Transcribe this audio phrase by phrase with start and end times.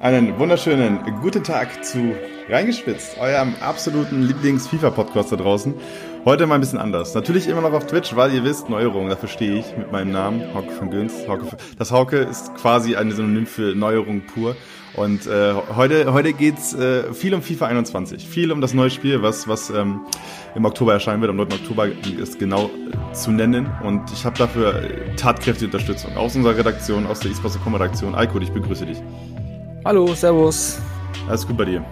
[0.00, 2.14] Einen wunderschönen guten Tag zu
[2.48, 5.74] Reingespitzt, eurem absoluten Lieblings-FIFA-Podcast da draußen.
[6.24, 7.14] Heute mal ein bisschen anders.
[7.14, 10.54] Natürlich immer noch auf Twitch, weil ihr wisst, Neuerung, dafür stehe ich mit meinem Namen,
[10.54, 11.28] Hauke von Göns.
[11.28, 14.56] Hauke, das Hauke ist quasi ein Synonym für Neuerung pur.
[14.94, 19.20] Und äh, heute, heute geht's äh, viel um FIFA 21, viel um das neue Spiel,
[19.20, 20.00] was, was ähm,
[20.54, 21.28] im Oktober erscheinen wird.
[21.28, 21.52] Am 9.
[21.52, 21.88] Oktober
[22.18, 23.68] ist genau äh, zu nennen.
[23.84, 28.14] Und ich habe dafür äh, tatkräftige Unterstützung aus unserer Redaktion, aus der eSports.com Redaktion.
[28.14, 29.02] Eiko, ich begrüße dich.
[29.82, 30.78] Hallo, Servus.
[31.26, 31.82] Alles gut bei dir?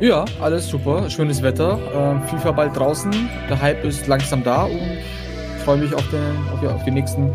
[0.00, 1.08] Ja, alles super.
[1.08, 1.78] Schönes Wetter.
[1.94, 3.12] Ähm, FIFA bald draußen.
[3.48, 4.80] Der Hype ist langsam da und
[5.56, 7.30] ich freue mich auf, den, auf, auf die nächsten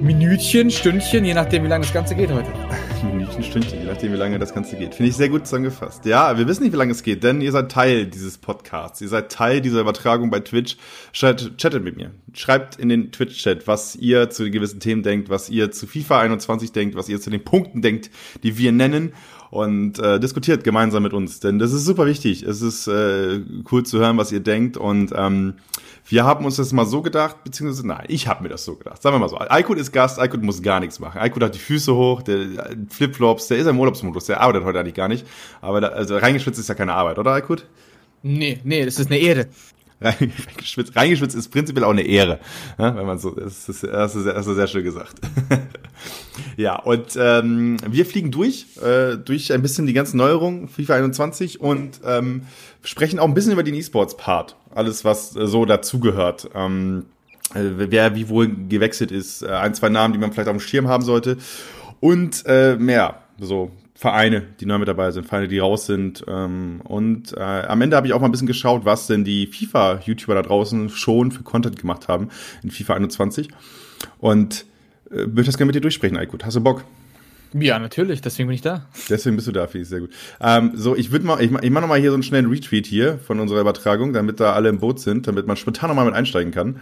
[0.00, 2.50] Minütchen, Stündchen, je nachdem, wie lange das Ganze geht heute.
[3.02, 4.94] Minütchen, Stündchen, je nachdem, wie lange das Ganze geht.
[4.94, 6.04] Finde ich sehr gut zusammengefasst.
[6.04, 9.00] Ja, wir wissen nicht, wie lange es geht, denn ihr seid Teil dieses Podcasts.
[9.00, 10.76] Ihr seid Teil dieser Übertragung bei Twitch.
[11.12, 12.10] Chattet mit mir.
[12.34, 16.72] Schreibt in den Twitch-Chat, was ihr zu gewissen Themen denkt, was ihr zu FIFA 21
[16.72, 18.10] denkt, was ihr zu den Punkten denkt,
[18.42, 19.14] die wir nennen
[19.56, 22.42] und äh, diskutiert gemeinsam mit uns, denn das ist super wichtig.
[22.42, 23.40] Es ist äh,
[23.72, 25.54] cool zu hören, was ihr denkt und ähm,
[26.08, 29.00] wir haben uns das mal so gedacht, beziehungsweise nein, ich habe mir das so gedacht.
[29.00, 31.18] Sagen wir mal so, Aykut ist Gast, Aykut muss gar nichts machen.
[31.18, 34.94] Aykut hat die Füße hoch, der Flipflops, der ist im Urlaubsmodus, der arbeitet heute eigentlich
[34.94, 35.26] gar nicht.
[35.62, 37.64] Aber da, also reingeschwitzt ist ja keine Arbeit, oder Aykut?
[38.22, 39.46] Nee, nee, das ist eine Ehre.
[40.00, 42.38] Reingeschwitzt, reingeschwitzt ist prinzipiell auch eine Ehre,
[42.78, 45.20] ja, wenn man so, das ist, das ist, das ist sehr schön gesagt.
[46.58, 51.62] ja, und ähm, wir fliegen durch, äh, durch ein bisschen die ganzen Neuerungen, FIFA 21
[51.62, 52.42] und ähm,
[52.82, 56.50] sprechen auch ein bisschen über den E-Sports-Part, alles was äh, so dazugehört.
[56.54, 57.06] Ähm,
[57.54, 60.60] äh, wer wie wohl gewechselt ist, äh, ein, zwei Namen, die man vielleicht auf dem
[60.60, 61.38] Schirm haben sollte
[62.00, 66.22] und äh, mehr, so Vereine, die neu mit dabei sind, Vereine, die raus sind.
[66.28, 69.46] Ähm, und äh, am Ende habe ich auch mal ein bisschen geschaut, was denn die
[69.46, 72.28] FIFA-YouTuber da draußen schon für Content gemacht haben
[72.62, 73.48] in FIFA 21.
[74.18, 74.66] Und
[75.10, 76.44] äh, würde das gerne mit dir durchsprechen, Aykut.
[76.44, 76.84] Hast du Bock?
[77.54, 78.86] Ja, natürlich, deswegen bin ich da.
[79.08, 80.10] Deswegen bist du da, finde ich sehr gut.
[80.40, 83.18] Ähm, so, ich würde mal, ich, ich mache nochmal hier so einen schnellen Retweet hier
[83.18, 86.52] von unserer Übertragung, damit da alle im Boot sind, damit man spontan nochmal mit einsteigen
[86.52, 86.80] kann.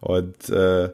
[0.00, 0.90] Und äh,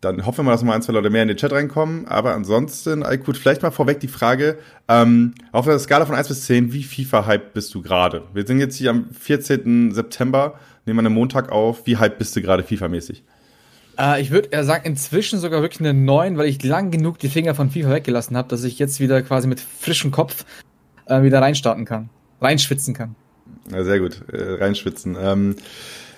[0.00, 2.06] dann hoffen wir mal, dass mal ein, zwei Leute mehr in den Chat reinkommen.
[2.06, 6.44] Aber ansonsten, Aykut, vielleicht mal vorweg die Frage, ähm, auf der Skala von 1 bis
[6.44, 8.22] 10, wie FIFA-Hype bist du gerade?
[8.32, 9.92] Wir sind jetzt hier am 14.
[9.92, 11.86] September, nehmen wir einen Montag auf.
[11.86, 13.22] Wie hype bist du gerade FIFA-mäßig?
[13.98, 17.28] Äh, ich würde eher sagen, inzwischen sogar wirklich eine 9, weil ich lang genug die
[17.28, 20.44] Finger von FIFA weggelassen habe, dass ich jetzt wieder quasi mit frischem Kopf
[21.06, 22.08] äh, wieder reinstarten kann.
[22.40, 23.16] Reinschwitzen kann.
[23.72, 25.16] Ja, sehr gut, äh, reinschwitzen.
[25.20, 25.56] Ähm,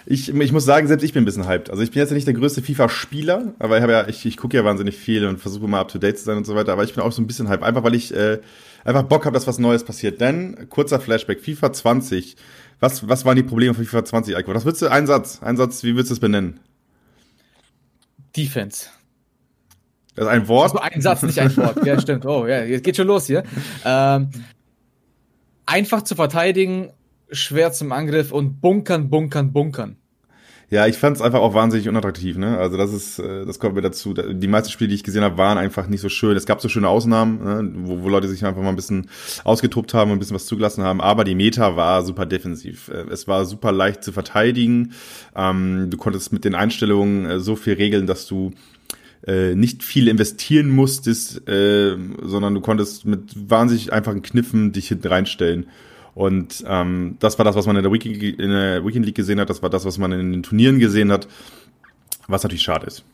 [0.06, 1.70] ich, ich muss sagen, selbst ich bin ein bisschen hyped.
[1.70, 4.64] Also ich bin jetzt nicht der größte FIFA-Spieler, aber ich ja, ich, ich gucke ja
[4.64, 6.72] wahnsinnig viel und versuche mal up to date zu sein und so weiter.
[6.72, 8.38] Aber ich bin auch so ein bisschen hyped, einfach weil ich äh,
[8.84, 10.20] einfach Bock habe, dass was Neues passiert.
[10.20, 12.36] Denn kurzer Flashback: FIFA 20.
[12.80, 14.54] Was, was waren die Probleme von FIFA 20, Eiko?
[14.54, 16.60] Was würdest du, ein Satz, ein Satz, wie würdest du es benennen?
[18.34, 18.86] Defense.
[20.14, 20.74] Das ist ein Wort?
[20.74, 21.84] Das ein Satz, nicht ein Wort.
[21.84, 22.24] ja, stimmt.
[22.24, 23.44] Oh, ja, jetzt geht schon los hier.
[23.84, 24.30] Ähm,
[25.66, 26.90] einfach zu verteidigen,
[27.32, 29.96] schwer zum Angriff und bunkern, bunkern, bunkern.
[30.70, 32.38] Ja, ich fand es einfach auch wahnsinnig unattraktiv.
[32.38, 32.56] Ne?
[32.56, 34.14] Also das ist, äh, das kommt mir dazu.
[34.14, 36.36] Die meisten Spiele, die ich gesehen habe, waren einfach nicht so schön.
[36.36, 37.72] Es gab so schöne Ausnahmen, ne?
[37.88, 39.10] wo, wo Leute sich einfach mal ein bisschen
[39.42, 41.00] ausgetobt haben und ein bisschen was zugelassen haben.
[41.00, 42.88] Aber die Meta war super defensiv.
[42.88, 44.92] Äh, es war super leicht zu verteidigen.
[45.34, 48.52] Ähm, du konntest mit den Einstellungen äh, so viel regeln, dass du
[49.54, 55.66] nicht viel investieren musstest, äh, sondern du konntest mit wahnsinnig einfachen Kniffen dich hinten reinstellen.
[56.14, 59.40] Und ähm, das war das, was man in der, Weekend, in der Weekend League gesehen
[59.40, 59.50] hat.
[59.50, 61.28] Das war das, was man in den Turnieren gesehen hat.
[62.26, 63.04] Was natürlich schade ist.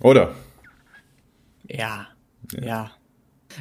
[0.00, 0.34] Oder?
[1.68, 2.08] Ja,
[2.52, 2.64] ja.
[2.64, 2.90] ja.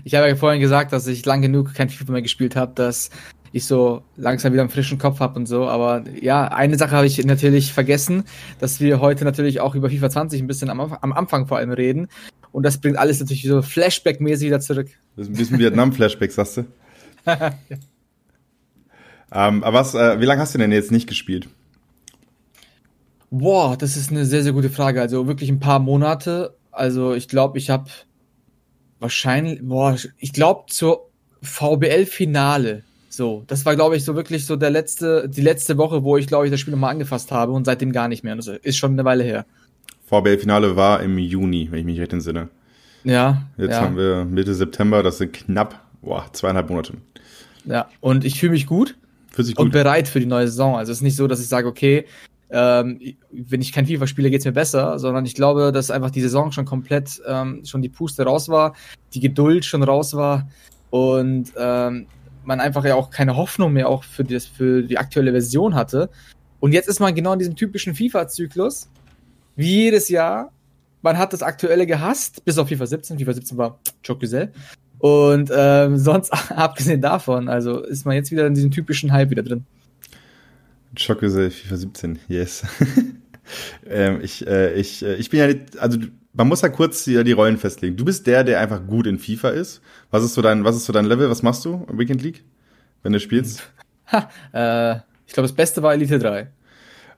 [0.03, 3.09] Ich habe ja vorhin gesagt, dass ich lang genug kein FIFA mehr gespielt habe, dass
[3.55, 5.67] ich so langsam wieder einen frischen Kopf habe und so.
[5.69, 8.25] Aber ja, eine Sache habe ich natürlich vergessen,
[8.59, 11.71] dass wir heute natürlich auch über FIFA 20 ein bisschen am, am Anfang vor allem
[11.71, 12.09] reden.
[12.55, 14.87] Und das bringt alles natürlich so Flashback-mäßig wieder zurück.
[15.17, 16.65] Das ist ein bisschen Vietnam-Flashback, sagst du?
[17.25, 17.53] ja.
[19.49, 21.49] ähm, aber was, äh, wie lange hast du denn jetzt nicht gespielt?
[23.29, 25.01] Boah, das ist eine sehr, sehr gute Frage.
[25.01, 26.55] Also wirklich ein paar Monate.
[26.71, 27.89] Also ich glaube, ich habe
[29.01, 31.09] wahrscheinlich, boah, ich glaube zur
[31.41, 32.83] VBL-Finale.
[33.09, 36.27] So, das war, glaube ich, so wirklich so der letzte, die letzte Woche, wo ich,
[36.27, 38.37] glaube ich, das Spiel nochmal angefasst habe und seitdem gar nicht mehr.
[38.37, 39.45] Das ist schon eine Weile her.
[40.05, 42.49] VBL-Finale war im Juni, wenn ich mich recht entsinne.
[43.03, 43.43] Ja.
[43.57, 43.81] Jetzt ja.
[43.81, 46.93] haben wir Mitte September, das sind knapp boah, zweieinhalb Monate.
[47.65, 48.95] Ja, und ich fühle mich gut,
[49.35, 50.77] sich gut und bereit für die neue Saison.
[50.77, 52.05] Also es ist nicht so, dass ich sage, okay,
[52.51, 52.99] ähm,
[53.31, 56.51] wenn ich kein FIFA spiele, geht's mir besser, sondern ich glaube, dass einfach die Saison
[56.51, 58.75] schon komplett ähm, schon die Puste raus war,
[59.13, 60.47] die Geduld schon raus war
[60.91, 62.05] und ähm,
[62.43, 66.09] man einfach ja auch keine Hoffnung mehr auch für, das, für die aktuelle Version hatte.
[66.59, 68.89] Und jetzt ist man genau in diesem typischen FIFA-Zyklus,
[69.55, 70.51] wie jedes Jahr,
[71.01, 73.19] man hat das aktuelle gehasst, bis auf FIFA 17.
[73.19, 74.51] FIFA 17 war Chocuzel.
[74.99, 79.43] Und ähm, sonst, abgesehen davon, also ist man jetzt wieder in diesem typischen Hype wieder
[79.43, 79.65] drin.
[80.97, 82.63] Chocuzel, FIFA 17, yes.
[83.87, 85.99] ähm, ich, äh, ich, äh, ich bin ja nicht, also
[86.33, 87.95] man muss ja kurz die, die Rollen festlegen.
[87.95, 89.81] Du bist der, der einfach gut in FIFA ist.
[90.11, 91.29] Was ist so dein, was ist so dein Level?
[91.29, 92.43] Was machst du im Weekend League,
[93.03, 93.63] wenn du spielst?
[94.07, 96.47] Ha, äh, ich glaube, das Beste war Elite 3.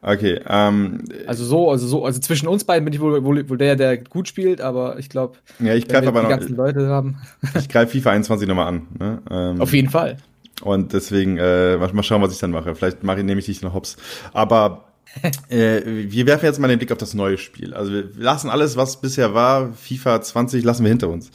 [0.02, 3.58] Okay, ähm, Also so, also so, also zwischen uns beiden bin ich wohl, wohl, wohl
[3.58, 6.88] der, der gut spielt, aber ich glaube, ja, ich greife aber die noch, ganzen Leute
[6.88, 7.18] haben.
[7.58, 8.88] ich greife FIFA 21 nochmal an.
[9.00, 9.22] Ne?
[9.30, 10.18] Ähm, Auf jeden Fall.
[10.62, 12.74] Und deswegen, äh, mal mal schauen, was ich dann mache.
[12.76, 13.98] Vielleicht mache ich, nehme ich dich noch hops.
[14.34, 14.86] Aber
[15.50, 17.74] äh, wir werfen jetzt mal den Blick auf das neue Spiel.
[17.74, 21.32] Also wir lassen alles, was bisher war, FIFA 20, lassen wir hinter uns.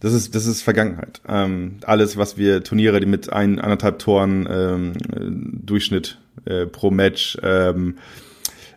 [0.00, 1.20] Das ist, das ist Vergangenheit.
[1.28, 4.92] Ähm, alles, was wir Turniere, die mit ein, anderthalb Toren ähm,
[5.64, 7.98] Durchschnitt äh, pro Match, ähm,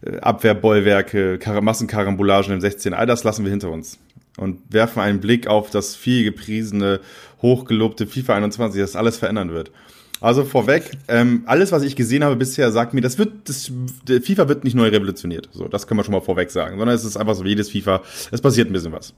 [0.01, 4.00] äh, Abwehrbollwerke, Kar Massenkarambolagen im 16, all das lassen wir hinter uns.
[4.38, 7.00] Und werfen einen Blick auf das viel gepriesene,
[7.42, 9.71] hochgelobte FIFA 21, das alles verändern wird.
[10.19, 13.71] Also vorweg, ähm, alles, was ich gesehen habe bisher, sagt mir, das wird, das,
[14.07, 15.50] FIFA wird nicht neu revolutioniert.
[15.51, 17.69] So, das können wir schon mal vorweg sagen, sondern es ist einfach so wie jedes
[17.69, 18.01] FIFA,
[18.31, 19.13] es passiert ein bisschen was.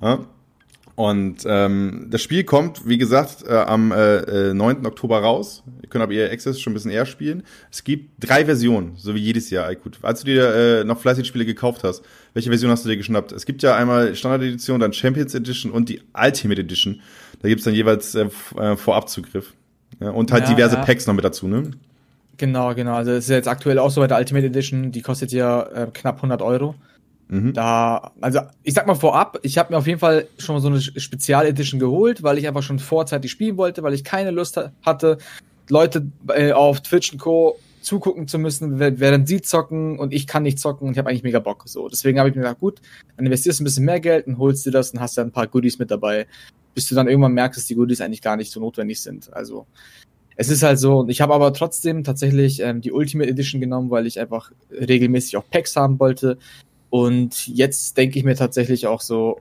[0.00, 0.20] Ja?
[0.96, 4.86] Und ähm, das Spiel kommt, wie gesagt, äh, am äh, äh, 9.
[4.86, 5.64] Oktober raus.
[5.82, 7.42] Ihr könnt aber ihr Access schon ein bisschen eher spielen.
[7.72, 9.74] Es gibt drei Versionen, so wie jedes Jahr.
[9.74, 12.96] Gut, als du dir äh, noch fleißig Spiele gekauft hast, welche Version hast du dir
[12.96, 13.32] geschnappt?
[13.32, 17.00] Es gibt ja einmal Standard Edition, dann Champions Edition und die Ultimate Edition.
[17.42, 19.52] Da gibt's dann jeweils äh, äh, Vorabzugriff.
[20.00, 20.84] Ja, und halt Ja, diverse ja.
[20.84, 21.72] Packs noch mit dazu, ne?
[22.36, 22.94] Genau, genau.
[22.94, 25.88] Also es ist jetzt aktuell auch so bei der Ultimate Edition, die kostet ja äh,
[25.92, 26.74] knapp 100 Euro.
[27.28, 27.54] Mhm.
[27.54, 30.68] Da, also ich sag mal vorab, ich habe mir auf jeden Fall schon mal so
[30.68, 34.72] eine Spezial-Edition geholt, weil ich einfach schon vorzeitig spielen wollte, weil ich keine Lust ha-
[34.82, 35.18] hatte,
[35.68, 37.58] Leute äh, auf Twitch und Co.
[37.80, 41.22] zugucken zu müssen, während sie zocken und ich kann nicht zocken und ich habe eigentlich
[41.22, 41.62] mega Bock.
[41.66, 42.80] So, deswegen habe ich mir gedacht, gut,
[43.16, 45.32] dann investierst du ein bisschen mehr Geld und holst dir das und hast dann ein
[45.32, 46.26] paar Goodies mit dabei,
[46.74, 49.32] bis du dann irgendwann merkst, dass die Goodies eigentlich gar nicht so notwendig sind.
[49.32, 49.66] Also
[50.36, 54.06] es ist halt so, ich habe aber trotzdem tatsächlich ähm, die Ultimate Edition genommen, weil
[54.06, 56.38] ich einfach regelmäßig auch Packs haben wollte.
[56.94, 59.40] Und jetzt denke ich mir tatsächlich auch so,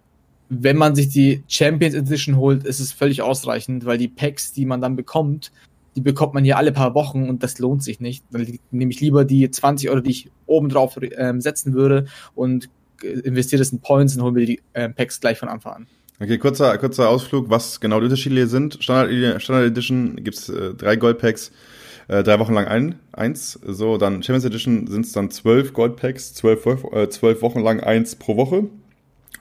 [0.50, 4.66] wenn man sich die Champions Edition holt, ist es völlig ausreichend, weil die Packs, die
[4.66, 5.52] man dann bekommt,
[5.96, 8.26] die bekommt man ja alle paar Wochen und das lohnt sich nicht.
[8.32, 12.72] Dann nehme ich lieber die 20 Euro, die ich oben drauf ähm, setzen würde und
[13.04, 15.88] äh, investiere das in Points und hole mir die ähm, Packs gleich von Anfang an.
[16.20, 18.84] Okay, kurzer, kurzer Ausflug, was genau die Unterschiede hier sind.
[18.84, 21.52] Standard, Standard Edition gibt's äh, drei Goldpacks,
[22.14, 23.60] äh, drei Wochen lang ein, eins.
[23.66, 28.16] So, dann Champions Edition sind's dann zwölf Goldpacks, zwölf, Wo- äh, zwölf Wochen lang eins
[28.16, 28.66] pro Woche.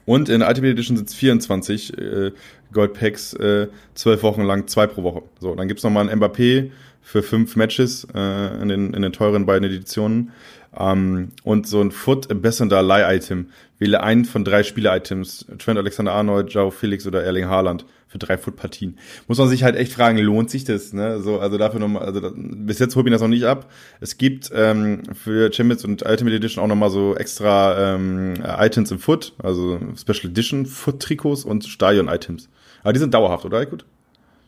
[0.05, 2.31] Und in Ultimate Edition sind's 24 äh,
[2.73, 5.21] Goldpacks, äh, zwölf Wochen lang zwei pro Woche.
[5.39, 6.71] So, dann gibt's nochmal ein Mbappé
[7.01, 10.31] für fünf Matches äh, in, den, in den teuren beiden Editionen.
[10.77, 13.49] Ähm, und so ein Foot Ambassador Leih-Item.
[13.77, 15.45] Wähle einen von drei Spiele-Items.
[15.59, 18.99] Trent Alexander-Arnold, Joe Felix oder Erling Haaland für drei Foot-Partien.
[19.27, 20.93] Muss man sich halt echt fragen, lohnt sich das?
[20.93, 21.19] Ne?
[21.19, 23.71] So, also dafür nochmal, also da, bis jetzt holt ihn das noch nicht ab.
[24.01, 28.99] Es gibt ähm, für Champions und Ultimate Edition auch nochmal so extra ähm, Items im
[28.99, 32.49] Foot, also Special Edition Foot-Trikots und Stadion-Items.
[32.83, 33.65] Aber die sind dauerhaft, oder?
[33.65, 33.83] Gut.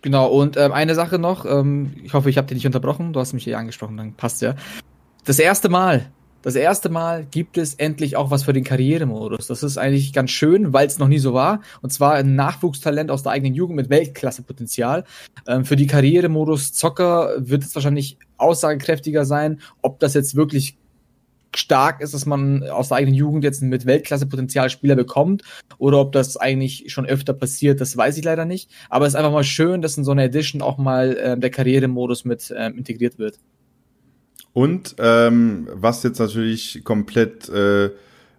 [0.04, 3.20] Genau, und ähm, eine Sache noch, ähm, ich hoffe, ich habe dich nicht unterbrochen, du
[3.20, 4.54] hast mich hier angesprochen, dann passt ja.
[5.26, 6.12] Das erste Mal,
[6.46, 9.48] das erste Mal gibt es endlich auch was für den Karrieremodus.
[9.48, 11.62] Das ist eigentlich ganz schön, weil es noch nie so war.
[11.82, 15.06] Und zwar ein Nachwuchstalent aus der eigenen Jugend mit Weltklasse-Potenzial.
[15.48, 20.78] Ähm, für die Karrieremodus Zocker wird es wahrscheinlich aussagekräftiger sein, ob das jetzt wirklich
[21.56, 25.42] stark ist, dass man aus der eigenen Jugend jetzt mit Weltklasse-Potenzial Spieler bekommt
[25.80, 28.70] oder ob das eigentlich schon öfter passiert, das weiß ich leider nicht.
[28.92, 31.50] Aber es ist einfach mal schön, dass in so einer Edition auch mal ähm, der
[31.50, 33.40] Karrieremodus mit ähm, integriert wird.
[34.56, 37.90] Und ähm, was jetzt natürlich komplett äh,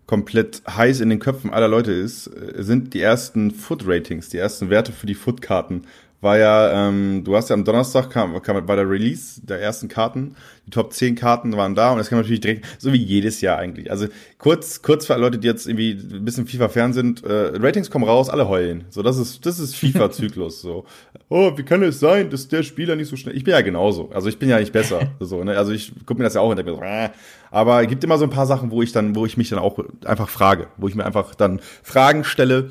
[0.07, 4.71] komplett heiß in den Köpfen aller Leute ist, äh, sind die ersten Foot-Ratings, die ersten
[4.71, 5.83] Werte für die Foot-Karten.
[6.21, 9.89] War ja, ähm, du hast ja am Donnerstag kam, kam war der Release der ersten
[9.89, 10.35] Karten,
[10.67, 13.59] die Top 10 Karten waren da und das kam natürlich direkt, so wie jedes Jahr
[13.59, 13.91] eigentlich.
[13.91, 14.07] Also
[14.39, 18.05] kurz, kurz für Leute, die jetzt irgendwie ein bisschen FIFA fern sind, äh, Ratings kommen
[18.05, 18.87] raus, alle heulen.
[18.89, 20.63] So, das ist, das ist FIFA-Zyklus.
[20.63, 20.87] so,
[21.29, 23.37] oh, wie kann es sein, dass der Spieler nicht so schnell.
[23.37, 24.11] Ich bin ja genauso.
[24.13, 25.13] Also ich bin ja nicht besser.
[25.21, 25.59] so, ne?
[25.59, 27.11] Also ich gucke mir das ja auch denke mir so, äh.
[27.51, 29.59] aber es gibt immer so ein paar Sachen, wo ich dann, wo ich mich dann
[29.59, 32.71] auch einfach frage, wo ich mir einfach dann Fragen stelle.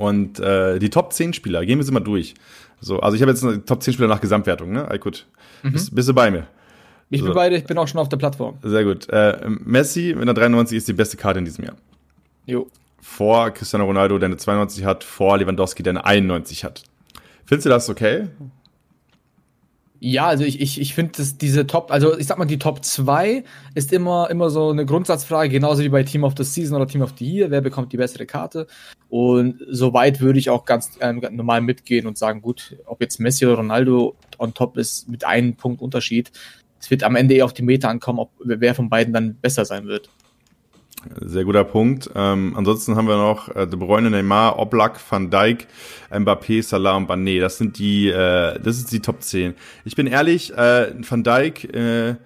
[0.00, 2.34] Und äh, die Top 10 Spieler, gehen wir sie mal durch.
[2.80, 4.90] So, also ich habe jetzt eine Top 10 Spieler nach Gesamtwertung, ne?
[4.90, 5.26] Ay, gut.
[5.62, 6.46] Bist, bist du bei mir?
[7.10, 7.26] Ich So.
[7.26, 8.56] bin beide, ich bin auch schon auf der Plattform.
[8.62, 9.10] Sehr gut.
[9.10, 11.74] Äh, Messi mit einer 93 ist die beste Karte in diesem Jahr.
[12.46, 12.66] Jo.
[13.02, 16.82] Vor Cristiano Ronaldo, der eine 92 hat, vor Lewandowski, der eine 91 hat.
[17.44, 18.28] Findest du das okay?
[20.02, 22.82] Ja, also ich, ich, ich finde, dass diese Top, also ich sag mal, die Top
[22.82, 26.88] 2 ist immer, immer so eine Grundsatzfrage, genauso wie bei Team of the Season oder
[26.88, 28.66] Team of the Year, wer bekommt die bessere Karte.
[29.10, 33.44] Und soweit würde ich auch ganz äh, normal mitgehen und sagen, gut, ob jetzt Messi
[33.44, 36.32] oder Ronaldo on top ist, mit einem Punkt Unterschied.
[36.80, 39.66] Es wird am Ende eher auf die Meta ankommen, ob wer von beiden dann besser
[39.66, 40.08] sein wird.
[41.20, 42.10] Sehr guter Punkt.
[42.14, 45.66] Ähm, ansonsten haben wir noch äh, De Bruyne, Neymar, Oblak, Van Dijk,
[46.10, 47.40] Mbappé, Salah und Bané.
[47.40, 49.54] Das sind die, äh, das ist die Top 10.
[49.84, 52.16] Ich bin ehrlich, äh, Van Dijk, äh,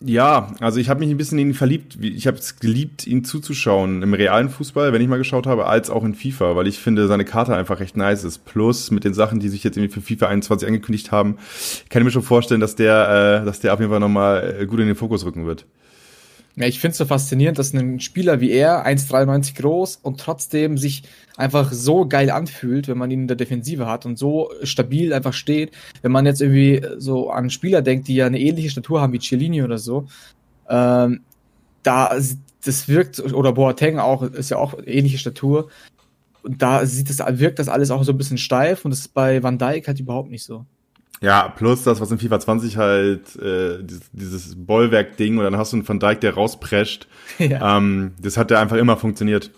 [0.00, 1.96] ja, also ich habe mich ein bisschen in ihn verliebt.
[2.02, 5.88] Ich habe es geliebt, ihn zuzuschauen im realen Fußball, wenn ich mal geschaut habe, als
[5.88, 8.44] auch in FIFA, weil ich finde, seine Karte einfach recht nice ist.
[8.44, 11.38] Plus mit den Sachen, die sich jetzt irgendwie für FIFA 21 angekündigt haben,
[11.88, 14.66] kann ich mir schon vorstellen, dass der, äh, dass der auf jeden Fall nochmal äh,
[14.66, 15.64] gut in den Fokus rücken wird.
[16.58, 20.78] Ja, ich finde es so faszinierend, dass ein Spieler wie er, 1,93 groß und trotzdem
[20.78, 21.02] sich
[21.36, 25.34] einfach so geil anfühlt, wenn man ihn in der Defensive hat und so stabil einfach
[25.34, 25.72] steht.
[26.00, 29.18] Wenn man jetzt irgendwie so an Spieler denkt, die ja eine ähnliche Statur haben wie
[29.18, 30.06] Cellini oder so,
[30.70, 31.20] ähm,
[31.82, 32.16] da
[32.64, 35.68] das wirkt, oder Boateng auch, ist ja auch ähnliche Statur.
[36.42, 39.14] Und da sieht das, wirkt das alles auch so ein bisschen steif und das ist
[39.14, 40.64] bei Van Dijk halt überhaupt nicht so.
[41.20, 45.72] Ja, plus das, was in FIFA 20 halt, äh, dieses, dieses Bollwerk-Ding und dann hast
[45.72, 47.08] du einen Van Dijk, der rausprescht.
[47.38, 47.76] Ja.
[47.76, 49.50] Ähm, das hat ja einfach immer funktioniert.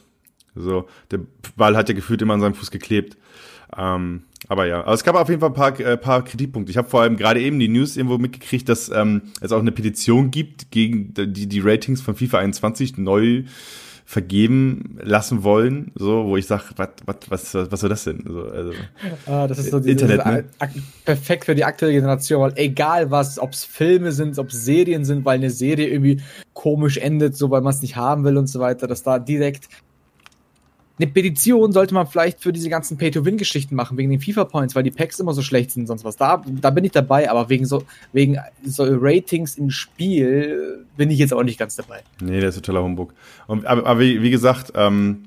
[0.57, 1.21] So, der
[1.57, 3.17] Ball hat ja gefühlt immer an seinem Fuß geklebt.
[3.77, 6.71] Ähm, aber ja, aber es gab auf jeden Fall ein paar, äh, paar Kritikpunkte.
[6.71, 9.73] Ich habe vor allem gerade eben die News irgendwo mitgekriegt, dass ähm, es auch eine
[9.73, 13.45] Petition gibt gegen die, die Ratings von FIFA 21 neu
[14.09, 16.89] vergeben lassen wollen, so, wo ich sage, was,
[17.29, 18.25] was, was soll das denn?
[18.27, 18.73] So, also,
[19.27, 20.45] ah, das ist so dieses, Internet, ne?
[21.05, 25.05] perfekt für die aktuelle Generation, weil egal was, ob es Filme sind, ob es Serien
[25.05, 26.23] sind, weil eine Serie irgendwie
[26.55, 29.69] komisch endet, so weil man es nicht haben will und so weiter, dass da direkt
[30.99, 34.91] eine Petition sollte man vielleicht für diese ganzen Pay-to-Win-Geschichten machen, wegen den FIFA-Points, weil die
[34.91, 36.17] Packs immer so schlecht sind und sonst was.
[36.17, 41.19] Da, da bin ich dabei, aber wegen so, wegen so Ratings im Spiel bin ich
[41.19, 42.01] jetzt auch nicht ganz dabei.
[42.21, 43.15] Nee, der ist totaler Humbug.
[43.47, 45.25] Und, aber, aber wie, wie gesagt, ähm,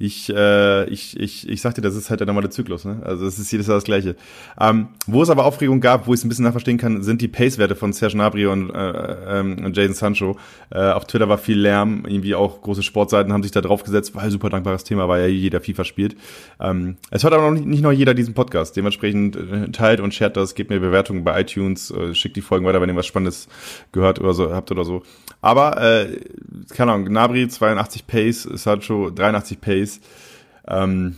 [0.00, 2.86] ich, äh, ich, ich, ich sagte, das ist halt der normale Zyklus.
[2.86, 3.02] Ne?
[3.04, 4.16] Also es ist jedes Jahr das Gleiche.
[4.58, 7.28] Ähm, wo es aber Aufregung gab, wo ich es ein bisschen nachverstehen kann, sind die
[7.28, 10.38] Pace-Werte von Serge Gnabry und, äh, ähm, und Jason Sancho.
[10.70, 14.14] Äh, auf Twitter war viel Lärm, irgendwie auch große Sportseiten haben sich da drauf gesetzt,
[14.14, 16.16] weil super dankbares Thema, weil ja jeder FIFA spielt.
[16.60, 18.78] Ähm, es hört aber noch nicht, nicht noch jeder diesen Podcast.
[18.78, 22.64] Dementsprechend äh, teilt und shared das, gebt mir Bewertungen bei iTunes, äh, schickt die Folgen
[22.64, 23.48] weiter, wenn ihr was Spannendes
[23.92, 25.02] gehört oder so habt oder so.
[25.40, 26.20] Aber, äh,
[26.74, 30.02] keine Ahnung, Gnabry 82 Pace, Sancho 83 Pace ist,
[30.68, 31.16] ähm,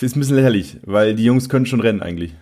[0.00, 2.34] ist ein bisschen lächerlich, weil die Jungs können schon rennen eigentlich.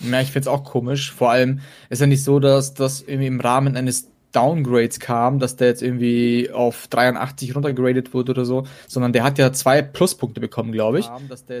[0.00, 1.12] Ja, ich find's auch komisch.
[1.12, 5.56] Vor allem ist ja nicht so, dass das irgendwie im Rahmen eines Downgrades kam, dass
[5.56, 10.40] der jetzt irgendwie auf 83 runtergradet wurde oder so, sondern der hat ja zwei Pluspunkte
[10.40, 11.10] bekommen, glaube ich.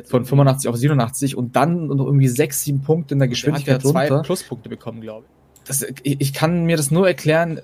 [0.04, 3.74] Von 85 auf 87 und dann noch irgendwie sechs, sieben Punkte in der Geschwindigkeit der
[3.76, 5.66] hat ja zwei Pluspunkte bekommen, glaube ich.
[5.66, 6.20] Das, ich.
[6.20, 7.60] Ich kann mir das nur erklären,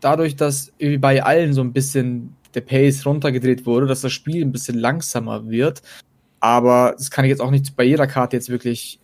[0.00, 4.52] dadurch, dass bei allen so ein bisschen der Pace runtergedreht wurde, dass das Spiel ein
[4.52, 5.82] bisschen langsamer wird.
[6.40, 8.98] Aber das kann ich jetzt auch nicht bei jeder Karte jetzt wirklich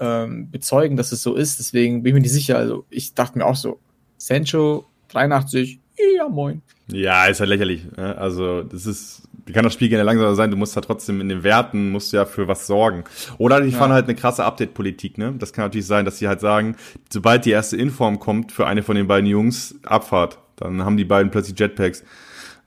[0.00, 1.58] ähm, bezeugen, dass es so ist.
[1.58, 2.58] Deswegen bin ich mir nicht sicher.
[2.58, 3.78] Also ich dachte mir auch so,
[4.16, 5.80] Sancho 83,
[6.16, 6.62] ja moin.
[6.88, 7.84] Ja, ist halt lächerlich.
[7.96, 8.16] Ne?
[8.16, 10.50] Also das ist, wie kann das Spiel gerne langsamer sein?
[10.50, 13.04] Du musst ja trotzdem in den Werten, musst du ja für was sorgen.
[13.38, 13.78] Oder die ja.
[13.78, 15.16] fahren halt eine krasse Update-Politik.
[15.16, 15.34] Ne?
[15.38, 16.76] Das kann natürlich sein, dass sie halt sagen,
[17.10, 20.38] sobald die erste Inform kommt für eine von den beiden Jungs, Abfahrt.
[20.56, 22.04] Dann haben die beiden plötzlich Jetpacks.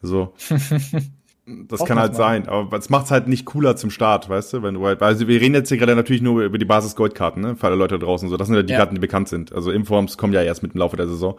[0.01, 0.33] So.
[1.47, 4.63] Das kann halt sein, aber es macht es halt nicht cooler zum Start, weißt du,
[4.63, 7.41] wenn du halt, also wir reden jetzt hier gerade natürlich nur über die Basis Goldkarten,
[7.41, 8.77] ne, für alle Leute draußen so, das sind ja die ja.
[8.77, 11.35] Karten, die bekannt sind, also Informs kommen ja erst mit dem Laufe der Saison,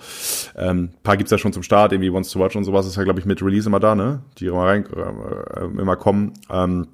[0.56, 3.04] ähm, paar gibt's ja schon zum Start, irgendwie Wants to Watch und sowas ist ja
[3.04, 6.88] glaube ich mit Release immer da, ne, die immer rein, äh, immer kommen, ähm,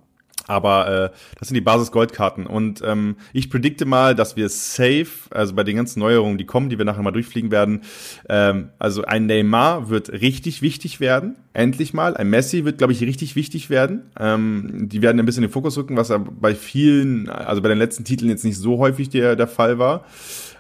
[0.49, 2.47] aber äh, das sind die Basis-Goldkarten.
[2.47, 6.71] Und ähm, ich predikte mal, dass wir safe, also bei den ganzen Neuerungen, die kommen,
[6.71, 7.83] die wir nachher mal durchfliegen werden,
[8.29, 12.17] ähm, also ein Neymar wird richtig wichtig werden, endlich mal.
[12.17, 14.11] Ein Messi wird, glaube ich, richtig wichtig werden.
[14.19, 17.69] Ähm, die werden ein bisschen in den Fokus rücken, was ja bei vielen, also bei
[17.69, 20.07] den letzten Titeln jetzt nicht so häufig der, der Fall war.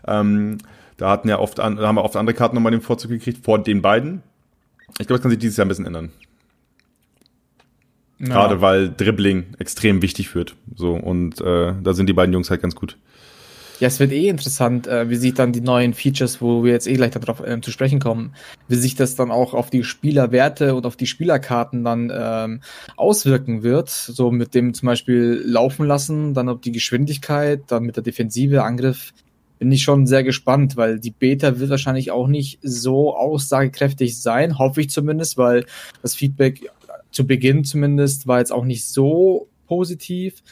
[0.06, 0.58] Ähm,
[0.98, 3.44] da hatten ja oft, an, da haben wir oft andere Karten nochmal den Vorzug gekriegt
[3.44, 4.22] vor den beiden.
[4.98, 6.10] Ich glaube, das kann sich dieses Jahr ein bisschen ändern.
[8.20, 8.26] Ja.
[8.26, 10.56] Gerade weil Dribbling extrem wichtig wird.
[10.74, 12.96] So, und äh, da sind die beiden Jungs halt ganz gut.
[13.80, 16.88] Ja, es wird eh interessant, äh, wie sich dann die neuen Features, wo wir jetzt
[16.88, 18.34] eh gleich darauf äh, zu sprechen kommen,
[18.66, 22.60] wie sich das dann auch auf die Spielerwerte und auf die Spielerkarten dann ähm,
[22.96, 23.90] auswirken wird.
[23.90, 28.64] So mit dem zum Beispiel laufen lassen, dann auf die Geschwindigkeit, dann mit der Defensive,
[28.64, 29.12] Angriff.
[29.60, 34.58] Bin ich schon sehr gespannt, weil die Beta wird wahrscheinlich auch nicht so aussagekräftig sein,
[34.58, 35.66] hoffe ich zumindest, weil
[36.02, 36.68] das Feedback
[37.10, 40.42] zu Beginn zumindest war jetzt auch nicht so positiv.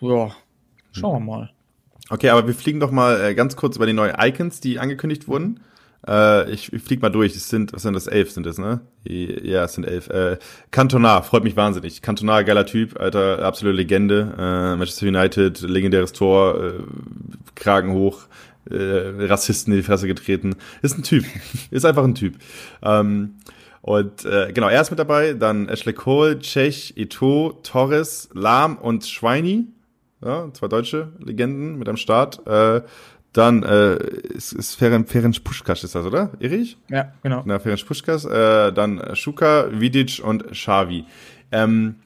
[0.00, 0.32] Ja.
[0.92, 1.50] Schauen wir mal.
[2.10, 5.28] Okay, aber wir fliegen doch mal äh, ganz kurz über die neuen Icons, die angekündigt
[5.28, 5.60] wurden.
[6.06, 7.34] Äh, ich, ich flieg mal durch.
[7.34, 8.06] Das sind, was sind das?
[8.06, 8.80] Elf sind das, ne?
[9.04, 10.08] Ja, es sind elf.
[10.08, 10.38] Äh,
[10.70, 12.00] Cantona, freut mich wahnsinnig.
[12.00, 14.34] Cantona, geiler Typ, alter, absolute Legende.
[14.38, 16.72] Äh, Manchester United, legendäres Tor, äh,
[17.54, 18.22] Kragen hoch,
[18.70, 20.56] äh, Rassisten in die Fresse getreten.
[20.80, 21.24] Ist ein Typ.
[21.70, 22.36] ist einfach ein Typ.
[22.82, 23.34] Ähm,
[23.80, 25.34] und äh, genau, er ist mit dabei.
[25.34, 29.66] Dann Ashley Cole, Czech, Ito, Torres, Lahm und Schweini.
[30.24, 32.44] Ja, zwei deutsche Legenden mit am Start.
[32.46, 32.82] Äh,
[33.32, 33.96] dann äh,
[34.34, 36.32] ist, ist Ferenc, Ferenc Puschkas ist das, oder?
[36.40, 36.76] Irrig?
[36.90, 37.42] Ja, genau.
[37.44, 38.24] Na, Ferenc Puschkas.
[38.24, 41.04] Äh, dann Schuka, Vidic und Xavi.
[41.52, 41.96] Ähm,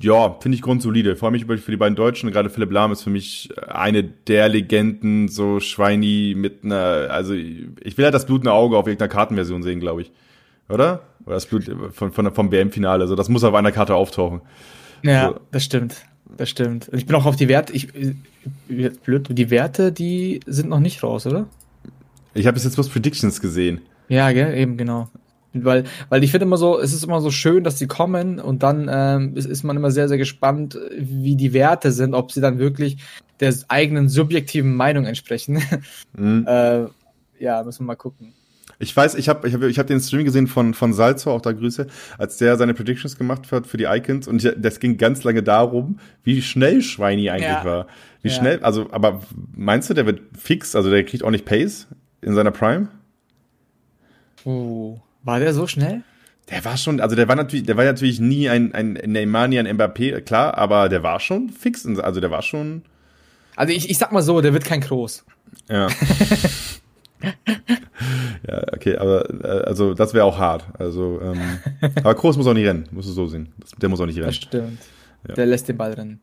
[0.00, 1.16] ja, finde ich grundsolide.
[1.16, 2.30] Freue mich über für die beiden Deutschen.
[2.30, 7.96] Gerade Philipp Lahm ist für mich eine der Legenden, so Schweini mit einer, also ich
[7.96, 10.12] will halt das blutende Auge auf irgendeiner Kartenversion sehen, glaube ich.
[10.68, 11.02] Oder?
[11.24, 13.02] Oder das Blut von, von, vom WM-Finale.
[13.02, 14.40] Also das muss auf einer Karte auftauchen.
[15.02, 15.40] Ja, so.
[15.50, 15.96] das stimmt.
[16.36, 16.88] Das stimmt.
[16.88, 17.88] Und ich bin auch auf die Werte, ich,
[18.68, 21.46] blöd, die Werte, die sind noch nicht raus, oder?
[22.34, 23.80] Ich habe bis jetzt bloß Predictions gesehen.
[24.08, 25.08] Ja, gell, eben genau.
[25.52, 28.62] Weil, weil ich finde immer so, es ist immer so schön, dass sie kommen und
[28.62, 32.40] dann ähm, ist, ist man immer sehr, sehr gespannt, wie die Werte sind, ob sie
[32.40, 32.98] dann wirklich
[33.40, 35.62] der eigenen subjektiven Meinung entsprechen.
[36.16, 36.44] Mhm.
[36.48, 36.86] äh,
[37.38, 38.34] ja, müssen wir mal gucken.
[38.78, 41.40] Ich weiß, ich habe ich hab, ich hab den Stream gesehen von, von Salzo, auch
[41.40, 41.86] da Grüße,
[42.18, 45.42] als der seine Predictions gemacht hat für die Icons und ich, das ging ganz lange
[45.42, 47.64] darum, wie schnell Schweini eigentlich ja.
[47.64, 47.86] war.
[48.22, 48.34] Wie ja.
[48.34, 49.22] schnell, also, aber
[49.54, 51.86] meinst du, der wird fix, also der kriegt auch nicht Pace
[52.20, 52.88] in seiner Prime?
[54.44, 56.02] Oh, war der so schnell?
[56.50, 59.58] Der war schon, also der war natürlich, der war natürlich nie ein, ein Neymar, nie
[59.58, 62.82] ein Mbappé, klar, aber der war schon fix, also der war schon.
[63.56, 65.24] Also ich, ich sag mal so, der wird kein Groß.
[65.68, 65.88] Ja.
[68.48, 70.64] ja, okay, aber äh, also das wäre auch hart.
[70.78, 71.40] Also, ähm,
[71.96, 73.52] aber Kroos muss auch nicht rennen, musst du so sehen.
[73.58, 74.26] Das, der muss auch nicht rennen.
[74.26, 74.78] Das stimmt.
[75.28, 75.34] Ja.
[75.34, 76.20] Der lässt den Ball rennen.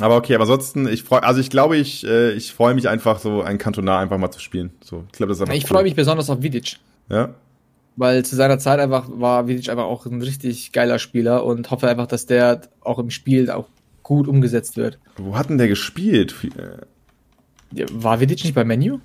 [0.00, 3.18] Aber okay, aber ansonsten, ich freue, also ich glaube, ich, äh, ich freue mich einfach
[3.18, 4.70] so ein Kantonar einfach mal zu spielen.
[4.82, 5.68] So, ich glaube, das ist einfach Ich cool.
[5.68, 6.78] freue mich besonders auf Vidic.
[7.10, 7.34] Ja.
[7.96, 11.88] Weil zu seiner Zeit einfach war Vidic einfach auch ein richtig geiler Spieler und hoffe
[11.88, 13.68] einfach, dass der auch im Spiel auch
[14.02, 14.98] gut umgesetzt wird.
[15.16, 16.34] Wo hat denn der gespielt?
[17.92, 19.00] War Vidic nicht bei Menu?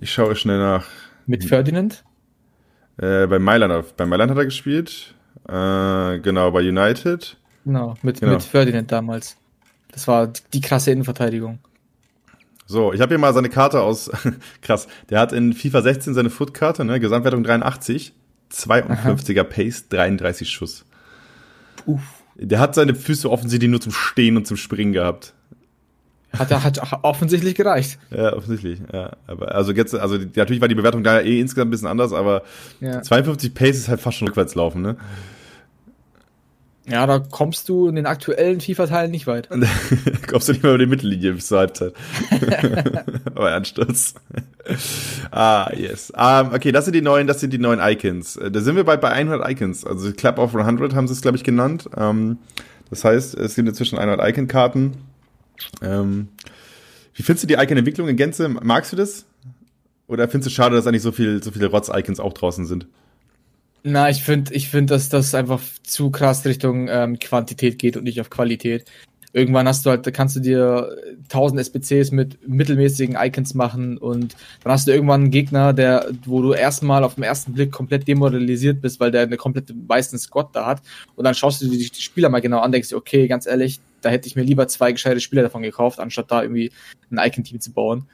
[0.00, 0.86] Ich schaue schnell nach.
[1.28, 2.04] Mit Ferdinand?
[2.96, 3.96] Äh, bei Mailand.
[3.98, 5.14] Bei Mailand hat er gespielt.
[5.46, 7.36] Äh, genau, bei United.
[7.66, 8.32] Genau, mit, genau.
[8.32, 9.36] mit Ferdinand damals.
[9.92, 11.58] Das war die krasse Innenverteidigung.
[12.64, 14.10] So, ich habe hier mal seine Karte aus.
[14.62, 14.88] krass.
[15.10, 16.98] Der hat in FIFA 16 seine Footkarte, ne?
[16.98, 18.14] Gesamtwertung 83,
[18.50, 19.44] 52er Aha.
[19.44, 20.86] Pace, 33 Schuss.
[21.84, 22.00] Uff.
[22.36, 25.34] Der hat seine Füße offensichtlich nur zum Stehen und zum Springen gehabt.
[26.36, 27.98] Hat hat offensichtlich gereicht.
[28.10, 28.80] Ja, offensichtlich.
[28.92, 32.12] Ja, aber also jetzt, also natürlich war die Bewertung da eh insgesamt ein bisschen anders,
[32.12, 32.42] aber
[32.80, 33.00] ja.
[33.02, 34.96] 52 Pace ist halt fast schon rückwärts laufen, ne?
[36.90, 39.48] Ja, da kommst du in den aktuellen FIFA-Teilen nicht weit.
[40.26, 41.92] kommst du nicht mal über die Mittellinie bis zur Halbzeit.
[43.34, 44.14] Aber Ansturz.
[45.30, 46.10] ah, yes.
[46.10, 48.36] Um, ähm, okay, das sind die neuen, das sind die neuen Icons.
[48.36, 49.84] Äh, da sind wir bald bei 100 Icons.
[49.84, 51.90] Also Club of 100 haben sie es, glaube ich, genannt.
[51.94, 52.38] Um, ähm,
[52.88, 54.92] das heißt, es gibt inzwischen 100 Icon-Karten.
[55.82, 56.28] Ähm,
[57.14, 58.48] wie findest du die Icon-Entwicklung in Gänze?
[58.48, 59.26] Magst du das?
[60.06, 62.86] Oder findest du schade, dass eigentlich so, viel, so viele Rotz-Icons auch draußen sind?
[63.84, 68.04] Na, ich finde, ich finde, dass das einfach zu krass Richtung ähm, Quantität geht und
[68.04, 68.84] nicht auf Qualität.
[69.32, 74.72] Irgendwann hast du halt, kannst du dir 1000 SPCs mit mittelmäßigen Icons machen und dann
[74.72, 78.80] hast du irgendwann einen Gegner, der, wo du erstmal auf den ersten Blick komplett demoralisiert
[78.80, 80.82] bist, weil der eine komplette weißen Squad da hat
[81.14, 83.80] und dann schaust du dir die Spieler mal genau an, denkst dir, okay, ganz ehrlich,
[84.00, 86.70] da hätte ich mir lieber zwei gescheite Spieler davon gekauft, anstatt da irgendwie
[87.10, 88.08] ein Icon-Team zu bauen.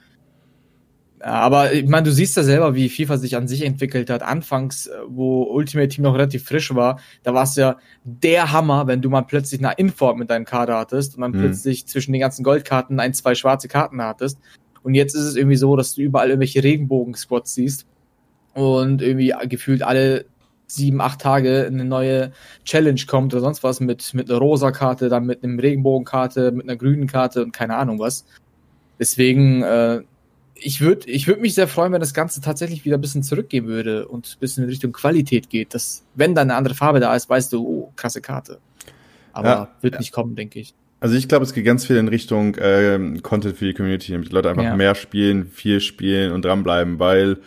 [1.19, 4.21] Aber ich meine, du siehst ja selber, wie FIFA sich an sich entwickelt hat.
[4.21, 8.85] Anfangs, äh, wo Ultimate Team noch relativ frisch war, da war es ja der Hammer,
[8.87, 11.39] wenn du mal plötzlich eine Import mit deinem Kader hattest und dann mhm.
[11.39, 14.39] plötzlich zwischen den ganzen Goldkarten ein, zwei schwarze Karten hattest.
[14.83, 17.87] Und jetzt ist es irgendwie so, dass du überall irgendwelche Regenbogen-Spots siehst
[18.53, 20.25] und irgendwie gefühlt alle
[20.67, 22.31] sieben, acht Tage eine neue
[22.63, 26.67] Challenge kommt oder sonst was mit, mit einer rosa Karte, dann mit einem Regenbogenkarte, mit
[26.67, 28.25] einer grünen Karte und keine Ahnung was.
[28.99, 30.01] Deswegen, äh,
[30.55, 33.67] ich würde ich würd mich sehr freuen, wenn das Ganze tatsächlich wieder ein bisschen zurückgehen
[33.67, 35.73] würde und ein bisschen in Richtung Qualität geht.
[35.73, 38.59] Dass, wenn da eine andere Farbe da ist, weißt du, oh, krasse Karte.
[39.33, 39.99] Aber ja, wird ja.
[39.99, 40.73] nicht kommen, denke ich.
[41.01, 44.29] Also ich glaube, es geht ganz viel in Richtung äh, Content für die Community, damit
[44.29, 44.75] die Leute einfach ja.
[44.75, 47.37] mehr spielen, viel spielen und dranbleiben, weil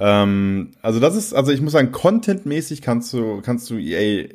[0.00, 4.28] ähm, also das ist, also ich muss sagen, contentmäßig kannst du, kannst du EA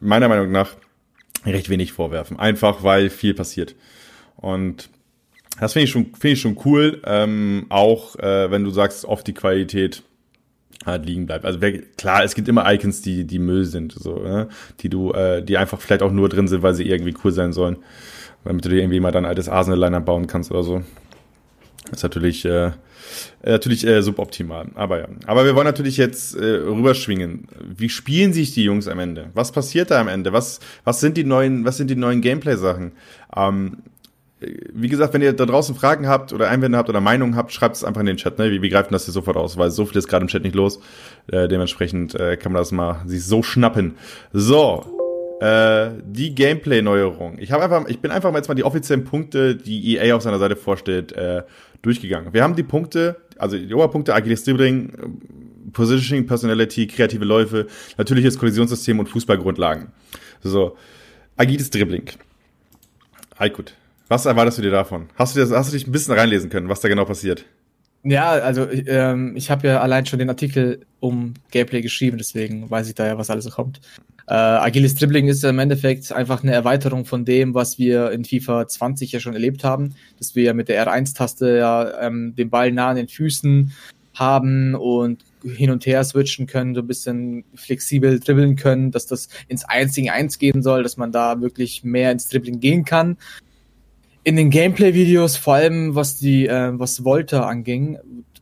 [0.00, 0.76] meiner Meinung nach
[1.46, 2.38] recht wenig vorwerfen.
[2.38, 3.76] Einfach weil viel passiert.
[4.36, 4.90] Und
[5.60, 7.00] das finde ich schon, finde ich schon cool.
[7.06, 10.02] Ähm, auch äh, wenn du sagst, oft die Qualität
[10.84, 11.44] halt liegen bleibt.
[11.44, 14.48] Also wer, klar, es gibt immer Icons, die die Müll sind, so, ne?
[14.80, 17.52] die du, äh, die einfach vielleicht auch nur drin sind, weil sie irgendwie cool sein
[17.52, 17.76] sollen.
[18.42, 20.82] damit du dir irgendwie mal dein altes Arsenal-Liner bauen kannst oder so.
[21.92, 22.70] Ist natürlich, äh,
[23.44, 24.68] natürlich äh, suboptimal.
[24.74, 25.08] Aber ja.
[25.26, 27.46] Aber wir wollen natürlich jetzt äh, rüberschwingen.
[27.76, 29.30] Wie spielen sich die Jungs am Ende?
[29.34, 30.32] Was passiert da am Ende?
[30.32, 32.92] Was, was sind die neuen, was sind die neuen Gameplay-Sachen?
[33.36, 33.78] Ähm,
[34.72, 37.76] wie gesagt, wenn ihr da draußen Fragen habt oder Einwände habt oder Meinungen habt, schreibt
[37.76, 38.38] es einfach in den Chat.
[38.38, 38.50] Ne?
[38.50, 39.56] Wie, wie greift das hier sofort aus?
[39.56, 40.80] Weil so viel ist gerade im Chat nicht los.
[41.30, 43.96] Äh, dementsprechend äh, kann man das mal sich so schnappen.
[44.32, 44.84] So,
[45.42, 47.38] äh, die Gameplay-Neuerung.
[47.38, 50.22] Ich habe einfach, ich bin einfach mal jetzt mal die offiziellen Punkte, die EA auf
[50.22, 51.42] seiner Seite vorstellt, äh,
[51.82, 52.32] durchgegangen.
[52.32, 54.92] Wir haben die Punkte, also die Oberpunkte, agiles Dribbling,
[55.72, 57.66] Positioning, Personality, kreative Läufe,
[57.98, 59.88] natürliches Kollisionssystem und Fußballgrundlagen.
[60.42, 60.76] So,
[61.36, 62.10] agiles Dribbling.
[63.36, 63.74] Aykut,
[64.08, 65.08] was erwartest du dir davon?
[65.16, 67.44] Hast du, das, hast du dich ein bisschen reinlesen können, was da genau passiert?
[68.04, 72.88] Ja, also ähm, ich habe ja allein schon den Artikel um Gameplay geschrieben, deswegen weiß
[72.88, 73.80] ich da ja, was alles kommt.
[74.26, 78.66] Äh, agiles Dribbling ist im Endeffekt einfach eine Erweiterung von dem, was wir in FIFA
[78.66, 82.72] 20 ja schon erlebt haben, dass wir ja mit der R1-Taste ja ähm, den Ball
[82.72, 83.72] nah an den Füßen
[84.14, 89.28] haben und hin und her switchen können, so ein bisschen flexibel dribbeln können, dass das
[89.48, 93.16] ins 1 gegen 1 gehen soll, dass man da wirklich mehr ins Dribbling gehen kann.
[94.24, 97.98] In den Gameplay-Videos, vor allem was die, äh, was Volta anging,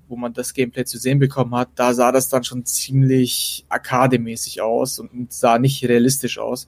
[0.08, 4.60] wo man das Gameplay zu sehen bekommen hat, da sah das dann schon ziemlich arkademäßig
[4.60, 6.66] aus und sah nicht realistisch aus.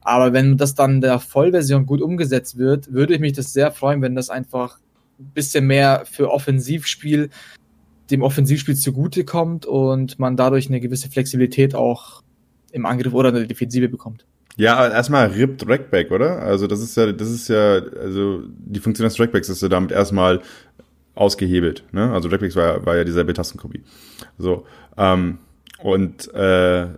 [0.00, 4.02] Aber wenn das dann der Vollversion gut umgesetzt wird, würde ich mich das sehr freuen,
[4.02, 4.80] wenn das einfach
[5.20, 7.30] ein bisschen mehr für Offensivspiel,
[8.10, 12.22] dem Offensivspiel zugutekommt und man dadurch eine gewisse Flexibilität auch
[12.72, 14.24] im Angriff oder in der Defensive bekommt.
[14.58, 16.42] Ja, erstmal Ripped Rackback, oder?
[16.42, 19.92] Also das ist ja, das ist ja, also die Funktion des Rackbacks ist ja damit
[19.92, 20.42] erstmal
[21.14, 21.84] ausgehebelt.
[21.92, 22.12] Ne?
[22.12, 23.82] Also Jackpix war, war ja dieselbe Tastenkopie.
[24.36, 24.66] So.
[24.96, 25.38] Ähm,
[25.78, 26.88] und äh,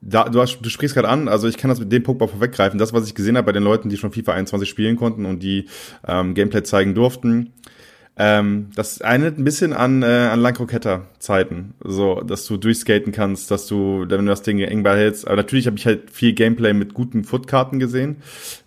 [0.00, 2.28] da, du, hast, du sprichst gerade an, also ich kann das mit dem Punkt mal
[2.28, 2.78] vorweggreifen.
[2.78, 5.42] Das, was ich gesehen habe bei den Leuten, die schon FIFA 21 spielen konnten und
[5.42, 5.66] die
[6.06, 7.52] ähm, Gameplay zeigen durften,
[8.18, 11.74] ähm, das erinnert ein bisschen an, äh, an Lankroketta-Zeiten.
[11.84, 15.26] So, dass du durchskaten kannst, dass du, wenn du das Ding eng behältst.
[15.26, 18.16] Aber natürlich habe ich halt viel Gameplay mit guten Footkarten gesehen.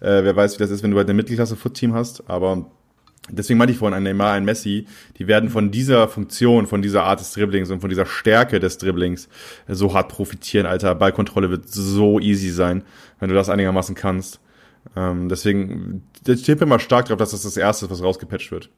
[0.01, 2.29] Äh, wer weiß, wie das ist, wenn du halt eine Mittelklasse-Foot-Team hast.
[2.29, 2.69] Aber
[3.31, 7.03] Deswegen meinte ich vorhin ein Neymar, ein Messi, die werden von dieser Funktion, von dieser
[7.03, 9.29] Art des Dribblings und von dieser Stärke des Dribblings
[9.67, 10.95] so hart profitieren, Alter.
[10.95, 12.83] Ballkontrolle wird so easy sein,
[13.19, 14.39] wenn du das einigermaßen kannst.
[14.95, 18.69] Ähm, deswegen, ich tippe mal stark drauf, dass das das Erste ist, was rausgepatcht wird.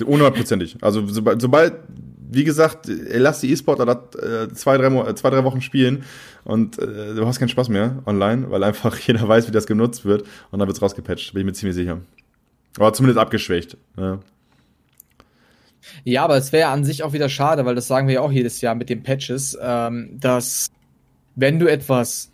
[0.00, 0.76] Unhundertprozentig.
[0.80, 1.74] Also sobald, sobald,
[2.30, 6.04] wie gesagt, lass die E-Sportler äh, zwei, drei, zwei, drei Wochen spielen
[6.44, 10.04] und äh, du hast keinen Spaß mehr online, weil einfach jeder weiß, wie das genutzt
[10.04, 12.00] wird und dann wird's rausgepatcht, bin ich mir ziemlich sicher.
[12.76, 13.76] Aber zumindest abgeschwächt.
[13.96, 14.20] Ja.
[16.04, 18.32] Ja, aber es wäre an sich auch wieder schade, weil das sagen wir ja auch
[18.32, 20.68] jedes Jahr mit den Patches, ähm, dass
[21.34, 22.30] wenn du etwas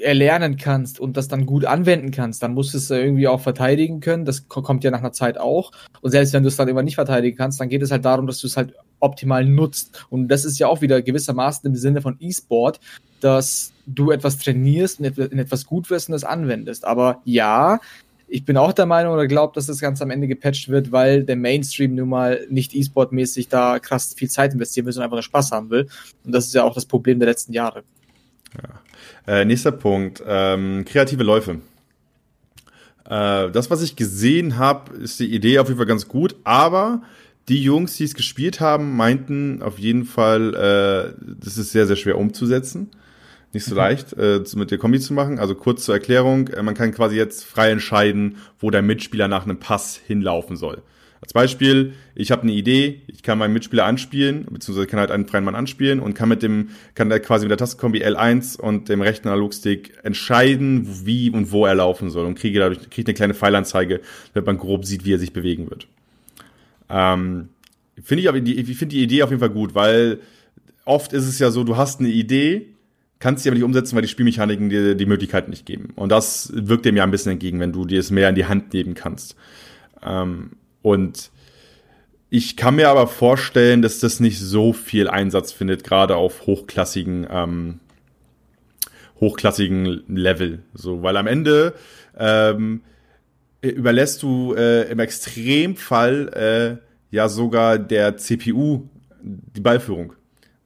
[0.00, 4.00] erlernen kannst und das dann gut anwenden kannst, dann musst du es irgendwie auch verteidigen
[4.00, 4.24] können.
[4.24, 5.72] Das kommt ja nach einer Zeit auch.
[6.00, 8.26] Und selbst wenn du es dann immer nicht verteidigen kannst, dann geht es halt darum,
[8.26, 10.06] dass du es halt optimal nutzt.
[10.10, 12.80] Und das ist ja auch wieder gewissermaßen im Sinne von E-Sport,
[13.20, 16.84] dass du etwas trainierst und in etwas gut wirst und das anwendest.
[16.84, 17.80] Aber ja,
[18.28, 21.24] ich bin auch der Meinung oder glaube, dass das Ganze am Ende gepatcht wird, weil
[21.24, 25.24] der Mainstream nun mal nicht E-Sport-mäßig da krass viel Zeit investieren will, sondern einfach nur
[25.24, 25.88] Spaß haben will.
[26.24, 27.82] Und das ist ja auch das Problem der letzten Jahre.
[28.56, 29.40] Ja.
[29.40, 31.60] Äh, nächster Punkt, ähm, kreative Läufe.
[33.04, 37.02] Äh, das, was ich gesehen habe, ist die Idee auf jeden Fall ganz gut, aber
[37.48, 41.96] die Jungs, die es gespielt haben, meinten auf jeden Fall, äh, das ist sehr, sehr
[41.96, 42.90] schwer umzusetzen
[43.52, 43.78] nicht so mhm.
[43.78, 45.38] leicht äh, mit der Kombi zu machen.
[45.38, 49.44] Also kurz zur Erklärung, äh, man kann quasi jetzt frei entscheiden, wo der Mitspieler nach
[49.44, 50.82] einem Pass hinlaufen soll.
[51.22, 55.26] Als Beispiel, ich habe eine Idee, ich kann meinen Mitspieler anspielen, beziehungsweise kann halt einen
[55.26, 59.02] freien Mann anspielen und kann mit dem, kann quasi mit der Tastenkombi L1 und dem
[59.02, 63.34] rechten Analogstick entscheiden, wie und wo er laufen soll und kriege dadurch kriege eine kleine
[63.34, 64.00] Pfeilanzeige,
[64.32, 65.86] damit man grob sieht, wie er sich bewegen wird.
[66.88, 67.50] Ähm,
[68.02, 70.20] finde ich aber die, ich finde die Idee auf jeden Fall gut, weil
[70.86, 72.66] oft ist es ja so, du hast eine Idee
[73.20, 75.90] kannst sie aber nicht umsetzen, weil die Spielmechaniken dir die Möglichkeit nicht geben.
[75.94, 78.46] Und das wirkt dem ja ein bisschen entgegen, wenn du dir es mehr in die
[78.46, 79.36] Hand nehmen kannst.
[80.02, 81.30] Ähm, und
[82.30, 87.26] ich kann mir aber vorstellen, dass das nicht so viel Einsatz findet, gerade auf hochklassigen,
[87.28, 87.80] ähm,
[89.18, 90.62] hochklassigen Level.
[90.72, 91.74] So, weil am Ende
[92.16, 92.82] ähm,
[93.62, 98.88] überlässt du äh, im Extremfall äh, ja sogar der CPU
[99.22, 100.14] die Ballführung.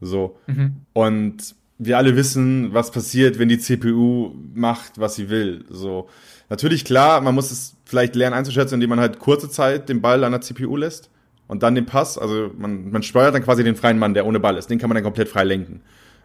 [0.03, 0.39] So.
[0.47, 0.83] Mhm.
[0.93, 5.65] Und wir alle wissen, was passiert, wenn die CPU macht, was sie will.
[5.71, 6.09] So.
[6.51, 10.25] Natürlich, klar, man muss es vielleicht lernen einzuschätzen, indem man halt kurze Zeit den Ball
[10.25, 11.11] an der CPU lässt
[11.47, 12.19] und dann den Pass.
[12.19, 14.69] Also man, man steuert dann quasi den freien Mann, der ohne Ball ist.
[14.69, 15.81] Den kann man dann komplett frei lenken.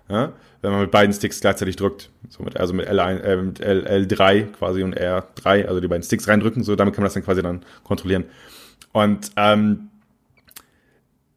[0.10, 2.10] ja, wenn man mit beiden Sticks gleichzeitig drückt.
[2.28, 6.02] So mit, also mit, L1, äh, mit L, L3 quasi und R3, also die beiden
[6.02, 8.26] Sticks reindrücken, so damit kann man das dann quasi dann kontrollieren.
[8.92, 9.90] Und ähm,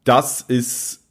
[0.03, 1.02] das ist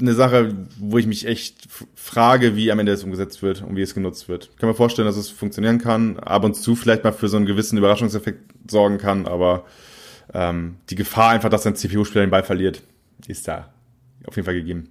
[0.00, 3.82] eine Sache, wo ich mich echt frage, wie am Ende es umgesetzt wird und wie
[3.82, 4.50] es genutzt wird.
[4.52, 7.36] Ich kann mir vorstellen, dass es funktionieren kann, ab und zu vielleicht mal für so
[7.36, 9.64] einen gewissen Überraschungseffekt sorgen kann, aber
[10.34, 12.82] ähm, die Gefahr einfach, dass ein CPU-Spieler den Ball verliert,
[13.26, 13.72] ist da
[14.26, 14.88] auf jeden Fall gegeben.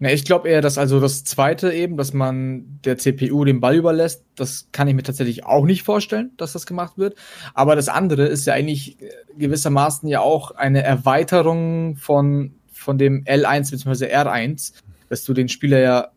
[0.00, 3.76] Ja, ich glaube eher, dass also das zweite eben, dass man der CPU den Ball
[3.76, 7.14] überlässt, das kann ich mir tatsächlich auch nicht vorstellen, dass das gemacht wird.
[7.54, 8.98] Aber das andere ist ja eigentlich
[9.38, 14.14] gewissermaßen ja auch eine Erweiterung von von dem L1 bzw.
[14.14, 14.74] R1,
[15.08, 16.08] dass du den Spieler ja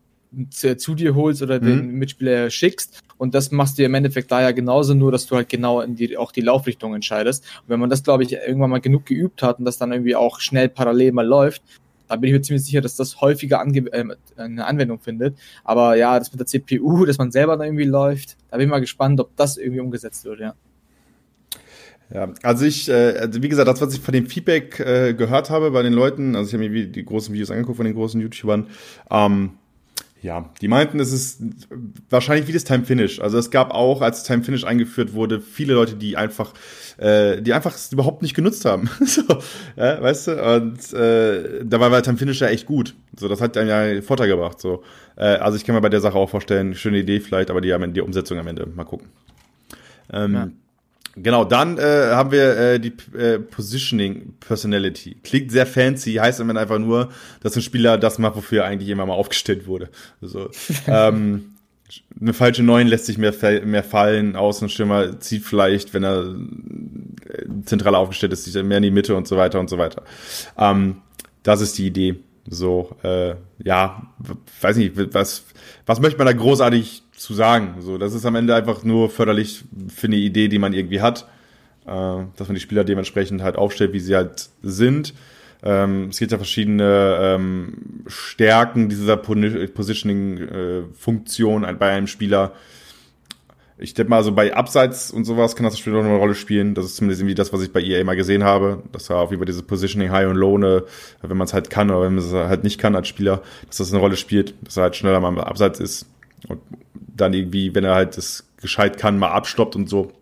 [0.50, 1.64] zu, zu dir holst oder mhm.
[1.64, 3.02] den Mitspieler schickst.
[3.16, 5.96] Und das machst du im Endeffekt da ja genauso, nur dass du halt genau in
[5.96, 7.44] die, auch die Laufrichtung entscheidest.
[7.62, 10.14] Und wenn man das, glaube ich, irgendwann mal genug geübt hat und das dann irgendwie
[10.14, 11.62] auch schnell parallel mal läuft,
[12.06, 14.04] da bin ich mir ziemlich sicher, dass das häufiger ange äh,
[14.36, 15.36] eine Anwendung findet.
[15.64, 18.70] Aber ja, das mit der CPU, dass man selber da irgendwie läuft, da bin ich
[18.70, 20.54] mal gespannt, ob das irgendwie umgesetzt wird, ja.
[22.12, 25.50] Ja, also ich, äh, also wie gesagt, das, was ich von dem Feedback äh, gehört
[25.50, 28.20] habe bei den Leuten, also ich habe mir die großen Videos angeguckt von den großen
[28.20, 28.66] YouTubern,
[29.10, 29.50] ähm,
[30.20, 31.40] ja, die meinten, es ist
[32.10, 33.20] wahrscheinlich wie das Time Finish.
[33.20, 36.54] Also es gab auch, als Time Finish eingeführt wurde, viele Leute, die einfach,
[36.96, 38.90] äh, die einfach es überhaupt nicht genutzt haben.
[39.04, 39.22] so,
[39.76, 40.54] ja, weißt du?
[40.56, 42.94] Und äh, dabei war Time Finish ja echt gut.
[43.16, 44.60] So, das hat einem ja Vorteil gebracht.
[44.60, 44.82] So,
[45.16, 47.72] äh, also ich kann mir bei der Sache auch vorstellen, schöne Idee vielleicht, aber die,
[47.92, 49.08] die Umsetzung am Ende mal gucken.
[50.12, 50.48] Ähm, ja.
[51.22, 55.16] Genau, dann äh, haben wir äh, die äh, Positioning Personality.
[55.22, 58.88] Klingt sehr fancy, heißt immer einfach nur, dass ein Spieler das macht, wofür er eigentlich
[58.88, 59.88] immer mal aufgestellt wurde.
[60.22, 60.50] Also,
[60.86, 61.54] ähm,
[62.20, 63.32] eine falsche Neun lässt sich mehr,
[63.64, 66.34] mehr fallen, Außenschimmer zieht vielleicht, wenn er
[67.26, 70.02] äh, zentral aufgestellt ist, sich mehr in die Mitte und so weiter und so weiter.
[70.58, 70.96] Ähm,
[71.42, 72.16] das ist die Idee.
[72.50, 74.06] So, äh, ja,
[74.60, 75.44] weiß nicht, was,
[75.86, 77.74] was möchte man da großartig zu sagen.
[77.80, 81.26] So, das ist am Ende einfach nur förderlich für eine Idee, die man irgendwie hat,
[81.86, 85.14] äh, dass man die Spieler dementsprechend halt aufstellt, wie sie halt sind.
[85.62, 92.52] Ähm, es gibt ja verschiedene ähm, Stärken dieser Positioning-Funktion äh, bei einem Spieler.
[93.80, 96.74] Ich denke mal, so bei Abseits und sowas kann das Spiel auch eine Rolle spielen.
[96.74, 98.82] Das ist zumindest irgendwie das, was ich bei EA mal gesehen habe.
[98.92, 100.84] Dass er auf über diese Positioning High und Low, ne,
[101.22, 103.78] wenn man es halt kann oder wenn man es halt nicht kann als Spieler, dass
[103.78, 106.06] das eine Rolle spielt, dass er halt schneller mal Abseits ist.
[106.46, 106.60] Und
[107.20, 110.12] dann irgendwie, wenn er halt das gescheit kann, mal abstoppt und so.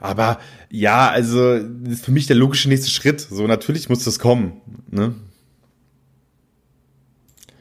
[0.00, 0.38] Aber
[0.70, 3.20] ja, also das ist für mich der logische nächste Schritt.
[3.20, 4.60] So natürlich muss das kommen.
[4.90, 5.14] Ne?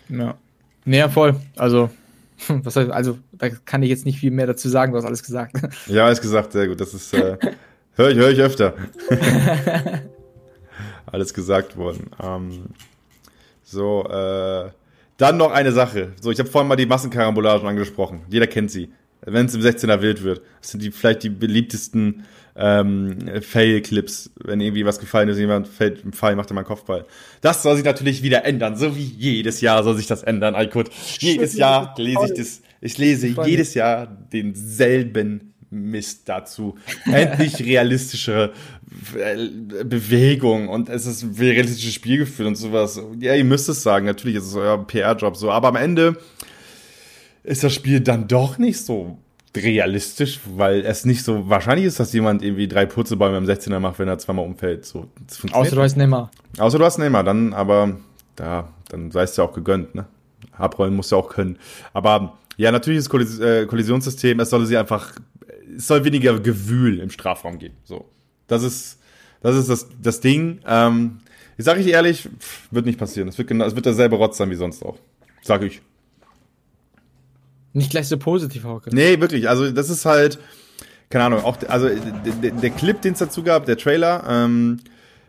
[0.10, 0.38] Ja.
[0.86, 1.36] Naja, voll.
[1.56, 1.90] Also,
[2.48, 5.24] was heißt, also da kann ich jetzt nicht viel mehr dazu sagen, du hast alles
[5.24, 5.56] gesagt.
[5.88, 6.82] Ja, alles gesagt, sehr gut.
[6.82, 7.38] Das ist, äh,
[7.96, 8.74] höre ich, hör ich öfter.
[11.06, 12.10] alles gesagt worden.
[12.22, 12.66] Ähm,
[13.64, 14.70] so, äh,
[15.22, 16.14] dann noch eine Sache.
[16.20, 18.22] So, ich habe vorhin mal die Massenkarambolagen angesprochen.
[18.30, 18.90] Jeder kennt sie.
[19.24, 20.42] Wenn es im 16er Wild wird.
[20.62, 24.32] Das sind die vielleicht die beliebtesten ähm, Fail-Clips.
[24.44, 27.06] Wenn irgendwie was gefallen ist, jemand fällt im Fall, macht er mal einen Kopfball.
[27.42, 28.76] Das soll sich natürlich wieder ändern.
[28.76, 30.90] So wie jedes Jahr soll sich das ändern, Alkut.
[31.20, 32.62] Jedes Jahr lese ich das.
[32.84, 36.76] Ich lese jedes Jahr denselben Mist dazu.
[37.06, 38.52] Endlich realistische
[39.16, 43.02] äh, Bewegung und es ist ein realistisches Spielgefühl und sowas.
[43.20, 46.18] Ja, ihr müsst es sagen, natürlich ist es euer PR-Job so, aber am Ende
[47.44, 49.18] ist das Spiel dann doch nicht so
[49.56, 54.00] realistisch, weil es nicht so wahrscheinlich ist, dass jemand irgendwie drei Purzelbäume im 16er macht,
[54.00, 54.86] wenn er zweimal umfällt.
[54.86, 55.08] So,
[55.52, 56.32] Außer du hast Neymar.
[56.58, 57.98] Außer du hast Neymar, dann aber
[58.36, 60.06] da, dann sei es ja auch gegönnt, ne?
[60.58, 61.58] Abrollen musst du auch können.
[61.94, 65.14] Aber ja, natürlich ist Kollis äh, Kollisionssystem, es soll sie einfach,
[65.76, 67.76] es soll weniger Gewühl im Strafraum geben.
[67.84, 68.06] So.
[68.48, 69.00] Das ist,
[69.42, 70.60] das ist das, das Ding.
[70.68, 71.20] Ähm,
[71.58, 72.30] ich sage ich ehrlich,
[72.72, 73.28] wird nicht passieren.
[73.28, 74.98] Es wird, genau, es wird derselbe Rotz sein wie sonst auch.
[75.42, 75.82] Sag ich.
[77.74, 78.94] Nicht gleich so positiv, Hauke.
[78.94, 79.48] Nee, wirklich.
[79.48, 80.40] Also, das ist halt,
[81.10, 84.80] keine Ahnung, auch, also der, der Clip, den es dazu gab, der Trailer, ähm,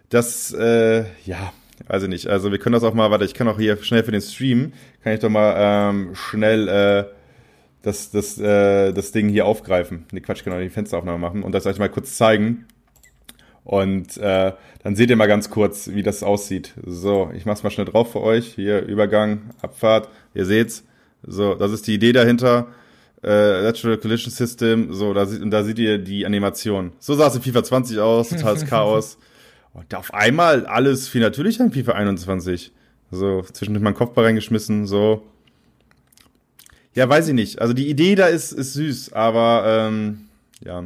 [0.08, 1.52] das, äh, ja,
[1.86, 2.26] weiß ich nicht.
[2.26, 4.72] Also, wir können das auch mal, warte, ich kann auch hier schnell für den Stream,
[5.04, 7.04] kann ich doch mal ähm, schnell, äh,
[7.82, 10.06] das, das, äh, das Ding hier aufgreifen.
[10.12, 12.66] Ne, Quatsch, genau, die Fensteraufnahme machen und das euch mal kurz zeigen.
[13.64, 16.74] Und äh, dann seht ihr mal ganz kurz, wie das aussieht.
[16.84, 18.54] So, ich mach's mal schnell drauf für euch.
[18.54, 20.08] Hier, Übergang, Abfahrt.
[20.34, 20.84] Ihr seht's.
[21.24, 22.68] So, das ist die Idee dahinter.
[23.22, 24.92] Äh, Natural Collision System.
[24.92, 26.92] So, da, und da seht ihr die Animation.
[26.98, 29.18] So sah es in FIFA 20 aus, totales Chaos.
[29.74, 32.72] Und auf einmal alles viel natürlicher in FIFA 21.
[33.10, 35.22] So, zwischendurch mal einen Kopfball reingeschmissen, so.
[36.94, 37.60] Ja, weiß ich nicht.
[37.60, 40.28] Also die Idee da ist, ist süß, aber ähm,
[40.64, 40.84] ja,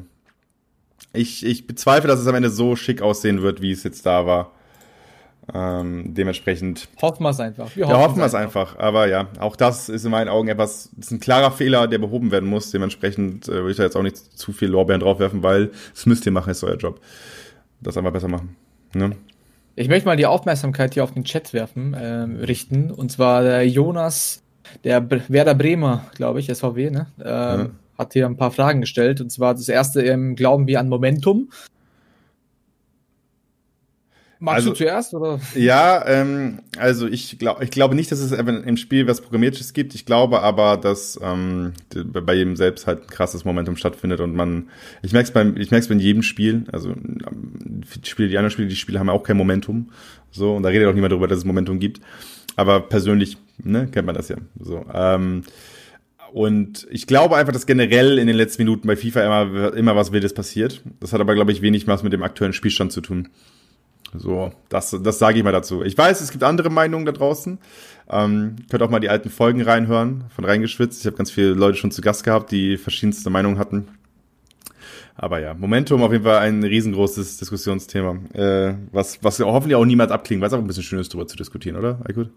[1.13, 4.27] ich, ich bezweifle, dass es am Ende so schick aussehen wird, wie es jetzt da
[4.27, 4.53] war.
[5.55, 6.89] Ähm, dementsprechend.
[7.01, 7.75] Hoffen wir es einfach.
[7.77, 8.73] Wir hoffen, ja, hoffen wir es einfach.
[8.73, 8.85] einfach.
[8.85, 12.33] Aber ja, auch das ist in meinen Augen etwas, ist ein klarer Fehler, der behoben
[12.33, 12.73] werden muss.
[12.73, 16.27] Dementsprechend äh, würde ich da jetzt auch nicht zu viel Lorbeeren draufwerfen, weil das müsst
[16.27, 17.01] ihr machen, ist euer Job.
[17.81, 18.57] Das einfach besser machen.
[18.93, 19.13] Ne?
[19.77, 22.91] Ich möchte mal die Aufmerksamkeit hier auf den Chat werfen, äh, richten.
[22.91, 24.43] Und zwar der Jonas,
[24.85, 27.07] der Werder Bremer, glaube ich, SVW, ne?
[27.19, 27.71] Äh, ja.
[27.99, 29.21] Hat hier ein paar Fragen gestellt.
[29.21, 31.49] Und zwar das erste, ähm, glauben wir an Momentum?
[34.39, 35.15] Magst also, du zuerst?
[35.15, 35.41] Oder?
[35.55, 39.95] Ja, ähm, also ich, glaube ich glaube nicht, dass es im Spiel was Programmiertes gibt.
[39.95, 44.69] Ich glaube aber, dass ähm, bei jedem selbst halt ein krasses Momentum stattfindet und man,
[45.03, 46.65] ich merke es beim, ich merke es bei jedem Spiel.
[46.71, 49.91] Also die Spiele, die anderen Spiele, die Spiele haben ja auch kein Momentum.
[50.31, 52.01] So und da redet auch niemand darüber, dass es Momentum gibt.
[52.57, 54.37] Aber persönlich, ne, kennt man das ja.
[54.59, 54.85] So.
[54.93, 55.45] Ähm,
[56.33, 60.13] und ich glaube einfach, dass generell in den letzten Minuten bei FIFA immer, immer was
[60.13, 60.83] Wildes passiert.
[61.01, 63.29] Das hat aber, glaube ich, wenig was mit dem aktuellen Spielstand zu tun.
[64.15, 65.83] So, das, das sage ich mal dazu.
[65.83, 67.59] Ich weiß, es gibt andere Meinungen da draußen.
[68.09, 71.01] Ähm, könnt auch mal die alten Folgen reinhören, von reingeschwitzt.
[71.01, 73.89] Ich habe ganz viele Leute schon zu Gast gehabt, die verschiedenste Meinungen hatten.
[75.17, 80.11] Aber ja, Momentum auf jeden Fall ein riesengroßes Diskussionsthema, äh, was, was hoffentlich auch niemals
[80.11, 82.31] abklingt, weil es auch ein bisschen schön ist, darüber zu diskutieren, oder, Aykut?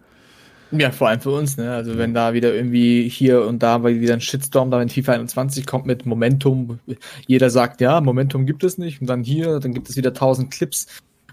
[0.72, 1.72] Ja, vor allem für uns, ne?
[1.74, 5.66] Also wenn da wieder irgendwie hier und da wieder ein Shitstorm da in FIFA 21
[5.66, 6.80] kommt mit Momentum,
[7.26, 10.52] jeder sagt, ja, Momentum gibt es nicht und dann hier, dann gibt es wieder tausend
[10.52, 10.86] Clips,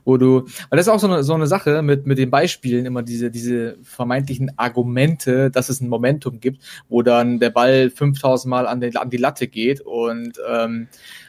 [0.06, 2.86] wo du, weil das ist auch so eine, so eine Sache mit, mit den Beispielen,
[2.86, 8.48] immer diese, diese vermeintlichen Argumente, dass es ein Momentum gibt, wo dann der Ball 5000
[8.48, 10.86] Mal an, den, an die Latte geht und, ähm,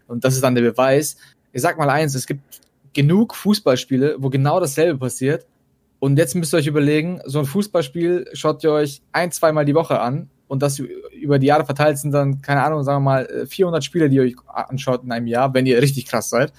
[0.08, 1.18] und das ist dann der Beweis.
[1.52, 2.62] Ich sag mal eins, es gibt
[2.94, 5.46] genug Fußballspiele, wo genau dasselbe passiert.
[6.00, 9.74] Und jetzt müsst ihr euch überlegen, so ein Fußballspiel schaut ihr euch ein, zweimal die
[9.74, 13.48] Woche an und das über die Jahre verteilt sind dann, keine Ahnung, sagen wir mal
[13.48, 16.54] 400 Spiele, die ihr euch anschaut in einem Jahr, wenn ihr richtig krass seid.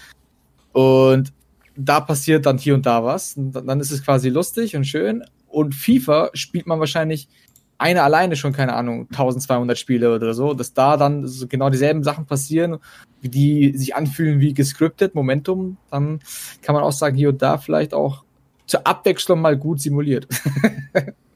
[0.72, 1.32] Und
[1.78, 3.36] da passiert dann hier und da was.
[3.36, 5.22] Und dann ist es quasi lustig und schön.
[5.46, 7.28] Und FIFA spielt man wahrscheinlich
[7.78, 12.02] eine alleine schon, keine Ahnung, 1200 Spiele oder so, dass da dann so genau dieselben
[12.02, 12.78] Sachen passieren,
[13.22, 16.18] die sich anfühlen wie gescriptet, Momentum, dann
[16.60, 18.24] kann man auch sagen, hier und da vielleicht auch
[18.66, 20.26] zur Abwechslung mal gut simuliert.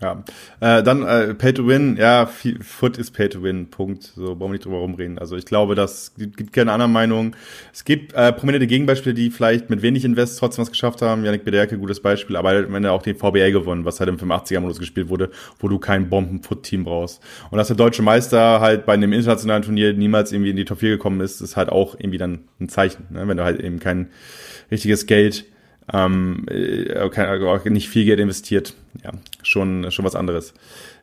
[0.00, 0.22] Ja,
[0.60, 4.04] äh, dann äh, Pay to Win, ja, Foot ist Pay to Win, Punkt.
[4.14, 5.18] So brauchen wir nicht drüber rumreden.
[5.18, 7.34] Also ich glaube, das gibt, gibt keine andere Meinung.
[7.72, 11.24] Es gibt äh, prominente Gegenbeispiele, die vielleicht mit wenig Invest trotzdem was geschafft haben.
[11.24, 14.78] Janik Bederke, gutes Beispiel, aber am Ende auch den VBA gewonnen, was halt im 85er-Modus
[14.78, 17.20] gespielt wurde, wo du kein Bomben-Foot-Team brauchst.
[17.50, 20.78] Und dass der deutsche Meister halt bei einem internationalen Turnier niemals irgendwie in die Top
[20.78, 23.26] 4 gekommen ist, ist halt auch irgendwie dann ein Zeichen, ne?
[23.26, 24.10] wenn du halt eben kein
[24.70, 25.44] richtiges Geld
[25.92, 28.74] ähm, äh, auch nicht viel Geld investiert.
[29.04, 30.54] Ja, schon, schon was anderes.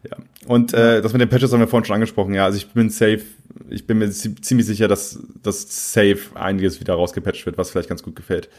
[0.03, 0.17] Ja.
[0.47, 2.33] Und äh, das mit den Patches haben wir vorhin schon angesprochen.
[2.33, 3.21] Ja, also ich bin safe,
[3.69, 8.03] ich bin mir ziemlich sicher, dass das safe einiges wieder rausgepatcht wird, was vielleicht ganz
[8.03, 8.49] gut gefällt.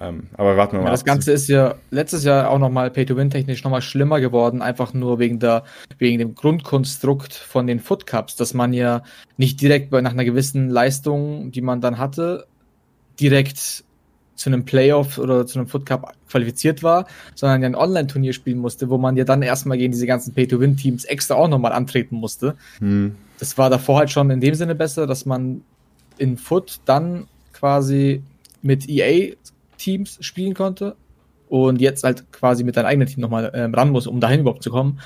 [0.00, 0.86] Ähm, aber warten wir mal.
[0.86, 5.18] Ja, das Ganze ist ja letztes Jahr auch nochmal Pay-to-Win-technisch nochmal schlimmer geworden, einfach nur
[5.18, 5.64] wegen der,
[5.98, 9.02] wegen dem Grundkonstrukt von den Foot Cups, dass man ja
[9.36, 12.46] nicht direkt nach einer gewissen Leistung, die man dann hatte,
[13.18, 13.84] direkt
[14.38, 18.58] zu einem Playoff oder zu einem Foot Cup qualifiziert war, sondern ja ein Online-Turnier spielen
[18.58, 22.54] musste, wo man ja dann erstmal gegen diese ganzen Pay-to-Win-Teams extra auch nochmal antreten musste.
[22.78, 23.16] Hm.
[23.40, 25.62] Das war davor halt schon in dem Sinne besser, dass man
[26.18, 28.22] in Foot dann quasi
[28.62, 30.94] mit EA-Teams spielen konnte
[31.48, 34.62] und jetzt halt quasi mit deinem eigenen Team nochmal ähm, ran muss, um dahin überhaupt
[34.62, 35.00] zu kommen,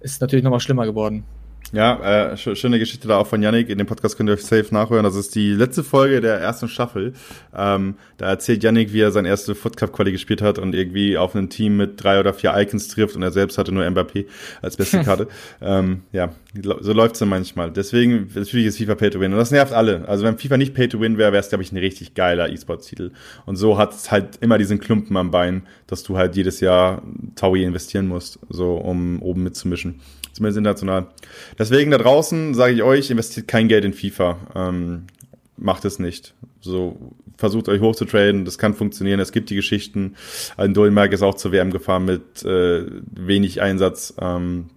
[0.00, 1.22] ist natürlich nochmal schlimmer geworden.
[1.72, 3.70] Ja, äh, schöne Geschichte da auch von Yannick.
[3.70, 5.04] In dem Podcast könnt ihr euch safe nachhören.
[5.04, 7.14] Das ist die letzte Folge der ersten Staffel.
[7.56, 11.16] Ähm, da erzählt Yannick, wie er sein erste Foot Cup Quali gespielt hat und irgendwie
[11.16, 14.26] auf ein Team mit drei oder vier Icons trifft und er selbst hatte nur Mbappé
[14.60, 15.28] als beste Karte.
[15.62, 17.70] ähm, ja, so läuft's dann manchmal.
[17.70, 19.32] Deswegen, natürlich ist FIFA Pay to Win.
[19.32, 20.06] Und das nervt alle.
[20.06, 22.50] Also wenn FIFA nicht Pay to Win wäre, wäre es, glaube ich, ein richtig geiler
[22.50, 23.12] E-Sport-Titel.
[23.46, 27.00] Und so hat es halt immer diesen Klumpen am Bein, dass du halt jedes Jahr
[27.34, 30.00] Taui investieren musst, so um oben mitzumischen
[30.32, 31.06] zumindest international.
[31.58, 34.38] Deswegen da draußen sage ich euch, investiert kein Geld in FIFA.
[34.54, 35.04] Ähm,
[35.56, 36.34] macht es nicht.
[36.60, 39.20] So, versucht euch hochzutraden, das kann funktionieren.
[39.20, 40.14] Es gibt die Geschichten.
[40.56, 44.14] Ein Dolmark ist auch zur WM gefahren mit äh, wenig Einsatz.
[44.20, 44.70] Ähm,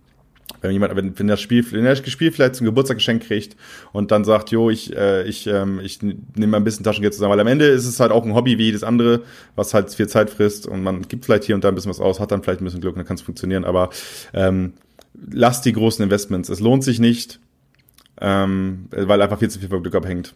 [0.62, 3.56] wenn jemand, wenn, wenn das Spiel, wenn das Spiel vielleicht zum Geburtstag geschenkt kriegt
[3.92, 7.34] und dann sagt, jo, ich, äh, ich, ähm, ich nehme mal ein bisschen Taschengeld zusammen,
[7.34, 9.22] weil am Ende ist es halt auch ein Hobby wie das andere,
[9.56, 12.00] was halt viel Zeit frisst und man gibt vielleicht hier und da ein bisschen was
[12.00, 13.90] aus, hat dann vielleicht ein bisschen Glück und dann kann es funktionieren, aber
[14.34, 14.74] ähm,
[15.32, 16.50] lasst die großen Investments.
[16.50, 17.40] Es lohnt sich nicht,
[18.22, 20.34] ähm, weil einfach viel zu viel vom Glück abhängt.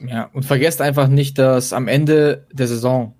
[0.00, 3.14] Ja, und vergesst einfach nicht, dass am Ende der Saison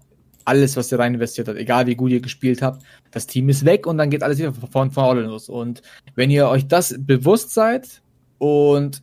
[0.45, 3.65] alles, was ihr rein investiert habt, egal wie gut ihr gespielt habt, das Team ist
[3.65, 5.49] weg und dann geht alles wieder von vorne los.
[5.49, 5.83] Und
[6.15, 8.03] wenn ihr euch das bewusst seid
[8.39, 9.03] und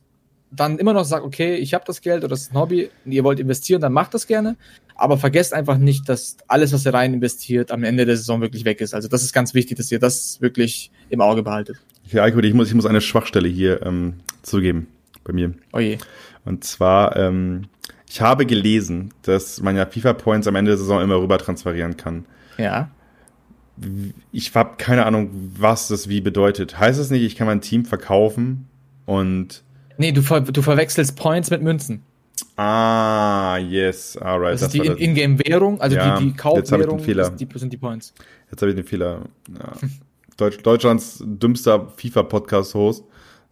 [0.52, 3.24] dann immer noch sagt, okay, ich habe das Geld oder das ist ein Hobby, ihr
[3.24, 4.56] wollt investieren, dann macht das gerne.
[4.94, 8.64] Aber vergesst einfach nicht, dass alles, was ihr rein investiert, am Ende der Saison wirklich
[8.64, 8.94] weg ist.
[8.94, 11.76] Also das ist ganz wichtig, dass ihr das wirklich im Auge behaltet.
[12.10, 14.88] Ja, ich muss, ich muss eine Schwachstelle hier ähm, zugeben
[15.24, 15.52] bei mir.
[15.72, 15.98] Oh je.
[16.44, 17.66] Und zwar, ähm,
[18.08, 22.26] ich habe gelesen, dass man ja FIFA-Points am Ende der Saison immer rüber transferieren kann.
[22.58, 22.90] Ja.
[24.32, 26.78] Ich habe keine Ahnung, was das wie bedeutet.
[26.78, 28.68] Heißt es nicht, ich kann mein Team verkaufen
[29.06, 29.62] und.
[29.98, 32.02] Nee, du, ver du verwechselst Points mit Münzen.
[32.56, 34.54] Ah, yes, alright.
[34.54, 37.30] Das, das ist die In-Game-Währung, also ja, die, die Kaufwährung, Fehler.
[37.30, 38.12] die, sind die Points.
[38.50, 39.22] Jetzt habe ich den Fehler.
[39.48, 39.72] Ja.
[40.36, 43.04] Deutsch, Deutschlands dümmster FIFA-Podcast-Host.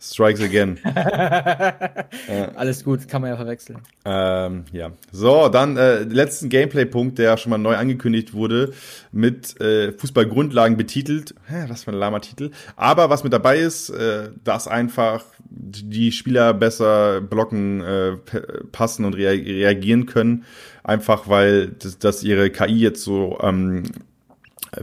[0.02, 0.78] Strikes again.
[0.84, 3.80] äh, Alles gut, kann man ja verwechseln.
[4.06, 4.92] Ähm, ja.
[5.12, 8.72] So, dann äh, letzten Gameplay-Punkt, der schon mal neu angekündigt wurde,
[9.12, 11.34] mit äh, Fußballgrundlagen betitelt.
[11.46, 12.50] Hä, was für ein lahmer Titel.
[12.76, 18.16] Aber was mit dabei ist, äh, dass einfach die Spieler besser blocken, äh,
[18.72, 20.44] passen und rea reagieren können.
[20.82, 23.82] Einfach weil das, das ihre KI jetzt so ähm,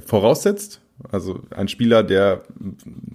[0.05, 0.79] voraussetzt
[1.11, 2.43] also ein Spieler, der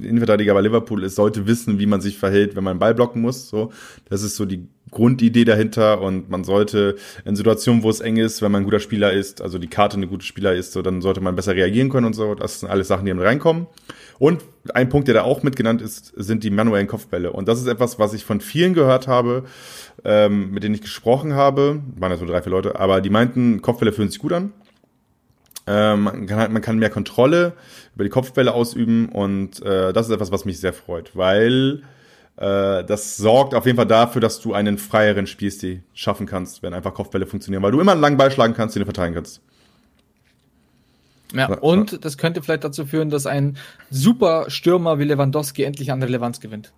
[0.01, 3.21] Innenverteidiger bei Liverpool ist, sollte wissen, wie man sich verhält, wenn man einen Ball blocken
[3.21, 3.49] muss.
[3.49, 3.73] So,
[4.09, 8.43] das ist so die Grundidee dahinter und man sollte in Situationen, wo es eng ist,
[8.43, 11.01] wenn man ein guter Spieler ist, also die Karte eine gute Spieler ist, so dann
[11.01, 12.35] sollte man besser reagieren können und so.
[12.35, 13.67] Das sind alles Sachen, die mit reinkommen.
[14.19, 17.33] Und ein Punkt, der da auch mitgenannt ist, sind die manuellen Kopfbälle.
[17.33, 19.45] Und das ist etwas, was ich von vielen gehört habe,
[20.05, 21.81] ähm, mit denen ich gesprochen habe.
[21.97, 24.53] Waren das so drei, vier Leute, aber die meinten, Kopfbälle fühlen sich gut an.
[25.67, 27.53] Ähm, man, kann halt, man kann mehr Kontrolle
[27.95, 31.83] über die Kopfbälle ausüben und äh, das ist etwas, was mich sehr freut, weil
[32.37, 36.75] äh, das sorgt auf jeden Fall dafür, dass du einen freieren Spielstil schaffen kannst, wenn
[36.75, 39.41] einfach Kopfbälle funktionieren, weil du immer einen langen Ball schlagen kannst, den du verteilen kannst.
[41.33, 43.57] Ja, und das könnte vielleicht dazu führen, dass ein
[43.89, 46.73] super Stürmer wie Lewandowski endlich an Relevanz gewinnt.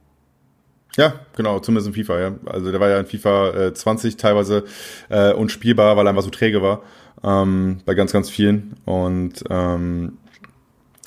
[0.97, 2.35] Ja, genau, zumindest in FIFA, ja.
[2.47, 4.65] Also der war ja in FIFA äh, 20 teilweise
[5.09, 6.83] äh, unspielbar, weil er einfach so träge war
[7.23, 8.77] ähm, bei ganz, ganz vielen.
[8.85, 10.19] Und ähm,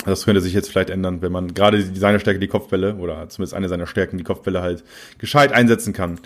[0.05, 3.53] das könnte sich jetzt vielleicht ändern, wenn man gerade seine Stärke, die Kopfbälle, oder zumindest
[3.53, 4.84] eine seiner Stärken, die Kopfbälle halt
[5.18, 6.20] gescheit einsetzen kann.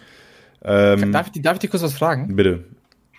[0.63, 2.35] Ähm, darf, ich, darf ich dir kurz was fragen?
[2.35, 2.63] Bitte.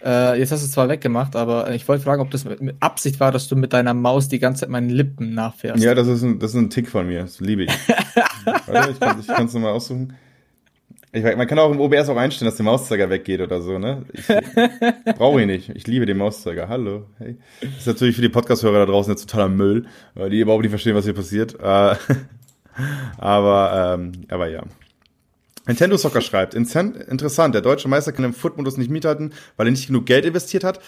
[0.05, 2.77] Äh, jetzt hast du es zwar weggemacht, aber ich wollte fragen, ob das mit, mit,
[2.81, 5.83] Absicht war, dass du mit deiner Maus die ganze Zeit meinen Lippen nachfährst.
[5.83, 7.23] Ja, das ist ein, das ist ein Tick von mir.
[7.23, 7.71] Das liebe ich.
[8.67, 10.15] Warte, ich kann es nochmal aussuchen.
[11.15, 14.07] Ich, man kann auch im OBS auch einstellen, dass der Mauszeiger weggeht oder so, ne?
[14.15, 14.27] Ich,
[15.17, 15.69] brauche ich nicht.
[15.69, 16.71] Ich liebe den Mauszeiger.
[16.71, 17.05] Hallo.
[17.19, 17.37] Hey.
[17.61, 19.85] Das ist natürlich für die Podcast-Hörer da draußen jetzt totaler Müll,
[20.15, 21.55] weil die überhaupt nicht verstehen, was hier passiert.
[21.61, 21.97] Äh,
[23.19, 24.63] aber, ähm, aber ja.
[25.67, 29.89] Nintendo Soccer schreibt, interessant, der deutsche Meister kann im Foot-Modus nicht mithalten, weil er nicht
[29.89, 30.81] genug Geld investiert hat.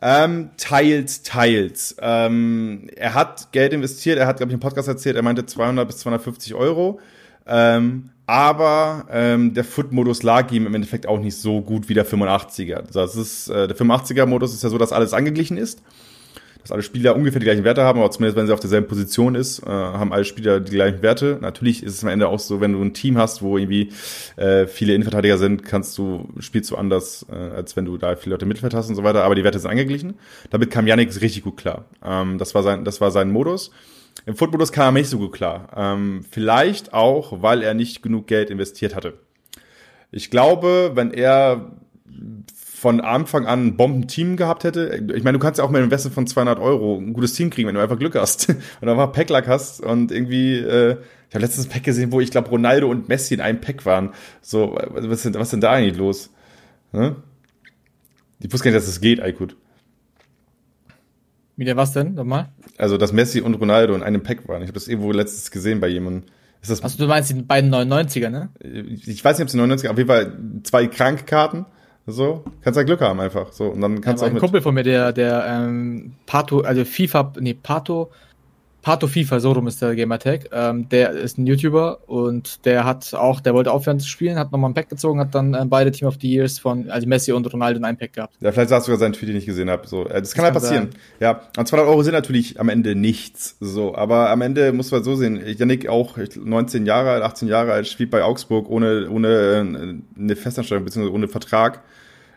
[0.00, 1.96] Ähm, teils, teils.
[2.00, 5.86] Ähm, er hat Geld investiert, er hat, glaube ich, im Podcast erzählt, er meinte 200
[5.86, 7.00] bis 250 Euro.
[7.46, 12.06] Ähm, aber ähm, der Foot-Modus lag ihm im Endeffekt auch nicht so gut wie der
[12.06, 12.84] 85er.
[12.92, 15.82] Das ist, äh, der 85er-Modus ist ja so, dass alles angeglichen ist.
[16.62, 19.34] Dass alle Spieler ungefähr die gleichen Werte haben, aber zumindest wenn sie auf derselben Position
[19.34, 21.36] ist, äh, haben alle Spieler die gleichen Werte.
[21.42, 23.90] Natürlich ist es am Ende auch so, wenn du ein Team hast, wo irgendwie
[24.36, 28.36] äh, viele Innenverteidiger sind, kannst du, spielst du anders, äh, als wenn du da viele
[28.36, 30.14] Leute im Mittelfeld hast und so weiter, aber die Werte sind angeglichen.
[30.48, 31.84] Damit kam Yannick richtig gut klar.
[32.02, 33.70] Ähm, das war sein, das war sein Modus.
[34.26, 35.68] Im Footmodus kam er nicht so gut klar.
[35.76, 39.18] Ähm, vielleicht auch, weil er nicht genug Geld investiert hatte.
[40.10, 41.72] Ich glaube, wenn er
[42.84, 45.86] von Anfang an ein Bombenteam gehabt hätte, ich meine, du kannst ja auch mit einem
[45.86, 48.48] Investment von 200 Euro ein gutes Team kriegen, wenn du einfach Glück hast
[48.80, 50.98] und einfach Packlack hast und irgendwie, äh,
[51.28, 53.86] ich habe letztens ein Pack gesehen, wo ich glaube Ronaldo und Messi in einem Pack
[53.86, 54.10] waren.
[54.40, 56.30] So, was ist denn, was ist denn da eigentlich los?
[56.92, 57.16] Hm?
[58.40, 59.56] Ich wusste gar nicht, dass das geht, Aykut.
[61.56, 62.14] Wieder was denn?
[62.14, 62.48] Nochmal?
[62.78, 64.62] Also, dass Messi und Ronaldo in einem Pack waren.
[64.62, 66.24] Ich habe das irgendwo letztens gesehen bei jemandem.
[66.60, 68.48] Ist das also, du meinst die beiden 99er, ne?
[68.60, 71.66] Ich weiß nicht, ob es die 99er, auf jeden Fall zwei Krankkarten.
[72.06, 73.52] So, kannst ja Glück haben einfach.
[73.52, 76.60] So, und dann kannst ja, du auch ein Kumpel von mir, der, der, ähm, Pato,
[76.60, 78.10] also FIFA, nee, Pato,
[78.84, 80.50] Pato FIFA, so rum ist der Gamertag.
[80.52, 84.52] Ähm, der ist ein YouTuber und der hat auch, der wollte aufhören zu spielen, hat
[84.52, 87.32] nochmal ein Pack gezogen, hat dann äh, beide Team of the Years von, also Messi
[87.32, 88.34] und Ronaldo in einem Pack gehabt.
[88.40, 89.88] Ja, vielleicht sagst du sogar seinen Tweet, den ich gesehen habe.
[89.88, 90.90] So, äh, das, das kann halt passieren.
[90.92, 91.00] Sein.
[91.18, 93.56] Ja, und 200 Euro sind natürlich am Ende nichts.
[93.58, 95.40] So, aber am Ende muss man so sehen.
[95.56, 100.36] Janik auch 19 Jahre alt, 18 Jahre alt, spielt bei Augsburg ohne, ohne äh, eine
[100.36, 101.80] Festanstellung, beziehungsweise ohne Vertrag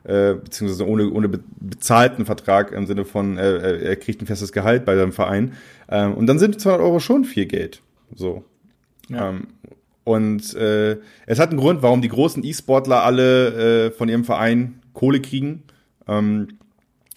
[0.08, 4.86] äh, beziehungsweise ohne, ohne bezahlten Vertrag im Sinne von, äh, er kriegt ein festes Gehalt
[4.86, 5.54] bei seinem Verein.
[5.90, 7.82] Ähm, und dann sind 200 Euro schon viel Geld.
[8.16, 8.46] So.
[9.10, 9.30] Ja.
[9.30, 9.48] Ähm,
[10.06, 14.80] und äh, es hat einen Grund, warum die großen E-Sportler alle äh, von ihrem Verein
[14.94, 15.64] Kohle kriegen,
[16.08, 16.48] ähm,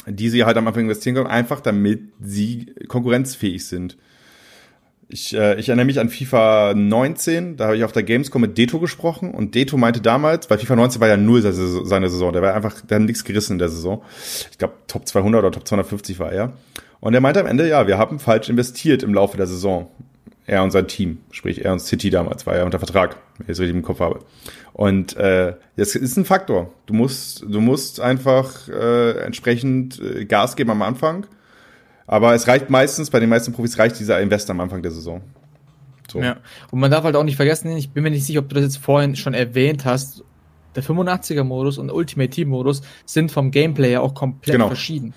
[0.06, 3.96] die sie halt am Anfang investieren können, einfach damit sie konkurrenzfähig sind.
[5.12, 8.56] Ich, äh, ich erinnere mich an FIFA 19, da habe ich auf der Gamescom mit
[8.56, 12.42] Deto gesprochen und Deto meinte damals, weil FIFA 19 war ja null seine Saison, der
[12.42, 14.02] war einfach, der hat nichts gerissen in der Saison.
[14.52, 16.52] Ich glaube Top 200 oder Top 250 war er.
[17.00, 19.88] Und er meinte am Ende, ja, wir haben falsch investiert im Laufe der Saison.
[20.46, 23.52] Er und sein Team, sprich er und City damals, war ja unter Vertrag, wenn ich
[23.52, 24.20] es richtig im Kopf habe.
[24.72, 26.72] Und äh, das ist ein Faktor.
[26.86, 31.26] Du musst, du musst einfach äh, entsprechend äh, Gas geben am Anfang
[32.10, 35.20] aber es reicht meistens, bei den meisten Profis reicht dieser Invest am Anfang der Saison.
[36.10, 36.20] So.
[36.20, 36.38] Ja,
[36.72, 38.64] und man darf halt auch nicht vergessen, ich bin mir nicht sicher, ob du das
[38.64, 40.24] jetzt vorhin schon erwähnt hast,
[40.74, 44.66] der 85er-Modus und Ultimate Team-Modus sind vom Gameplay ja auch komplett genau.
[44.66, 45.14] verschieden.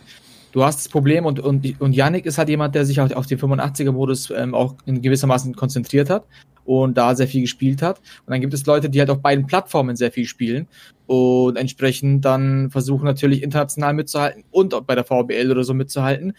[0.52, 3.26] Du hast das Problem und, und, und Yannick ist halt jemand, der sich auch auf
[3.26, 6.26] den 85er-Modus ähm, auch in gewissermaßen konzentriert hat
[6.64, 8.02] und da sehr viel gespielt hat.
[8.26, 10.68] Und dann gibt es Leute, die halt auf beiden Plattformen sehr viel spielen
[11.08, 16.34] und entsprechend dann versuchen natürlich international mitzuhalten und auch bei der VBL oder so mitzuhalten.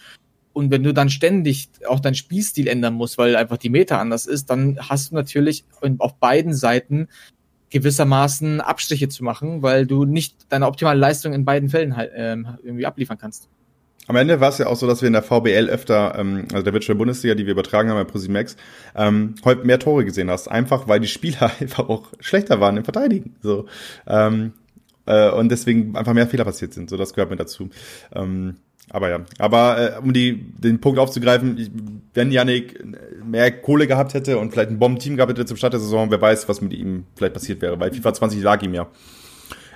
[0.55, 4.25] Und wenn du dann ständig auch deinen Spielstil ändern musst, weil einfach die Meta anders
[4.25, 5.65] ist, dann hast du natürlich
[5.99, 7.09] auf beiden Seiten
[7.71, 12.47] gewissermaßen Abstriche zu machen, weil du nicht deine optimale Leistung in beiden Fällen halt ähm,
[12.63, 13.49] irgendwie abliefern kannst.
[14.07, 16.63] Am Ende war es ja auch so, dass wir in der VBL öfter, ähm, also
[16.63, 18.57] der Virtual Bundesliga, die wir übertragen haben bei ProSimax,
[18.95, 20.49] ähm, heute mehr Tore gesehen hast.
[20.49, 23.35] Einfach, weil die Spieler einfach auch schlechter waren im Verteidigen.
[23.43, 23.67] So,
[24.07, 24.53] ähm,
[25.07, 26.91] äh, und deswegen einfach mehr Fehler passiert sind.
[26.91, 27.71] So, das gehört mir dazu.
[28.15, 28.57] Ähm,
[28.91, 32.85] aber ja, aber äh, um die, den Punkt aufzugreifen, wenn Yannick
[33.25, 36.21] mehr Kohle gehabt hätte und vielleicht ein Bombenteam gehabt hätte zum Start der Saison, wer
[36.21, 38.87] weiß, was mit ihm vielleicht passiert wäre, weil FIFA 20 lag ihm ja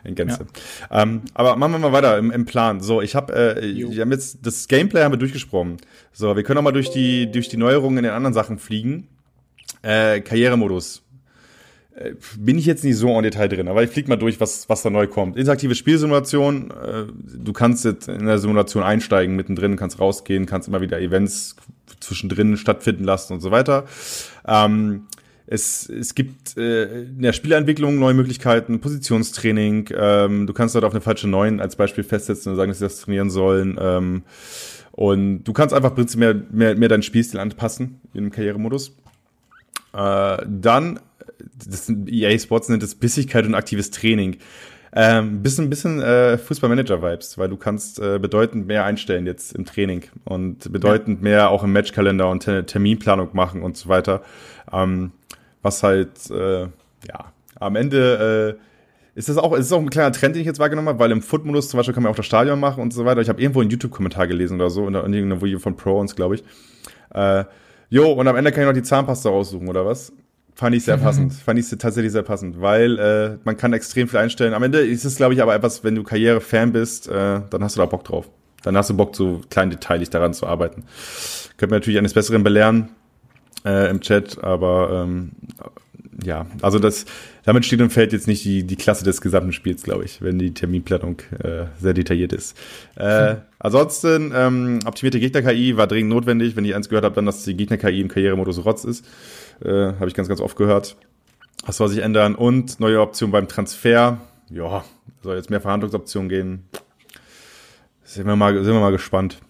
[0.05, 0.47] in Gänze.
[0.91, 1.03] Ja.
[1.03, 2.81] Ähm, aber machen wir mal weiter im, im Plan.
[2.81, 5.79] So, ich habe, äh, wir haben jetzt das Gameplay haben wir durchgesprochen.
[6.13, 9.09] So, wir können auch mal durch die durch die Neuerungen in den anderen Sachen fliegen.
[9.83, 11.03] Äh, Karrieremodus
[11.99, 14.69] äh, bin ich jetzt nicht so en Detail drin, aber ich flieg mal durch, was,
[14.69, 15.37] was da neu kommt.
[15.37, 17.05] Interaktive Spielsimulation, äh,
[17.37, 21.57] du kannst jetzt in der Simulation einsteigen, mittendrin, kannst rausgehen, kannst immer wieder Events
[22.01, 23.87] zwischendrin stattfinden lassen und so weiter.
[24.47, 25.07] Ähm,
[25.47, 30.93] es, es gibt äh, in der Spielentwicklung neue Möglichkeiten, Positionstraining, ähm, du kannst dort auf
[30.93, 33.79] eine falsche 9 als Beispiel festsetzen und sagen, dass sie das trainieren sollen.
[33.81, 34.23] Ähm,
[34.93, 38.97] und du kannst einfach prinzipiell mehr, mehr, mehr deinen Spielstil anpassen im Karrieremodus.
[39.95, 41.01] Äh, dann
[41.69, 44.39] das sind EA Sports nennt es Bissigkeit und aktives Training.
[44.93, 50.05] Ähm, bisschen, bisschen äh, Fußballmanager-Vibes, weil du kannst äh, bedeutend mehr einstellen jetzt im Training
[50.25, 51.25] und bedeutend ja.
[51.25, 54.23] mehr auch im Matchkalender und Terminplanung machen und so weiter.
[54.73, 55.13] Ähm,
[55.63, 60.13] was halt, äh, ja, am Ende äh, ist das auch, ist das auch ein kleiner
[60.13, 62.27] Trend, den ich jetzt wahrgenommen habe, weil im Foot-Modus zum Beispiel kann man auch das
[62.27, 63.21] Stadion machen und so weiter.
[63.21, 66.37] Ich habe irgendwo einen YouTube-Kommentar gelesen oder so, in irgendeiner Video von Pro uns, glaube
[66.37, 66.45] ich.
[67.13, 67.45] Äh,
[67.91, 70.13] jo, und am Ende kann ich noch die Zahnpasta raussuchen, oder was?
[70.59, 71.33] Fand ich sehr passend.
[71.35, 74.55] Fand ich tatsächlich sehr passend, weil äh, man kann extrem viel einstellen.
[74.55, 77.77] Am Ende ist es, glaube ich, aber etwas, wenn du Karriere-Fan bist, äh, dann hast
[77.77, 78.29] du da Bock drauf.
[78.65, 80.83] Dann hast du Bock, so klein detailig daran zu arbeiten.
[81.59, 82.89] Könnt mir natürlich eines Besseren belehren
[83.65, 85.31] äh, im Chat, aber ähm,
[86.23, 87.07] ja, also das,
[87.45, 90.39] damit steht und fällt jetzt nicht die, die Klasse des gesamten Spiels, glaube ich, wenn
[90.39, 92.57] die Terminplanung äh, sehr detailliert ist.
[92.97, 93.37] Äh, hm.
[93.61, 96.57] Ansonsten, ähm, optimierte Gegner-KI war dringend notwendig.
[96.57, 99.07] Wenn ich eins gehört habe, dann, dass die Gegner-KI im Karrieremodus Rotz ist.
[99.65, 100.97] Äh, Habe ich ganz, ganz oft gehört.
[101.67, 102.35] Das soll sich ändern.
[102.35, 104.19] Und neue Option beim Transfer.
[104.51, 104.85] Ja,
[105.23, 106.65] soll jetzt mehr Verhandlungsoptionen gehen.
[108.05, 109.41] Sind wir mal, sind wir mal gespannt.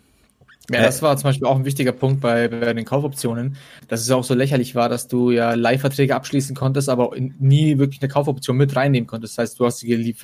[0.71, 3.57] Ja, das war zum Beispiel auch ein wichtiger Punkt bei, bei den Kaufoptionen,
[3.89, 8.03] dass es auch so lächerlich war, dass du ja Leihverträge abschließen konntest, aber nie wirklich
[8.03, 9.39] eine Kaufoption mit reinnehmen konntest.
[9.39, 10.15] Das heißt, du hast sie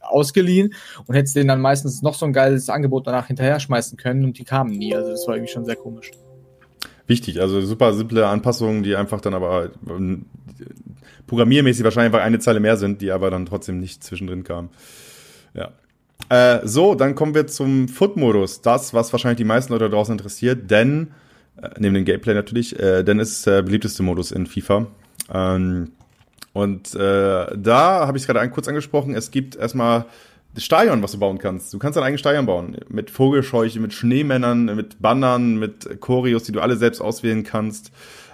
[0.00, 0.74] ausgeliehen
[1.06, 4.38] und hättest denen dann meistens noch so ein geiles Angebot danach hinterher schmeißen können und
[4.38, 4.94] die kamen nie.
[4.94, 6.10] Also das war irgendwie schon sehr komisch
[7.06, 7.40] wichtig.
[7.40, 10.26] Also super simple Anpassungen, die einfach dann aber ähm,
[11.26, 14.70] programmiermäßig wahrscheinlich einfach eine Zeile mehr sind, die aber dann trotzdem nicht zwischendrin kamen.
[15.54, 15.72] Ja.
[16.28, 18.62] Äh, so, dann kommen wir zum Foot-Modus.
[18.62, 21.12] Das, was wahrscheinlich die meisten Leute draußen interessiert, denn,
[21.60, 24.86] äh, neben dem Gameplay natürlich, äh, denn ist der beliebteste Modus in FIFA.
[25.32, 25.92] Ähm,
[26.52, 30.06] und äh, da habe ich es gerade kurz angesprochen, es gibt erstmal
[30.54, 31.72] das Stadion, was du bauen kannst.
[31.72, 32.76] Du kannst dein eigenes Stadion bauen.
[32.88, 37.90] Mit Vogelscheuche, mit Schneemännern, mit Bannern, mit Choreos, die du alle selbst auswählen kannst.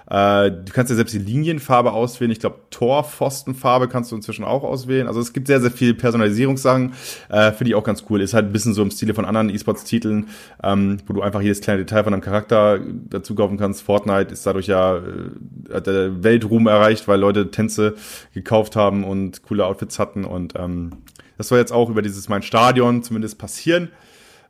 [0.09, 2.31] Äh, du kannst ja selbst die Linienfarbe auswählen.
[2.31, 5.07] Ich glaube, Torpfostenfarbe kannst du inzwischen auch auswählen.
[5.07, 6.93] Also es gibt sehr, sehr viel Personalisierungssachen.
[7.29, 8.21] Äh, Finde ich auch ganz cool.
[8.21, 10.29] Ist halt ein bisschen so im Stile von anderen E-Sports-Titeln,
[10.63, 12.79] ähm, wo du einfach jedes kleine Detail von deinem Charakter
[13.09, 13.83] dazu kaufen kannst.
[13.83, 17.95] Fortnite ist dadurch ja äh, der Weltruhm erreicht, weil Leute Tänze
[18.33, 20.91] gekauft haben und coole Outfits hatten und ähm,
[21.37, 23.89] das soll jetzt auch über dieses Mein Stadion zumindest passieren.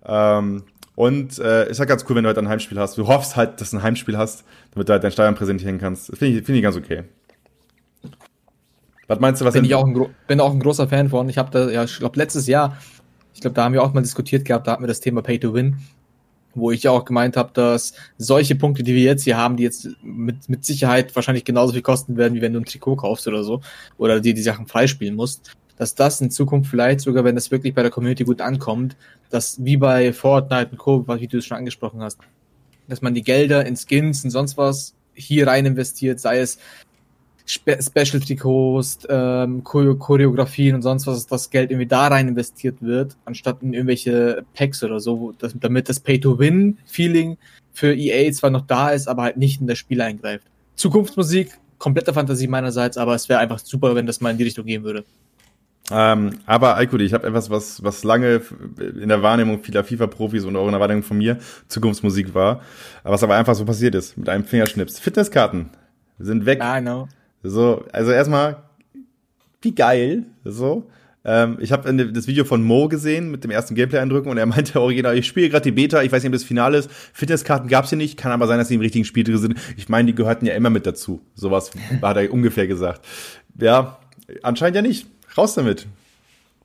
[0.05, 0.63] Ähm,
[0.95, 2.97] und äh, ist halt ganz cool, wenn du halt ein Heimspiel hast.
[2.97, 6.07] Du hoffst halt, dass du ein Heimspiel hast, damit du halt dein Stadion präsentieren kannst.
[6.17, 7.03] Finde ich, find ich ganz okay.
[9.07, 11.27] Was meinst du, was bin ich auch ein, bin auch ein großer Fan von.
[11.29, 12.77] Ich habe da, ja, ich glaube, letztes Jahr,
[13.33, 15.39] ich glaube, da haben wir auch mal diskutiert gehabt, da hatten wir das Thema Pay
[15.39, 15.77] to Win,
[16.53, 19.63] wo ich ja auch gemeint habe, dass solche Punkte, die wir jetzt hier haben, die
[19.63, 23.27] jetzt mit, mit Sicherheit wahrscheinlich genauso viel kosten werden, wie wenn du ein Trikot kaufst
[23.27, 23.61] oder so,
[23.97, 27.73] oder dir die Sachen freispielen musst, dass das in Zukunft vielleicht sogar, wenn das wirklich
[27.73, 28.95] bei der Community gut ankommt,
[29.31, 32.19] dass wie bei Fortnite und Co., wie du es schon angesprochen hast,
[32.89, 36.57] dass man die Gelder in Skins und sonst was hier rein investiert, sei es
[37.45, 43.17] Spe Special-Trikots, ähm, Choreografien und sonst was, dass das Geld irgendwie da rein investiert wird,
[43.25, 47.37] anstatt in irgendwelche Packs oder so, dass, damit das Pay-to-Win-Feeling
[47.73, 50.45] für EA zwar noch da ist, aber halt nicht in das Spiel eingreift.
[50.75, 54.65] Zukunftsmusik, komplette Fantasie meinerseits, aber es wäre einfach super, wenn das mal in die Richtung
[54.65, 55.03] gehen würde.
[55.91, 58.41] Ähm, aber Alkudi, ich habe etwas, was, was lange
[58.79, 61.37] in der Wahrnehmung vieler FIFA-Profis und auch in der Wahrnehmung von mir
[61.67, 62.61] Zukunftsmusik war,
[63.03, 64.99] was aber einfach so passiert ist, mit einem Fingerschnips.
[64.99, 65.69] Fitnesskarten
[66.19, 66.61] sind weg.
[66.61, 67.07] I know.
[67.43, 68.57] So, also erstmal,
[69.61, 70.89] wie geil, so.
[71.25, 74.79] Ähm, ich habe das Video von Mo gesehen mit dem ersten Gameplay-Eindrücken und er meinte
[74.81, 76.89] original, ich spiele gerade die Beta, ich weiß nicht, ob das Finale ist.
[77.13, 79.55] Fitnesskarten gab's hier nicht, kann aber sein, dass sie im richtigen Spiel drin sind.
[79.75, 81.21] Ich meine, die gehörten ja immer mit dazu.
[81.35, 81.71] Sowas
[82.01, 83.05] hat er ungefähr gesagt.
[83.59, 83.99] Ja,
[84.43, 85.07] anscheinend ja nicht.
[85.39, 85.87] Raus damit.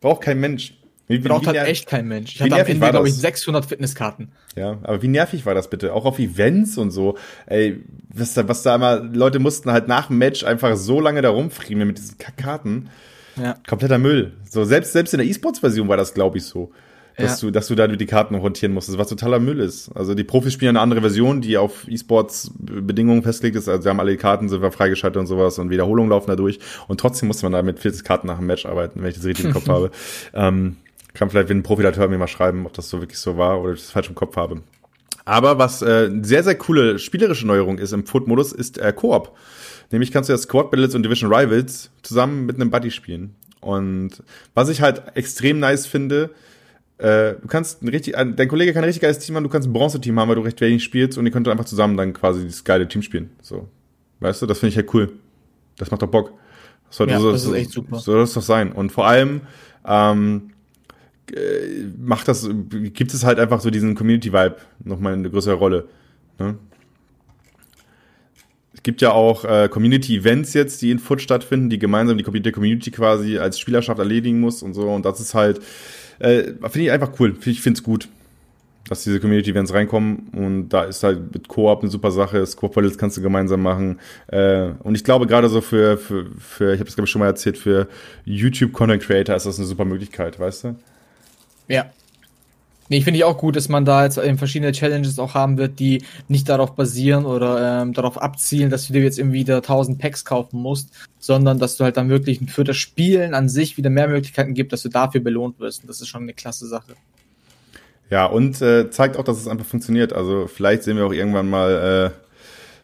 [0.00, 0.74] Braucht kein Mensch.
[1.06, 2.34] Wie, Braucht wie, halt echt kein Mensch.
[2.34, 4.32] Ich hatte am Ende, glaube ich, 600 Fitnesskarten.
[4.56, 5.92] Ja, aber wie nervig war das bitte?
[5.92, 7.18] Auch auf Events und so.
[7.46, 11.20] Ey, was da, was da immer, Leute mussten halt nach dem Match einfach so lange
[11.20, 12.88] da rumfriemeln mit diesen Karten.
[13.36, 13.56] Ja.
[13.66, 14.32] Kompletter Müll.
[14.48, 16.72] So, selbst, selbst in der E-Sports-Version war das, glaube ich, so.
[17.16, 17.46] Dass ja.
[17.46, 19.88] du, dass du da die Karten rotieren musstest, was totaler Müll ist.
[19.94, 23.68] Also die Profis spielen eine andere Version, die auf E-Sports-Bedingungen festgelegt ist.
[23.68, 26.58] Also sie haben alle die Karten, sind freigeschaltet und sowas und Wiederholungen laufen da durch.
[26.88, 29.24] Und trotzdem musste man da mit 40 Karten nach dem Match arbeiten, wenn ich das
[29.24, 29.92] richtig im Kopf habe.
[30.32, 30.76] Ähm,
[31.14, 33.74] kann vielleicht, wenn ein Profilateur mir mal schreiben, ob das so wirklich so war oder
[33.74, 34.62] ich das falsch im Kopf habe.
[35.24, 39.36] Aber was äh, sehr, sehr coole spielerische Neuerung ist im Foot-Modus, ist äh, Koop.
[39.90, 43.36] Nämlich kannst du ja Squad Battles und Division Rivals zusammen mit einem Buddy spielen.
[43.60, 46.30] Und was ich halt extrem nice finde,
[46.98, 49.50] äh, du kannst ein richtig, ein, dein Kollege kann ein richtig geiles Team haben, du
[49.50, 52.12] kannst ein Bronze-Team haben, weil du recht wenig spielst und ihr könnt einfach zusammen dann
[52.12, 53.30] quasi das geile Team spielen.
[53.42, 53.68] So.
[54.20, 55.12] Weißt du, das finde ich halt cool.
[55.76, 56.32] Das macht doch Bock.
[56.88, 57.98] Das sollte ja, so, das ist echt super.
[57.98, 58.72] Soll das doch sein.
[58.72, 59.42] Und vor allem,
[59.84, 60.52] ähm,
[61.32, 65.88] äh, macht das, gibt es halt einfach so diesen Community-Vibe nochmal eine größere Rolle.
[66.38, 66.56] Ne?
[68.72, 72.90] Es gibt ja auch äh, Community-Events jetzt, die in Foot stattfinden, die gemeinsam die Community
[72.90, 74.88] quasi als Spielerschaft erledigen muss und so.
[74.90, 75.60] Und das ist halt,
[76.18, 77.36] äh, finde ich einfach cool.
[77.44, 78.08] Ich finde es gut,
[78.88, 80.28] dass diese Community-Events reinkommen.
[80.32, 82.44] Und da ist halt mit Koop eine super Sache.
[82.46, 83.98] Squad Battles kannst du gemeinsam machen.
[84.28, 87.20] Äh, und ich glaube gerade so für, für, für ich habe es glaube ich schon
[87.20, 87.88] mal erzählt, für
[88.24, 90.74] YouTube-Content-Creator ist das eine super Möglichkeit, weißt du?
[91.68, 91.86] Ja.
[92.90, 95.78] Nee, finde ich auch gut, dass man da jetzt eben verschiedene Challenges auch haben wird,
[95.78, 99.98] die nicht darauf basieren oder ähm, darauf abzielen, dass du dir jetzt irgendwie wieder 1000
[99.98, 103.88] Packs kaufen musst, sondern dass du halt dann wirklich für das Spielen an sich wieder
[103.88, 105.82] mehr Möglichkeiten gibt, dass du dafür belohnt wirst.
[105.82, 106.94] Und das ist schon eine klasse Sache.
[108.10, 110.12] Ja, und äh, zeigt auch, dass es einfach funktioniert.
[110.12, 112.20] Also vielleicht sehen wir auch irgendwann mal äh,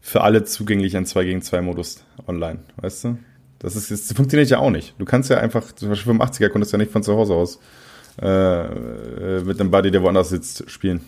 [0.01, 3.19] für alle zugänglich ein 2 gegen 2 Modus online, weißt du?
[3.59, 4.95] Das ist das funktioniert ja auch nicht.
[4.99, 7.61] Du kannst ja einfach, zum Beispiel 85er konntest du ja nicht von zu Hause aus
[8.21, 11.01] äh, äh, mit einem Buddy, der woanders sitzt, spielen.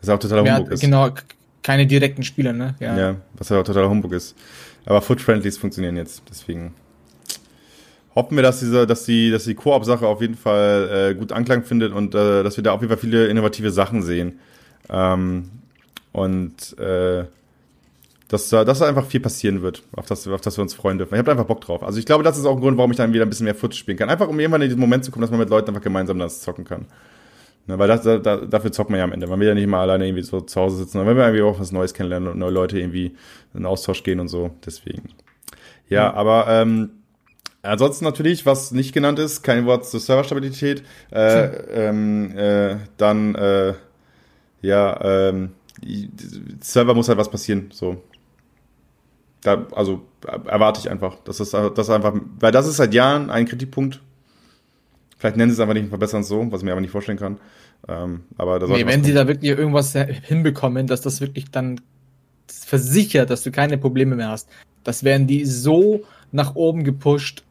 [0.00, 0.80] Was ja auch totaler ja, Humbug ist.
[0.80, 1.10] Genau,
[1.62, 2.74] keine direkten Spiele, ne?
[2.80, 4.36] Ja, ja was ja auch totaler Humbug ist.
[4.86, 6.74] Aber Foot-Friendlies funktionieren jetzt, deswegen
[8.14, 11.64] hoffen wir, dass diese, dass die, dass die Koop-Sache auf jeden Fall äh, gut Anklang
[11.64, 14.38] findet und äh, dass wir da auf jeden Fall viele innovative Sachen sehen.
[14.88, 15.50] Ähm,
[16.12, 17.24] und äh,
[18.34, 21.14] dass, dass da einfach viel passieren wird, auf das, auf das wir uns freuen dürfen.
[21.14, 21.82] Ich habe einfach Bock drauf.
[21.82, 23.54] Also ich glaube, das ist auch ein Grund, warum ich dann wieder ein bisschen mehr
[23.54, 24.10] Foot spielen kann.
[24.10, 26.40] Einfach um irgendwann in diesen Moment zu kommen, dass man mit Leuten einfach gemeinsam das
[26.40, 26.86] zocken kann.
[27.66, 29.26] Ne, weil das, da, dafür zockt man ja am Ende.
[29.26, 31.42] Man will ja nicht mal alleine irgendwie so zu Hause sitzen, sondern wenn wir irgendwie
[31.42, 34.50] auch was Neues kennenlernen und neue Leute irgendwie in den Austausch gehen und so.
[34.66, 35.10] Deswegen.
[35.88, 36.18] Ja, mhm.
[36.18, 36.90] aber ähm,
[37.62, 40.82] ansonsten natürlich, was nicht genannt ist, kein Wort zur Serverstabilität.
[41.10, 43.74] Äh, ähm, äh, dann äh,
[44.60, 45.52] ja, ähm,
[46.60, 47.70] Server muss halt was passieren.
[47.72, 48.02] So,
[49.44, 50.02] da, also
[50.46, 51.18] erwarte ich einfach.
[51.24, 54.00] Das ist, das ist einfach, weil das ist seit Jahren ein Kritikpunkt.
[55.18, 57.38] Vielleicht nennen sie es einfach nicht verbessern so, was ich mir aber nicht vorstellen kann.
[57.86, 61.80] Ähm, aber da nee, wenn sie da wirklich irgendwas hinbekommen, dass das wirklich dann
[62.48, 64.48] versichert, dass du keine Probleme mehr hast,
[64.82, 67.44] das werden die so nach oben gepusht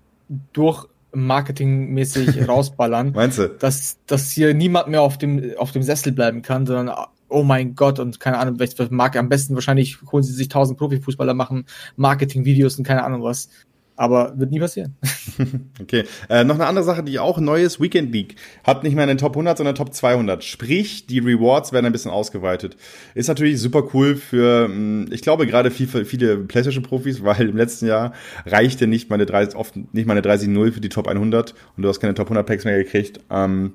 [0.52, 3.12] durch marketingmäßig rausballern.
[3.14, 3.50] Meinst du?
[3.50, 6.96] Dass, dass hier niemand mehr auf dem, auf dem Sessel bleiben kann, sondern
[7.34, 10.78] oh mein Gott, und keine Ahnung, welche Marke, am besten wahrscheinlich holen sie sich tausend
[10.78, 11.66] Profifußballer, machen
[11.96, 13.50] Marketing-Videos und keine Ahnung was.
[13.96, 14.96] Aber wird nie passieren.
[15.82, 16.04] okay.
[16.30, 18.36] Äh, noch eine andere Sache, die auch neu ist, Weekend League.
[18.64, 20.44] Hat nicht mehr einen Top 100, sondern Top 200.
[20.44, 22.76] Sprich, die Rewards werden ein bisschen ausgeweitet.
[23.14, 27.86] Ist natürlich super cool für, hm, ich glaube, gerade viele, viele PlayStation-Profis, weil im letzten
[27.86, 28.14] Jahr
[28.46, 32.00] reichte nicht meine 30, oft nicht meine 30-0 für die Top 100 und du hast
[32.00, 33.20] keine Top 100 Packs mehr gekriegt.
[33.30, 33.74] Ähm,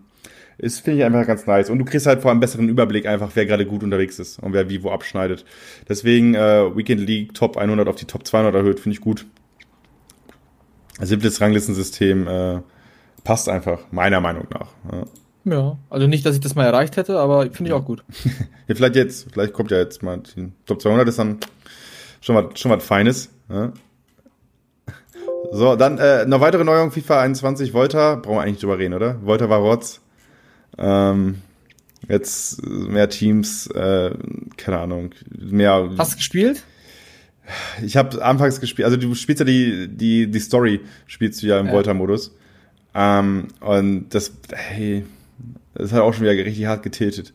[0.59, 1.71] ist, finde ich einfach ganz nice.
[1.71, 4.41] Und du kriegst halt vor allem einen besseren Überblick einfach, wer gerade gut unterwegs ist
[4.41, 5.45] und wer wie wo abschneidet.
[5.89, 9.25] Deswegen äh, Weekend League Top 100 auf die Top 200 erhöht, finde ich gut.
[11.01, 12.59] Simples Ranglistensystem äh,
[13.23, 14.69] passt einfach, meiner Meinung nach.
[14.93, 15.05] Ja.
[15.45, 18.05] Ja, also nicht, dass ich das mal erreicht hätte, aber finde ich auch gut.
[18.69, 21.39] ja, vielleicht jetzt, vielleicht kommt ja jetzt mal die Top 200 ist dann
[22.21, 23.31] schon was, schon was Feines.
[23.49, 23.73] Ja.
[25.53, 29.25] So, dann äh, noch weitere Neuerung FIFA 21 Volta, brauchen wir eigentlich drüber reden, oder?
[29.25, 30.03] Volta war Rotz.
[30.79, 31.39] Ähm,
[32.09, 34.13] jetzt mehr Teams, äh,
[34.57, 35.91] keine Ahnung, mehr.
[35.99, 36.63] Hast du gespielt?
[37.83, 41.59] Ich habe anfangs gespielt, also du spielst ja die die die Story spielst du ja
[41.59, 41.71] im.
[41.71, 42.35] Volta-Modus.
[42.95, 45.05] Ähm, und das, hey,
[45.75, 47.33] das hat auch schon wieder richtig hart getiltet.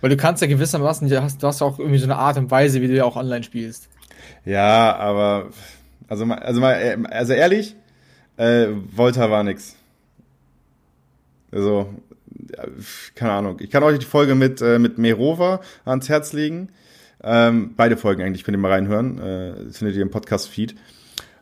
[0.00, 2.50] Weil du kannst ja gewissermaßen, du hast, du hast auch irgendwie so eine Art und
[2.50, 3.88] Weise, wie du ja auch online spielst.
[4.44, 5.50] Ja, aber
[6.08, 7.76] also mal, also mal, also ehrlich,
[8.36, 9.76] äh, Volta war nix.
[11.52, 11.92] Also,
[13.14, 13.56] keine Ahnung.
[13.60, 16.68] Ich kann euch die Folge mit, äh, mit Merova ans Herz legen.
[17.22, 19.18] Ähm, beide Folgen eigentlich, könnt ihr mal reinhören.
[19.18, 20.74] Äh, das findet ihr im Podcast-Feed.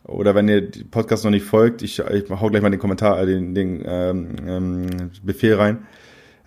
[0.05, 3.20] Oder wenn ihr die Podcast noch nicht folgt, ich, ich hau gleich mal den Kommentar,
[3.20, 5.86] äh, den, den ähm, ähm, Befehl rein.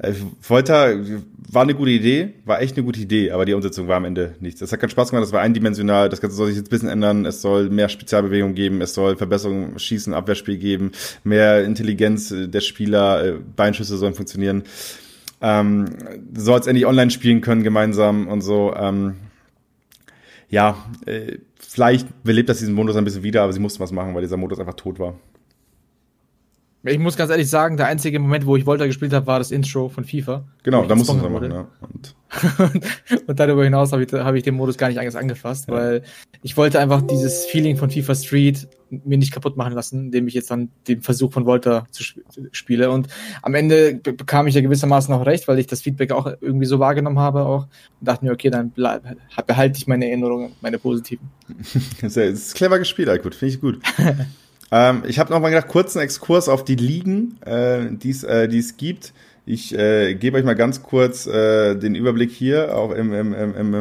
[0.01, 0.93] Äh, Volta
[1.51, 4.35] war eine gute Idee, war echt eine gute Idee, aber die Umsetzung war am Ende
[4.39, 4.61] nichts.
[4.61, 6.89] Es hat keinen Spaß gemacht, das war eindimensional, das Ganze soll sich jetzt ein bisschen
[6.89, 10.91] ändern, es soll mehr Spezialbewegung geben, es soll Verbesserungen Schießen, Abwehrspiel geben,
[11.23, 14.63] mehr Intelligenz äh, der Spieler, äh, Beinschüsse sollen funktionieren.
[15.41, 15.85] Ähm,
[16.35, 18.73] soll es endlich online spielen können gemeinsam und so.
[18.75, 19.15] Ähm,
[20.49, 24.15] ja, äh, vielleicht belebt das diesen Modus ein bisschen wieder, aber sie mussten was machen,
[24.15, 25.15] weil dieser Modus einfach tot war.
[26.83, 29.51] Ich muss ganz ehrlich sagen, der einzige Moment, wo ich Volta gespielt habe, war das
[29.51, 30.45] Intro von FIFA.
[30.63, 31.67] Genau, da musst du es machen, ja.
[31.79, 32.15] Und,
[33.27, 35.75] und darüber hinaus habe ich, hab ich den Modus gar nicht angefasst, ja.
[35.75, 36.03] weil
[36.41, 40.33] ich wollte einfach dieses Feeling von FIFA Street mir nicht kaputt machen lassen, indem ich
[40.33, 42.89] jetzt dann den Versuch von Volta zu sp spiele.
[42.89, 43.07] Und
[43.43, 46.79] am Ende bekam ich ja gewissermaßen auch recht, weil ich das Feedback auch irgendwie so
[46.79, 47.67] wahrgenommen habe auch
[47.99, 51.29] und dachte mir, okay, dann behalte ich meine Erinnerungen, meine positiven.
[52.01, 53.79] das ist clever gespielt, gut, finde ich gut.
[54.71, 58.77] Ähm, ich habe noch mal gedacht, kurzen Exkurs auf die Ligen, äh, die äh, es
[58.77, 59.13] gibt.
[59.45, 63.73] Ich äh, gebe euch mal ganz kurz äh, den Überblick hier auch im, im, im,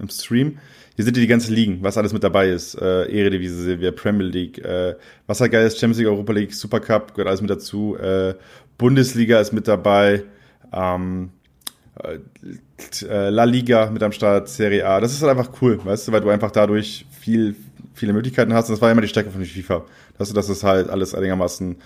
[0.00, 0.58] im, Stream.
[0.94, 2.74] Hier sind die ganzen Ligen, was alles mit dabei ist.
[2.76, 4.94] Äh, Eredivisie, Silvia, Premier League, äh,
[5.26, 7.96] was halt geil ist, Champions League, Europa League, Supercup, gehört alles mit dazu.
[7.96, 8.34] Äh,
[8.78, 10.22] Bundesliga ist mit dabei.
[10.72, 11.30] Ähm,
[12.02, 15.00] äh, La Liga mit am Start, Serie A.
[15.00, 17.54] Das ist halt einfach cool, weißt du, weil du einfach dadurch viel,
[17.94, 18.68] viele Möglichkeiten hast.
[18.68, 19.84] Und das war immer die Stärke von FIFA.
[20.18, 21.76] Dass, dass es halt alles einigermaßen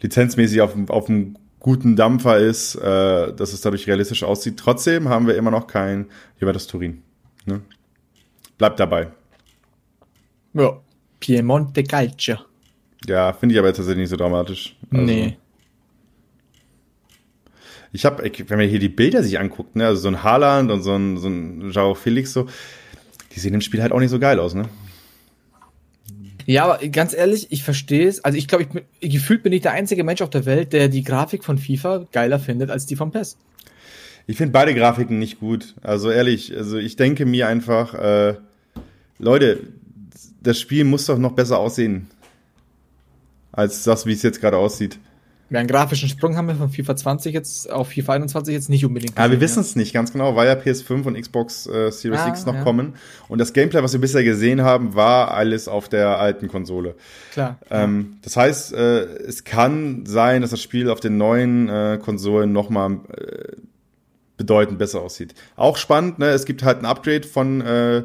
[0.00, 4.58] lizenzmäßig auf, auf einem guten Dampfer ist, äh, dass es dadurch realistisch aussieht.
[4.58, 6.06] Trotzdem haben wir immer noch kein
[6.40, 7.02] Juventus Turin.
[7.46, 7.60] Ne?
[8.56, 9.08] Bleibt dabei.
[10.54, 10.80] Ja.
[11.20, 12.36] Piemonte Calcio.
[13.06, 14.76] Ja, finde ich aber tatsächlich nicht so dramatisch.
[14.90, 15.36] Also, nee.
[17.92, 20.82] Ich habe, wenn man hier die Bilder sich anguckt, ne, also so ein Haaland und
[20.82, 22.46] so ein, so ein Jao Felix, so,
[23.34, 24.68] die sehen im Spiel halt auch nicht so geil aus, ne?
[26.48, 28.24] Ja, aber ganz ehrlich, ich verstehe es.
[28.24, 28.66] Also ich glaube,
[29.00, 32.06] ich, gefühlt bin ich der einzige Mensch auf der Welt, der die Grafik von FIFA
[32.10, 33.36] geiler findet als die von PES.
[34.26, 35.74] Ich finde beide Grafiken nicht gut.
[35.82, 38.36] Also ehrlich, also ich denke mir einfach, äh,
[39.18, 39.60] Leute,
[40.42, 42.06] das Spiel muss doch noch besser aussehen
[43.52, 44.98] als das, wie es jetzt gerade aussieht.
[45.50, 48.84] Ja, einen grafischen Sprung haben wir von FIFA 20 jetzt auf FIFA 21 jetzt nicht
[48.84, 49.16] unbedingt.
[49.16, 52.28] Ja, wir wissen es nicht ganz genau, weil ja PS5 und Xbox äh, Series ah,
[52.28, 52.62] X noch ja.
[52.62, 52.94] kommen.
[53.28, 56.96] Und das Gameplay, was wir bisher gesehen haben, war alles auf der alten Konsole.
[57.32, 57.58] Klar.
[57.70, 62.52] Ähm, das heißt, äh, es kann sein, dass das Spiel auf den neuen äh, Konsolen
[62.52, 63.56] nochmal äh,
[64.36, 65.34] bedeutend besser aussieht.
[65.56, 66.26] Auch spannend, ne?
[66.26, 68.04] es gibt halt ein Upgrade von, äh,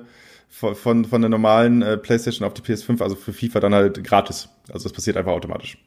[0.50, 4.02] von, von, von der normalen äh, PlayStation auf die PS5, also für FIFA dann halt
[4.02, 4.48] gratis.
[4.72, 5.78] Also das passiert einfach automatisch.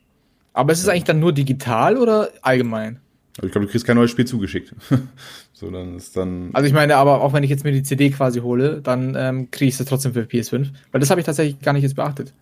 [0.57, 2.99] Aber ist es eigentlich dann nur digital oder allgemein?
[3.43, 4.75] Ich glaube, du kriegst kein neues Spiel zugeschickt.
[5.53, 6.49] so, dann ist dann.
[6.55, 9.51] Also ich meine, aber auch wenn ich jetzt mir die CD quasi hole, dann ähm,
[9.51, 10.69] kriege ich es trotzdem für PS5.
[10.93, 12.33] Weil das habe ich tatsächlich gar nicht jetzt beachtet.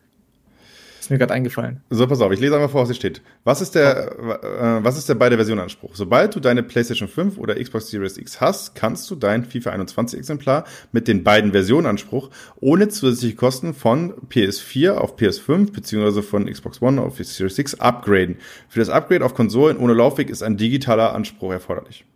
[1.05, 1.83] Ist mir gerade eingefallen.
[1.91, 3.21] So, pass auf, ich lese einmal vor, was hier steht.
[3.45, 5.91] Was ist der, äh, was ist der beide Version Anspruch?
[5.97, 10.19] Sobald du deine PlayStation 5 oder Xbox Series X hast, kannst du dein FIFA 21
[10.19, 16.51] Exemplar mit den beiden Versionen Anspruch ohne zusätzliche Kosten von PS4 auf PS5 beziehungsweise von
[16.51, 18.37] Xbox One auf Series X upgraden.
[18.71, 22.07] Für das Upgrade auf Konsolen ohne Laufweg ist ein digitaler Anspruch erforderlich.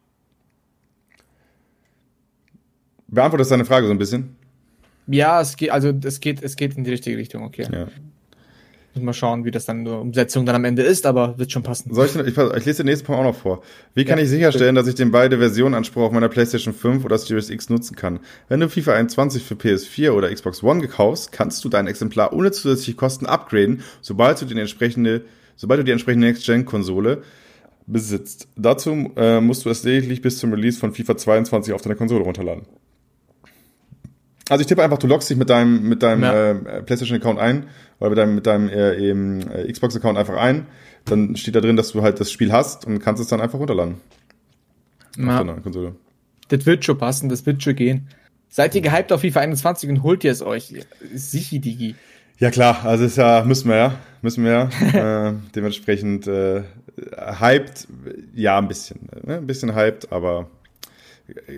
[3.06, 4.34] Beantwortet deine Frage so ein bisschen?
[5.08, 7.66] Ja, es geht, also es geht, es geht in die richtige Richtung, okay.
[7.70, 7.88] Ja.
[8.98, 11.52] Müssen wir schauen, wie das dann in der Umsetzung dann am Ende ist, aber wird
[11.52, 11.94] schon passen.
[11.94, 13.62] Soll ich, ich, ich lese den nächsten Punkt auch noch vor.
[13.94, 14.86] Wie kann ja, ich sicherstellen, bitte.
[14.86, 18.18] dass ich den beide Versionen Anspruch auf meiner PlayStation 5 oder Series X nutzen kann?
[18.48, 22.50] Wenn du FIFA 21 für PS4 oder Xbox One gekaufst, kannst du dein Exemplar ohne
[22.50, 25.22] zusätzliche Kosten upgraden, sobald du, den entsprechende,
[25.54, 27.22] sobald du die entsprechende Next-Gen-Konsole
[27.86, 28.48] besitzt.
[28.56, 32.24] Dazu äh, musst du es lediglich bis zum Release von FIFA 22 auf deiner Konsole
[32.24, 32.64] runterladen.
[34.48, 36.50] Also ich tippe einfach, du loggst dich mit deinem, mit deinem ja.
[36.50, 37.66] äh, PlayStation-Account ein
[38.00, 40.66] oder mit deinem, mit deinem äh, eben, äh, Xbox-Account einfach ein.
[41.04, 43.58] Dann steht da drin, dass du halt das Spiel hast und kannst es dann einfach
[43.58, 43.96] runterladen.
[45.16, 45.42] Ja.
[45.62, 45.94] Konsole.
[46.48, 48.08] Das wird schon passen, das wird schon gehen.
[48.48, 50.74] Seid ihr gehypt auf FIFA 21 und holt ihr es euch?
[51.12, 51.94] Sichi, Digi.
[52.38, 55.28] Ja klar, also ist ja, müssen wir ja, müssen wir ja.
[55.28, 56.62] äh, dementsprechend äh,
[57.40, 57.88] hyped,
[58.34, 59.38] ja ein bisschen, ne?
[59.38, 60.48] ein bisschen hyped, aber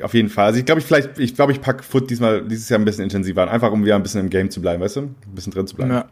[0.02, 0.46] auf jeden Fall.
[0.46, 3.04] Also ich glaube, ich vielleicht, ich glaube, ich packe Foot diesmal dieses Jahr ein bisschen
[3.04, 5.00] intensiver an, einfach um wieder ein bisschen im Game zu bleiben, weißt du?
[5.02, 5.92] Ein bisschen drin zu bleiben.
[5.92, 6.08] Ja.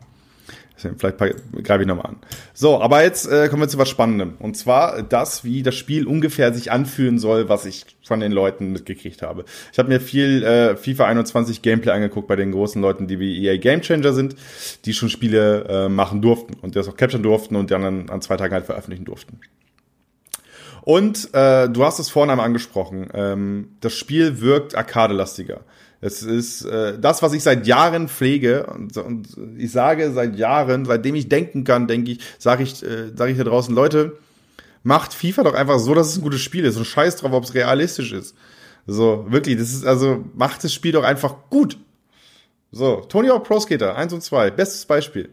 [0.79, 2.17] Vielleicht greife ich nochmal an.
[2.55, 4.35] So, aber jetzt äh, kommen wir zu was Spannendem.
[4.39, 8.73] Und zwar das, wie das Spiel ungefähr sich anfühlen soll, was ich von den Leuten
[8.73, 9.45] mitgekriegt habe.
[9.73, 13.45] Ich habe mir viel äh, FIFA 21 Gameplay angeguckt bei den großen Leuten, die wie
[13.45, 14.37] EA Game Changer sind,
[14.85, 18.23] die schon Spiele äh, machen durften und das auch capturen durften und dann an, an
[18.23, 19.41] zwei Tagen halt veröffentlichen durften.
[20.83, 23.09] Und äh, du hast es vorhin einmal angesprochen.
[23.12, 25.61] Ähm, das Spiel wirkt arcade-lastiger.
[26.01, 30.85] Es ist äh, das, was ich seit Jahren pflege und, und ich sage seit Jahren,
[30.85, 34.16] seitdem ich denken kann, denke ich, sage ich, äh, sage ich da draußen, Leute,
[34.85, 37.45] macht FIFA doch einfach so, dass es ein gutes Spiel ist und scheiß drauf, ob
[37.45, 38.37] es realistisch ist.
[38.87, 41.76] So, wirklich, das ist also, macht das Spiel doch einfach gut.
[42.70, 45.31] So, Tony Hawk Pro Skater 1 und 2, bestes Beispiel.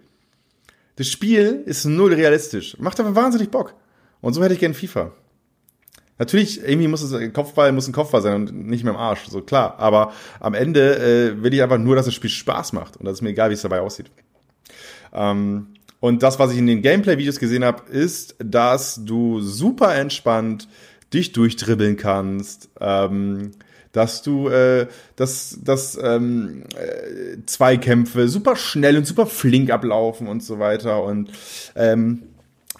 [0.95, 2.77] Das Spiel ist null realistisch.
[2.79, 3.73] Macht aber wahnsinnig Bock.
[4.21, 5.11] Und so hätte ich gern FIFA.
[6.18, 9.26] Natürlich, irgendwie muss es ein Kopfball muss ein Kopfball sein und nicht mehr im Arsch,
[9.28, 9.76] so klar.
[9.80, 13.16] Aber am Ende äh, will ich einfach nur, dass das Spiel Spaß macht und das
[13.16, 14.09] ist mir egal, wie es dabei aussieht.
[15.13, 15.68] Ähm,
[15.99, 20.68] und das, was ich in den Gameplay-Videos gesehen habe, ist, dass du super entspannt
[21.13, 22.70] dich durchdribbeln kannst.
[22.80, 23.51] Ähm,
[23.91, 30.43] dass du äh, dass, dass ähm, äh, Zweikämpfe super schnell und super flink ablaufen und
[30.43, 31.32] so weiter und
[31.76, 32.24] ähm,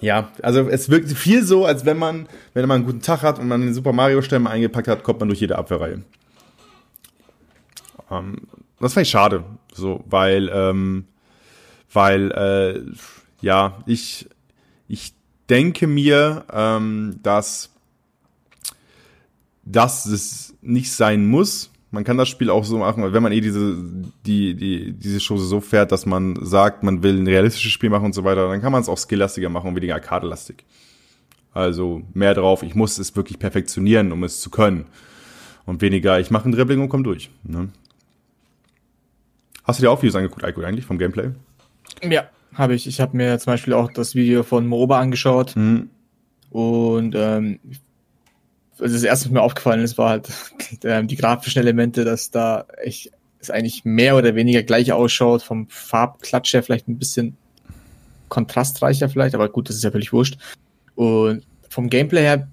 [0.06, 3.40] ja, also es wirkt viel so, als wenn man, wenn man einen guten Tag hat
[3.40, 6.04] und man den Super Mario Sterne eingepackt hat, kommt man durch jede Abwehrreihe.
[8.12, 8.36] Ähm,
[8.80, 9.44] das fand ich schade,
[9.74, 11.06] so, weil, ähm,
[11.92, 12.82] weil, äh,
[13.42, 14.30] ja, ich,
[14.88, 15.14] ich
[15.50, 17.72] denke mir, ähm, dass,
[19.64, 23.42] dass es nicht sein muss, man kann das Spiel auch so machen, wenn man eh
[23.42, 23.78] diese,
[24.26, 28.06] die, die, diese Chose so fährt, dass man sagt, man will ein realistisches Spiel machen
[28.06, 30.66] und so weiter, dann kann man es auch skilllastiger machen und weniger arcade-lastig.
[31.54, 34.86] Also mehr drauf, ich muss es wirklich perfektionieren, um es zu können.
[35.66, 37.30] Und weniger, ich mache ein Dribbling und komm durch.
[37.44, 37.70] Ne?
[39.64, 41.32] Hast du dir auch Videos angeguckt, Aiko, eigentlich, vom Gameplay?
[42.04, 42.88] Ja, habe ich.
[42.88, 45.56] Ich habe mir zum Beispiel auch das Video von Mooba angeschaut.
[45.56, 45.90] Mhm.
[46.52, 47.60] Und ähm,
[48.80, 50.30] also das erste, was mir aufgefallen ist, war halt
[50.84, 55.68] ähm, die grafischen Elemente, dass da echt es eigentlich mehr oder weniger gleich ausschaut, vom
[55.70, 57.38] Farbklatsch her vielleicht ein bisschen
[58.30, 60.38] kontrastreicher vielleicht, aber gut, das ist ja völlig wurscht.
[60.96, 62.48] Und vom Gameplay her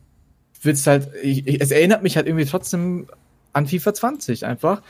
[0.63, 3.07] wird's halt, ich, es erinnert mich halt irgendwie trotzdem
[3.53, 4.83] an FIFA 20 einfach,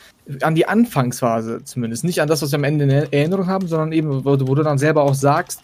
[0.43, 3.93] an die Anfangsphase zumindest, nicht an das, was wir am Ende in Erinnerung haben, sondern
[3.93, 5.63] eben, wo wo du dann selber auch sagst,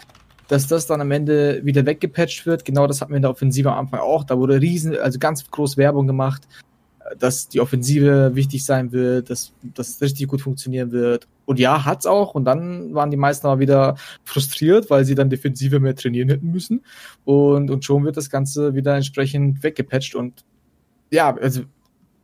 [0.49, 2.65] dass das dann am Ende wieder weggepatcht wird.
[2.65, 4.25] Genau das hatten wir in der Offensive am Anfang auch.
[4.25, 6.49] Da wurde riesen, also ganz groß Werbung gemacht,
[7.19, 11.29] dass die Offensive wichtig sein wird, dass das richtig gut funktionieren wird.
[11.45, 12.35] Und ja, hat's auch.
[12.35, 16.51] Und dann waren die meisten aber wieder frustriert, weil sie dann Defensive mehr trainieren hätten
[16.51, 16.85] müssen.
[17.25, 20.15] Und, und schon wird das Ganze wieder entsprechend weggepatcht.
[20.15, 20.45] Und
[21.11, 21.63] ja, also,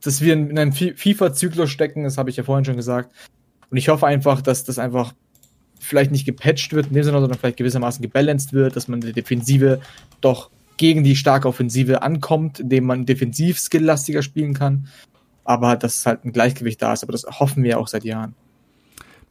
[0.03, 3.15] dass wir in einen FIFA-Zyklus stecken, das habe ich ja vorhin schon gesagt.
[3.71, 5.15] Und ich hoffe einfach, dass das einfach
[5.81, 9.13] vielleicht nicht gepatcht wird in dem Sinne, sondern vielleicht gewissermaßen gebalanced wird, dass man die
[9.13, 9.81] Defensive
[10.21, 14.89] doch gegen die starke Offensive ankommt, indem man defensiv skilllastiger spielen kann.
[15.45, 17.03] Aber dass halt ein Gleichgewicht da ist.
[17.03, 18.35] Aber das hoffen wir auch seit Jahren.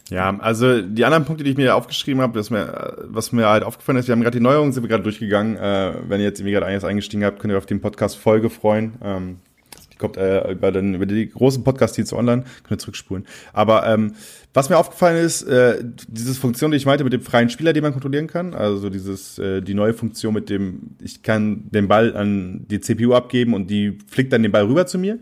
[0.10, 3.64] Ja, also die anderen Punkte, die ich mir aufgeschrieben habe, was mir, was mir halt
[3.64, 5.58] aufgefallen ist, wir haben gerade die Neuerungen, sind wir gerade durchgegangen.
[5.58, 8.50] Äh, wenn ihr jetzt irgendwie gerade eines eingestiegen habt, könnt ihr auf den Podcast Folge
[8.50, 8.94] freuen.
[9.02, 9.39] Ähm,
[10.04, 13.26] kommt äh, über, den, über die großen Podcast-Dienste online, könnt ihr zurückspulen.
[13.54, 14.16] Aber ähm,
[14.54, 17.84] was mir aufgefallen ist, äh, diese Funktion, die ich meinte, mit dem freien Spieler, den
[17.84, 22.18] man kontrollieren kann, also dieses, äh, die neue Funktion mit dem, ich kann den Ball
[22.18, 25.20] an die CPU abgeben und die flickt dann den Ball rüber zu mir.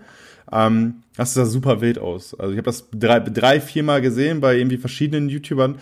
[0.51, 2.33] Ähm, das sah super wild aus.
[2.33, 5.75] Also ich habe das drei, drei, viermal gesehen bei irgendwie verschiedenen YouTubern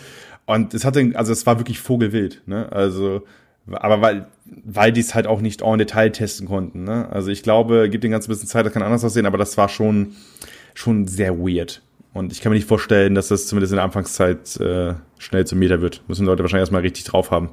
[0.45, 2.70] und es hatte, also es war wirklich vogelwild, ne?
[2.72, 3.24] Also,
[3.72, 7.08] aber weil, weil die es halt auch nicht en Detail testen konnten, ne?
[7.12, 9.70] Also ich glaube, gibt den ganzen bisschen Zeit, das kann anders aussehen, aber das war
[9.70, 10.16] schon,
[10.74, 11.82] schon sehr weird.
[12.14, 15.60] Und ich kann mir nicht vorstellen, dass das zumindest in der Anfangszeit äh, schnell zum
[15.60, 16.02] Meter wird.
[16.08, 17.50] Müssen Leute wahrscheinlich erstmal richtig drauf haben.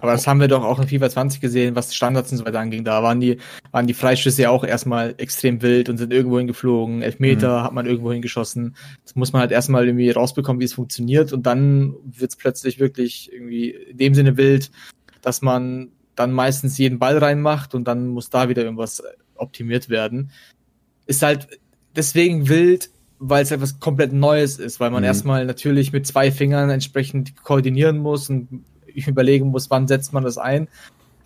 [0.00, 2.60] Aber das haben wir doch auch in FIFA 20 gesehen, was Standards und so weiter
[2.60, 2.84] anging.
[2.84, 3.38] Da waren die,
[3.72, 7.02] waren die Freischüsse ja auch erstmal extrem wild und sind irgendwo hingeflogen.
[7.02, 7.62] Elfmeter mhm.
[7.64, 8.76] hat man irgendwo hingeschossen.
[9.04, 11.32] Das muss man halt erstmal irgendwie rausbekommen, wie es funktioniert.
[11.32, 14.70] Und dann wird es plötzlich wirklich irgendwie in dem Sinne wild,
[15.22, 19.02] dass man dann meistens jeden Ball reinmacht und dann muss da wieder irgendwas
[19.36, 20.30] optimiert werden.
[21.06, 21.60] Ist halt
[21.94, 25.08] deswegen wild, weil es etwas komplett Neues ist, weil man mhm.
[25.08, 28.64] erstmal natürlich mit zwei Fingern entsprechend koordinieren muss und
[29.06, 30.68] überlegen muss, wann setzt man das ein.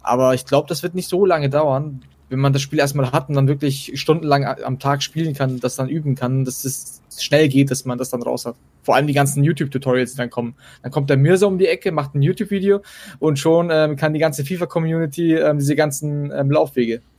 [0.02, 3.28] Aber ich glaube, das wird nicht so lange dauern, wenn man das Spiel erstmal hat
[3.28, 7.48] und dann wirklich stundenlang am Tag spielen kann, das dann üben kann, dass es schnell
[7.48, 8.56] geht, dass man das dann raus hat.
[8.82, 10.54] Vor allem die ganzen YouTube-Tutorials, die dann kommen.
[10.82, 12.80] Dann kommt der Mirza um die Ecke, macht ein YouTube-Video
[13.18, 17.02] und schon ähm, kann die ganze FIFA-Community ähm, diese ganzen ähm, Laufwege.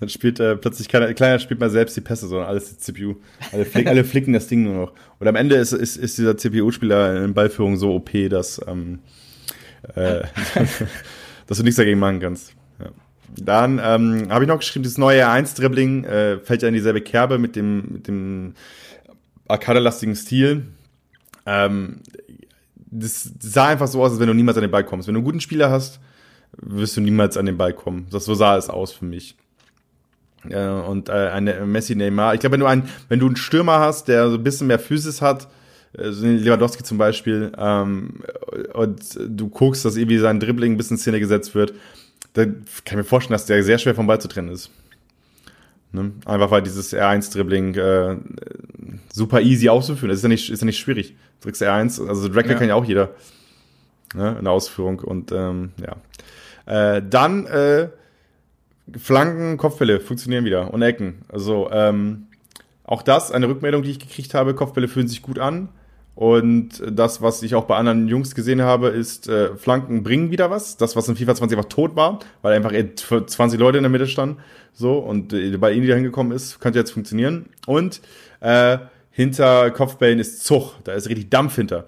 [0.00, 3.16] Dann spielt äh, plötzlich keiner, kleiner spielt mal selbst die Pässe, sondern alles die CPU.
[3.52, 4.92] Alle, flick, alle flicken das Ding nur noch.
[5.18, 9.00] Und am Ende ist, ist, ist dieser CPU-Spieler in Ballführung so OP, dass, ähm,
[9.94, 10.22] äh,
[11.46, 12.54] dass du nichts dagegen machen kannst.
[12.80, 12.90] Ja.
[13.36, 17.38] Dann ähm, habe ich noch geschrieben, das neue R1-Dribbling äh, fällt ja in dieselbe Kerbe
[17.38, 18.54] mit dem, mit dem
[19.46, 20.66] arcade-lastigen Stil.
[21.46, 22.00] Ähm,
[22.90, 25.08] das sah einfach so aus, als wenn du niemals an den Ball kommst.
[25.08, 26.00] Wenn du einen guten Spieler hast,
[26.56, 28.06] wirst du niemals an den Ball kommen.
[28.10, 29.36] Das so sah es aus für mich.
[30.48, 32.34] Äh, und äh, eine Messi Neymar.
[32.34, 34.78] Ich glaube, wenn du einen, wenn du einen Stürmer hast, der so ein bisschen mehr
[34.78, 35.48] Physis hat,
[35.92, 38.22] äh, so Lewandowski zum Beispiel, ähm,
[38.74, 41.74] und du guckst, dass irgendwie sein Dribbling ein bisschen in Szene gesetzt wird,
[42.34, 44.70] dann kann ich mir vorstellen, dass der sehr schwer vom Ball zu trennen ist.
[45.92, 46.12] Ne?
[46.26, 48.16] Einfach weil dieses R1-Dribbling äh,
[49.12, 50.10] super easy auszuführen.
[50.10, 51.16] Das ist ja nicht, ist ja nicht schwierig.
[51.40, 52.58] Du drückst R1, also Dragger ja.
[52.58, 53.10] kann ja auch jeder
[54.14, 54.36] ne?
[54.38, 55.00] in der Ausführung.
[55.00, 55.96] Und ähm, ja.
[56.96, 57.88] Äh, dann äh,
[58.96, 61.22] Flanken, Kopfbälle funktionieren wieder und Ecken.
[61.28, 62.26] Also ähm,
[62.84, 65.68] auch das, eine Rückmeldung, die ich gekriegt habe, Kopfbälle fühlen sich gut an.
[66.18, 70.50] Und das, was ich auch bei anderen Jungs gesehen habe, ist, äh, Flanken bringen wieder
[70.50, 70.76] was.
[70.76, 72.72] Das, was in FIFA 20 einfach tot war, weil einfach
[73.24, 74.38] 20 Leute in der Mitte standen.
[74.72, 77.50] So, und äh, bei ihnen, die da hingekommen ist, könnte jetzt funktionieren.
[77.68, 78.00] Und
[78.40, 78.78] äh,
[79.12, 80.74] hinter Kopfbällen ist Zug.
[80.82, 81.86] Da ist richtig Dampf hinter.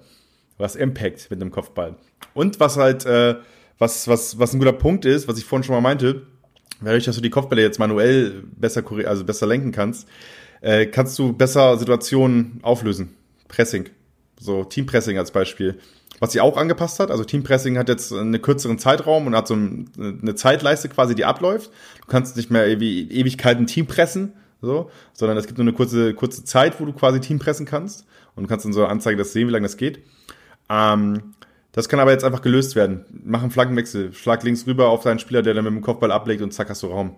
[0.57, 1.95] Was Impact mit einem Kopfball.
[2.33, 3.35] Und was halt, äh,
[3.79, 6.21] was, was, was ein guter Punkt ist, was ich vorhin schon mal meinte,
[6.79, 10.07] dadurch, dass du die Kopfbälle jetzt manuell besser, also besser lenken kannst,
[10.61, 13.13] äh, kannst du besser Situationen auflösen.
[13.49, 13.89] Pressing.
[14.41, 15.77] So Teampressing als Beispiel.
[16.19, 19.53] Was sie auch angepasst hat, also Teampressing hat jetzt einen kürzeren Zeitraum und hat so
[19.53, 21.71] eine Zeitleiste quasi, die abläuft.
[22.01, 26.43] Du kannst nicht mehr ewig, Ewigkeiten Teampressen, so, sondern es gibt nur eine kurze, kurze
[26.43, 29.47] Zeit, wo du quasi Teampressen kannst und du kannst in so einer Anzeige das sehen,
[29.47, 29.99] wie lange das geht.
[30.69, 31.33] Ähm,
[31.71, 33.05] das kann aber jetzt einfach gelöst werden.
[33.23, 34.13] Mach einen Flankenwechsel.
[34.13, 36.83] Schlag links rüber auf deinen Spieler, der dann mit dem Kopfball ablegt und zack hast
[36.83, 37.15] du Raum.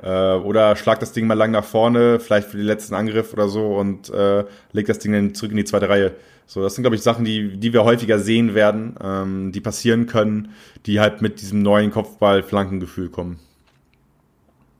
[0.00, 3.48] Äh, oder schlag das Ding mal lang nach vorne, vielleicht für den letzten Angriff oder
[3.48, 6.12] so und äh, leg das Ding dann zurück in die zweite Reihe.
[6.46, 10.06] So, das sind, glaube ich, Sachen, die, die wir häufiger sehen werden, ähm, die passieren
[10.06, 10.50] können,
[10.86, 13.38] die halt mit diesem neuen Kopfball-Flankengefühl kommen.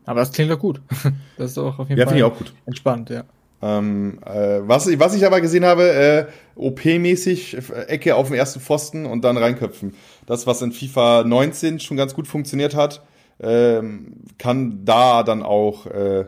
[0.04, 0.80] Aber das klingt doch gut.
[1.38, 2.52] Das ist auch auf jeden ja, Fall ich auch gut.
[2.66, 3.24] entspannt, ja.
[3.62, 8.60] Ähm, äh, was, was ich aber gesehen habe, äh, OP-mäßig äh, Ecke auf dem ersten
[8.60, 9.94] Pfosten und dann reinköpfen.
[10.26, 13.02] Das, was in FIFA 19 schon ganz gut funktioniert hat,
[13.42, 16.26] ähm, kann da dann auch äh,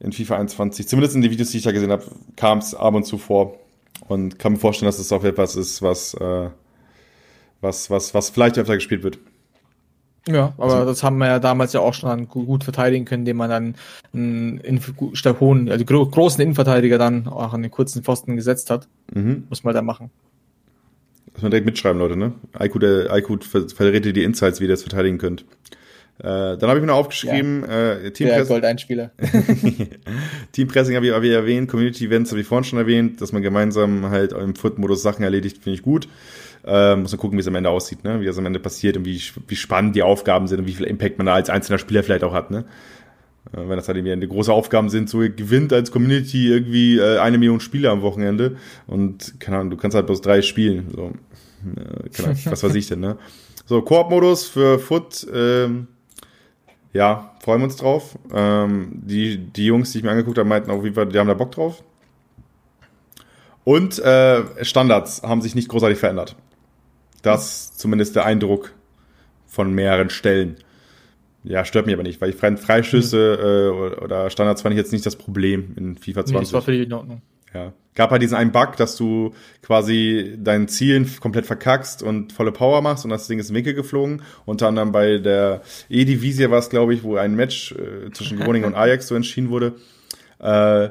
[0.00, 2.04] in FIFA 21, zumindest in den Videos, die ich da gesehen habe,
[2.36, 3.58] kam es ab und zu vor.
[4.08, 6.50] Und kann mir vorstellen, dass es auch etwas ist, was, äh,
[7.60, 9.18] was, was, was vielleicht öfter gespielt wird.
[10.26, 13.36] Ja, aber also, das haben wir ja damals ja auch schon gut verteidigen können, indem
[13.36, 13.74] man dann
[14.14, 14.80] einen
[15.38, 18.88] hohen, also großen Innenverteidiger dann auch an den kurzen Pfosten gesetzt hat.
[19.12, 19.44] Mhm.
[19.48, 20.10] Muss man da machen.
[21.34, 22.32] Muss man direkt mitschreiben, Leute, ne?
[22.52, 25.44] Aiku, der, Aiku verrät dir die Insights, wie ihr das verteidigen könnt.
[26.18, 27.92] Äh, dann habe ich mir noch aufgeschrieben, ja.
[27.92, 28.48] äh, Teampressing.
[28.48, 29.10] Goldeinspieler.
[30.52, 33.42] Teampressing habe ich, hab ich erwähnt, Community Events habe ich vorhin schon erwähnt, dass man
[33.42, 36.08] gemeinsam halt im Foot-Modus Sachen erledigt, finde ich gut.
[36.64, 38.20] Äh, muss man gucken, wie es am Ende aussieht, ne?
[38.20, 40.86] wie es am Ende passiert und wie, wie spannend die Aufgaben sind und wie viel
[40.86, 42.50] Impact man da als einzelner Spieler vielleicht auch hat.
[42.50, 42.64] Ne?
[43.52, 47.18] Äh, wenn das halt irgendwie eine große Aufgaben sind, so gewinnt als Community irgendwie äh,
[47.18, 48.56] eine Million Spieler am Wochenende
[48.86, 50.86] und keine Ahnung, du kannst halt bloß drei spielen.
[50.94, 51.12] So,
[51.76, 53.18] äh, keine Ahnung, was weiß ich denn, ne?
[53.66, 55.88] So, Koop-Modus für Foot, ähm,
[56.94, 58.16] ja, freuen wir uns drauf.
[58.32, 61.26] Ähm, die, die Jungs, die ich mir angeguckt habe, meinten auch, wie wir, die haben
[61.26, 61.82] da Bock drauf.
[63.64, 66.36] Und äh, Standards haben sich nicht großartig verändert.
[67.22, 68.72] Das ist zumindest der Eindruck
[69.46, 70.56] von mehreren Stellen.
[71.42, 73.92] Ja, stört mich aber nicht, weil ich Freischüsse mhm.
[73.98, 76.34] äh, oder Standards fand ich jetzt nicht das Problem in FIFA 20.
[76.34, 77.22] Nee, das war für die in Ordnung.
[77.54, 77.72] Ja.
[77.94, 82.82] Gab halt diesen einen Bug, dass du quasi deinen Zielen komplett verkackst und volle Power
[82.82, 84.22] machst und das Ding ist in Winkel geflogen.
[84.44, 88.66] Unter anderem bei der E-Divisie war es, glaube ich, wo ein Match äh, zwischen Groningen
[88.66, 89.76] und Ajax so entschieden wurde.
[90.40, 90.88] Äh,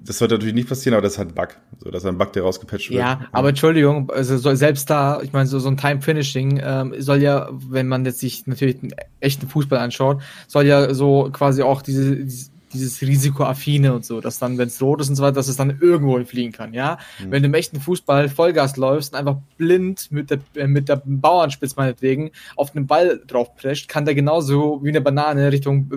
[0.00, 1.56] das sollte natürlich nicht passieren, aber das ist halt ein Bug.
[1.78, 3.00] So, das ist ein Bug, der rausgepatcht wird.
[3.00, 7.22] Ja, aber Entschuldigung, also so, selbst da, ich meine, so, so ein Time-Finishing ähm, soll
[7.22, 11.80] ja, wenn man jetzt sich natürlich einen echten Fußball anschaut, soll ja so quasi auch
[11.80, 15.34] diese, diese dieses Risikoaffine und so, dass dann, wenn es rot ist und so weiter,
[15.36, 16.98] dass es dann irgendwo fliegen kann, ja.
[17.18, 17.30] Mhm.
[17.30, 21.02] Wenn du im echten Fußball Vollgas läufst und einfach blind mit der, äh, mit der
[21.04, 25.90] Bauernspitz meinetwegen auf einen Ball draufprescht, kann der genauso wie eine Banane Richtung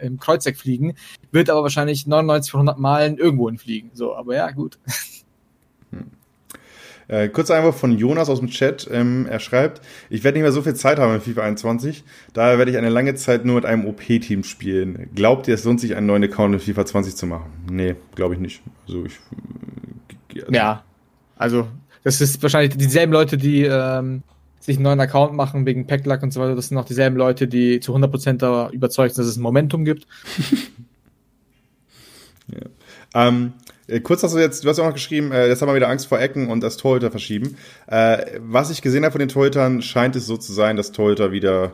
[0.00, 0.94] äh, im Kreuzeck fliegen,
[1.32, 3.90] wird aber wahrscheinlich 99 von 100 Malen irgendwo hinfliegen.
[3.94, 4.78] So, aber ja, gut.
[7.08, 8.88] Äh, kurzer Einwurf von Jonas aus dem Chat.
[8.90, 9.80] Ähm, er schreibt,
[10.10, 12.88] ich werde nicht mehr so viel Zeit haben in FIFA 21, daher werde ich eine
[12.88, 15.10] lange Zeit nur mit einem OP-Team spielen.
[15.14, 17.50] Glaubt ihr, es lohnt sich, einen neuen Account in FIFA 20 zu machen?
[17.70, 18.62] Nee, glaube ich nicht.
[18.88, 19.18] Also ich.
[20.34, 20.84] Also ja,
[21.36, 21.68] also
[22.02, 24.22] das ist wahrscheinlich dieselben Leute, die ähm,
[24.60, 26.54] sich einen neuen Account machen wegen Packlack und so weiter.
[26.54, 29.84] Das sind auch dieselben Leute, die zu 100% da überzeugt sind, dass es ein Momentum
[29.84, 30.06] gibt.
[32.48, 32.60] ja.
[33.14, 35.74] Ähm, äh, kurz hast du jetzt, du hast auch noch geschrieben, äh, jetzt haben wir
[35.74, 37.56] wieder Angst vor Ecken und das Torhüter verschieben.
[37.86, 41.32] Äh, was ich gesehen habe von den Torhütern, scheint es so zu sein, dass Torhüter
[41.32, 41.72] wieder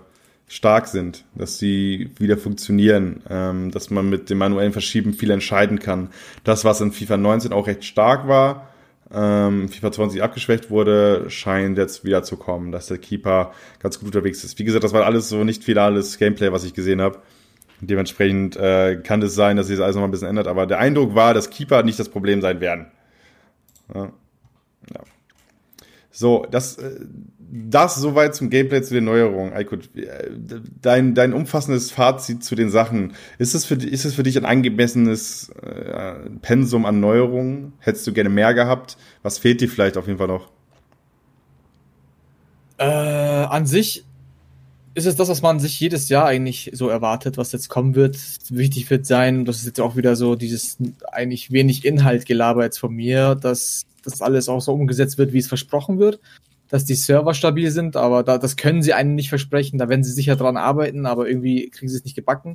[0.48, 5.78] stark sind, dass sie wieder funktionieren, ähm, dass man mit dem manuellen Verschieben viel entscheiden
[5.78, 6.10] kann.
[6.44, 8.68] Das, was in FIFA 19 auch recht stark war,
[9.14, 14.06] ähm, FIFA 20 abgeschwächt wurde, scheint jetzt wieder zu kommen, dass der Keeper ganz gut
[14.06, 14.58] unterwegs ist.
[14.58, 17.18] Wie gesagt, das war alles so nicht finales Gameplay, was ich gesehen habe.
[17.84, 20.46] Dementsprechend äh, kann es sein, dass sich das alles noch mal ein bisschen ändert.
[20.46, 22.86] Aber der Eindruck war, dass Keeper nicht das Problem sein werden.
[23.92, 24.12] Ja.
[24.94, 25.00] ja.
[26.12, 27.00] So, das, äh,
[27.50, 29.52] das soweit zum Gameplay zu den Neuerungen.
[29.52, 30.30] Aykut, äh,
[30.80, 33.14] dein, dein umfassendes Fazit zu den Sachen.
[33.38, 37.72] Ist es für, ist es für dich ein angemessenes äh, Pensum an Neuerungen?
[37.80, 38.96] Hättest du gerne mehr gehabt?
[39.24, 40.52] Was fehlt dir vielleicht auf jeden Fall noch?
[42.78, 44.04] Äh, an sich
[44.94, 48.18] ist es das, was man sich jedes Jahr eigentlich so erwartet, was jetzt kommen wird.
[48.50, 50.76] Wichtig wird sein, das ist jetzt auch wieder so dieses
[51.10, 55.48] eigentlich wenig Inhalt gelabert von mir, dass das alles auch so umgesetzt wird, wie es
[55.48, 56.20] versprochen wird,
[56.68, 60.04] dass die Server stabil sind, aber da, das können sie einem nicht versprechen, da werden
[60.04, 62.54] sie sicher dran arbeiten, aber irgendwie kriegen sie es nicht gebacken.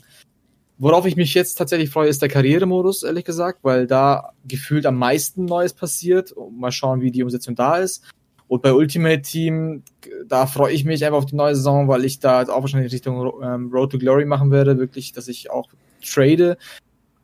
[0.79, 4.95] Worauf ich mich jetzt tatsächlich freue, ist der Karrieremodus, ehrlich gesagt, weil da gefühlt am
[4.95, 6.35] meisten Neues passiert.
[6.51, 8.03] Mal schauen, wie die Umsetzung da ist.
[8.47, 9.83] Und bei Ultimate Team,
[10.27, 13.31] da freue ich mich einfach auf die neue Saison, weil ich da auch wahrscheinlich Richtung
[13.43, 15.69] ähm, Road to Glory machen werde, wirklich, dass ich auch
[16.01, 16.57] trade.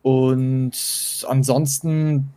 [0.02, 0.74] Und
[1.28, 2.30] ansonsten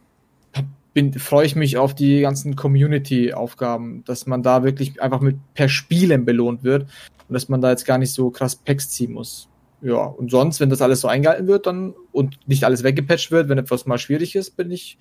[1.18, 6.24] freue ich mich auf die ganzen Community-Aufgaben, dass man da wirklich einfach mit per Spielen
[6.24, 6.84] belohnt wird
[7.28, 9.48] und dass man da jetzt gar nicht so krass Packs ziehen muss.
[9.82, 13.48] Ja, und sonst, wenn das alles so eingehalten wird, dann und nicht alles weggepatcht wird,
[13.48, 14.96] wenn etwas mal schwierig ist, bin ich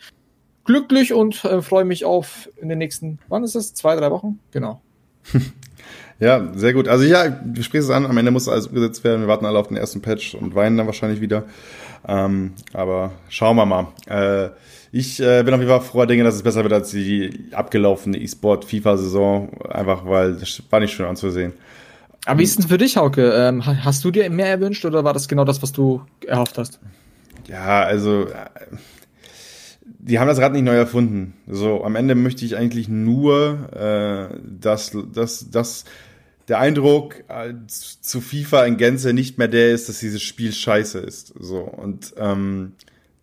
[0.66, 3.74] glücklich und äh, freue mich auf in den nächsten, wann ist das?
[3.74, 4.40] Zwei, drei Wochen?
[4.52, 4.82] Genau.
[6.20, 6.88] ja, sehr gut.
[6.88, 9.22] Also ja, du sprichst es an, am Ende muss alles umgesetzt werden.
[9.22, 11.44] Wir warten alle auf den ersten Patch und weinen dann wahrscheinlich wieder.
[12.08, 13.88] Ähm, aber schauen wir mal.
[14.08, 14.50] Äh,
[14.92, 18.18] ich äh, bin auf jeden Fall froher Dinge, dass es besser wird als die abgelaufene
[18.18, 21.54] E-Sport-FIFA-Saison, einfach weil das war nicht schön anzusehen.
[22.26, 23.32] Aber wie ist denn für dich, Hauke?
[23.34, 26.80] Ähm, hast du dir mehr erwünscht oder war das genau das, was du erhofft hast?
[27.48, 28.78] Ja, also äh,
[30.08, 31.34] die haben das Rad nicht neu erfunden.
[31.48, 35.86] So, am Ende möchte ich eigentlich nur, äh, dass, dass, dass
[36.48, 41.00] der Eindruck äh, zu FIFA in Gänze nicht mehr der ist, dass dieses Spiel scheiße
[41.00, 41.34] ist.
[41.40, 42.74] So, und ähm,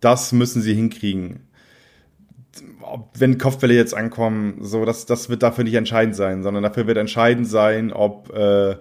[0.01, 1.47] das müssen sie hinkriegen.
[2.81, 6.85] Ob, wenn Kopfbälle jetzt ankommen, so, das, das wird dafür nicht entscheidend sein, sondern dafür
[6.85, 8.75] wird entscheidend sein, ob äh,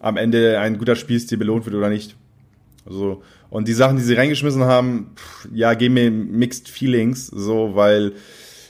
[0.00, 2.16] am Ende ein guter Spielstil belohnt wird oder nicht.
[2.90, 7.74] So, und die Sachen, die sie reingeschmissen haben, pff, ja, geben mir mixed feelings, so,
[7.74, 8.12] weil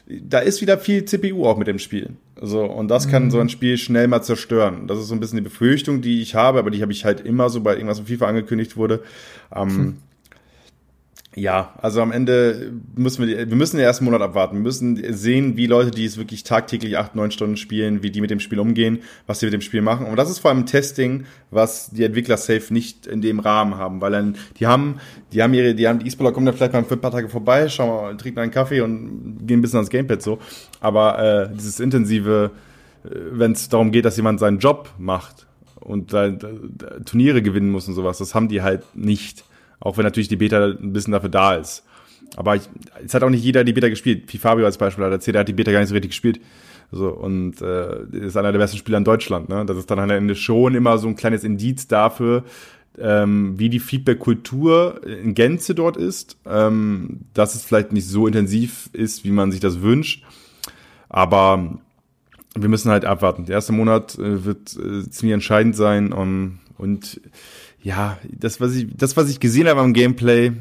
[0.06, 2.10] da ist wieder viel CPU auch mit dem Spiel.
[2.40, 3.30] So, und das kann mhm.
[3.30, 4.86] so ein Spiel schnell mal zerstören.
[4.86, 7.20] Das ist so ein bisschen die Befürchtung, die ich habe, aber die habe ich halt
[7.20, 9.02] immer, sobald irgendwas von FIFA angekündigt wurde.
[9.54, 9.96] Ähm, hm.
[11.36, 14.56] Ja, also am Ende müssen wir, wir müssen den ersten Monat abwarten.
[14.56, 18.20] Wir müssen sehen, wie Leute, die es wirklich tagtäglich acht, neun Stunden spielen, wie die
[18.20, 20.06] mit dem Spiel umgehen, was sie mit dem Spiel machen.
[20.06, 23.76] Und das ist vor allem ein Testing, was die Entwickler safe nicht in dem Rahmen
[23.76, 24.96] haben, weil dann, die haben,
[25.32, 27.28] die haben ihre, die haben, die E-Sportler kommen dann vielleicht mal für ein paar Tage
[27.28, 30.40] vorbei, schauen mal, trinken einen Kaffee und gehen ein bisschen ans Gamepad so.
[30.80, 32.50] Aber äh, dieses intensive,
[33.04, 35.46] äh, wenn es darum geht, dass jemand seinen Job macht
[35.78, 36.36] und äh,
[37.04, 39.44] Turniere gewinnen muss und sowas, das haben die halt nicht.
[39.80, 41.84] Auch wenn natürlich die Beta ein bisschen dafür da ist.
[42.36, 42.62] Aber ich,
[43.04, 44.32] es hat auch nicht jeder die Beta gespielt.
[44.32, 46.40] Wie Fabio als Beispiel hat erzählt, er hat die Beta gar nicht so richtig gespielt.
[46.92, 49.48] So, und äh, ist einer der besten Spieler in Deutschland.
[49.48, 49.64] Ne?
[49.64, 52.44] Das ist dann am Ende schon immer so ein kleines Indiz dafür,
[52.98, 56.36] ähm, wie die Feedback-Kultur in Gänze dort ist.
[56.46, 60.24] Ähm, dass es vielleicht nicht so intensiv ist, wie man sich das wünscht.
[61.08, 61.78] Aber
[62.56, 63.46] wir müssen halt abwarten.
[63.46, 66.12] Der erste Monat äh, wird äh, ziemlich entscheidend sein.
[66.12, 67.20] Um, und
[67.82, 70.52] ja, das, was ich, das, was ich gesehen habe am Gameplay,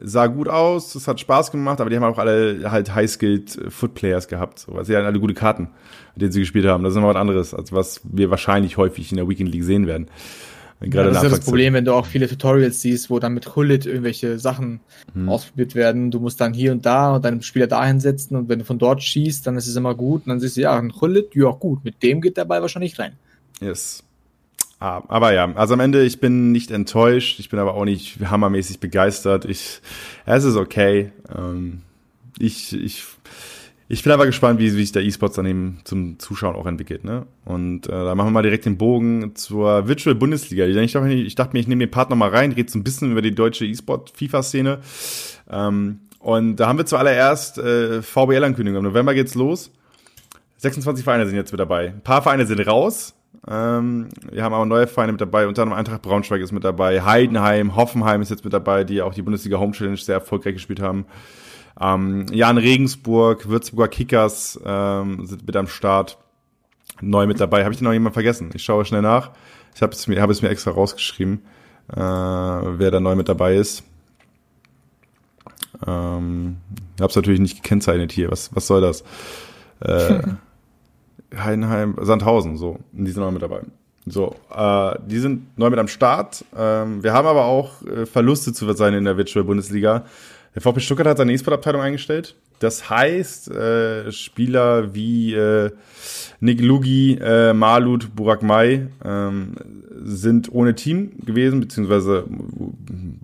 [0.00, 4.28] sah gut aus, es hat Spaß gemacht, aber die haben auch alle halt high-skilled Foot-Players
[4.28, 5.70] gehabt, so, weil sie hatten alle gute Karten,
[6.14, 6.84] mit denen sie gespielt haben.
[6.84, 9.86] Das ist immer was anderes, als was wir wahrscheinlich häufig in der Weekend League sehen
[9.86, 10.08] werden.
[10.80, 13.32] Gerade ja, das ist ja das Problem, wenn du auch viele Tutorials siehst, wo dann
[13.32, 14.80] mit Hullet irgendwelche Sachen
[15.14, 15.26] hm.
[15.26, 16.10] ausprobiert werden.
[16.10, 18.78] Du musst dann hier und da und deinen Spieler da hinsetzen und wenn du von
[18.78, 20.26] dort schießt, dann ist es immer gut.
[20.26, 22.98] Und dann siehst du, ja, ein Hullet, ja gut, mit dem geht der Ball wahrscheinlich
[22.98, 23.12] rein.
[23.62, 24.04] Yes.
[24.78, 28.18] Ah, aber ja, also am Ende, ich bin nicht enttäuscht, ich bin aber auch nicht
[28.20, 29.46] hammermäßig begeistert.
[29.46, 29.80] Ich,
[30.26, 31.12] es ist okay.
[31.34, 31.80] Ähm,
[32.38, 33.04] ich, ich,
[33.88, 37.04] ich bin aber gespannt, wie, wie sich der E-Sports dann eben zum Zuschauen auch entwickelt.
[37.04, 37.26] Ne?
[37.46, 40.66] Und äh, da machen wir mal direkt den Bogen zur Virtual Bundesliga.
[40.66, 42.84] Ich dachte, ich dachte mir, ich nehme den Part noch mal rein, rede so ein
[42.84, 44.80] bisschen über die deutsche E-Sport-FIFA-Szene.
[45.50, 48.80] Ähm, und da haben wir zuallererst äh, VBL-Ankündigung.
[48.80, 49.70] Im November geht's los.
[50.58, 51.88] 26 Vereine sind jetzt mit dabei.
[51.88, 53.15] Ein paar Vereine sind raus.
[53.48, 57.02] Ähm, wir haben aber neue Vereine mit dabei, unter anderem Eintracht Braunschweig ist mit dabei,
[57.02, 60.80] Heidenheim, Hoffenheim ist jetzt mit dabei, die auch die Bundesliga Home Challenge sehr erfolgreich gespielt
[60.80, 61.06] haben.
[61.80, 66.18] Ähm, Jan Regensburg, Würzburger Kickers ähm, sind mit am Start.
[67.02, 67.64] Neu mit dabei.
[67.64, 68.50] Habe ich denn noch jemand vergessen?
[68.54, 69.32] Ich schaue schnell nach.
[69.74, 71.42] Ich habe es, mir, hab es mir extra rausgeschrieben,
[71.92, 73.84] äh, wer da neu mit dabei ist.
[75.86, 76.56] Ähm,
[76.96, 78.30] ich habe es natürlich nicht gekennzeichnet hier.
[78.30, 79.04] Was, was soll das?
[79.80, 80.22] Äh,
[81.34, 82.78] Heidenheim, Sandhausen, so.
[82.92, 83.62] Die sind neu mit dabei.
[84.06, 86.44] So, äh, die sind neu mit am Start.
[86.56, 90.04] Ähm, wir haben aber auch äh, Verluste zu verzeihen in der Virtual Bundesliga.
[90.54, 92.36] Der VP Stuttgart hat seine E-Sport-Abteilung eingestellt.
[92.60, 95.70] Das heißt, äh, Spieler wie äh,
[96.40, 99.54] Nick Lugi, äh, Malut, Burak Mai ähm,
[100.02, 102.24] sind ohne Team gewesen, beziehungsweise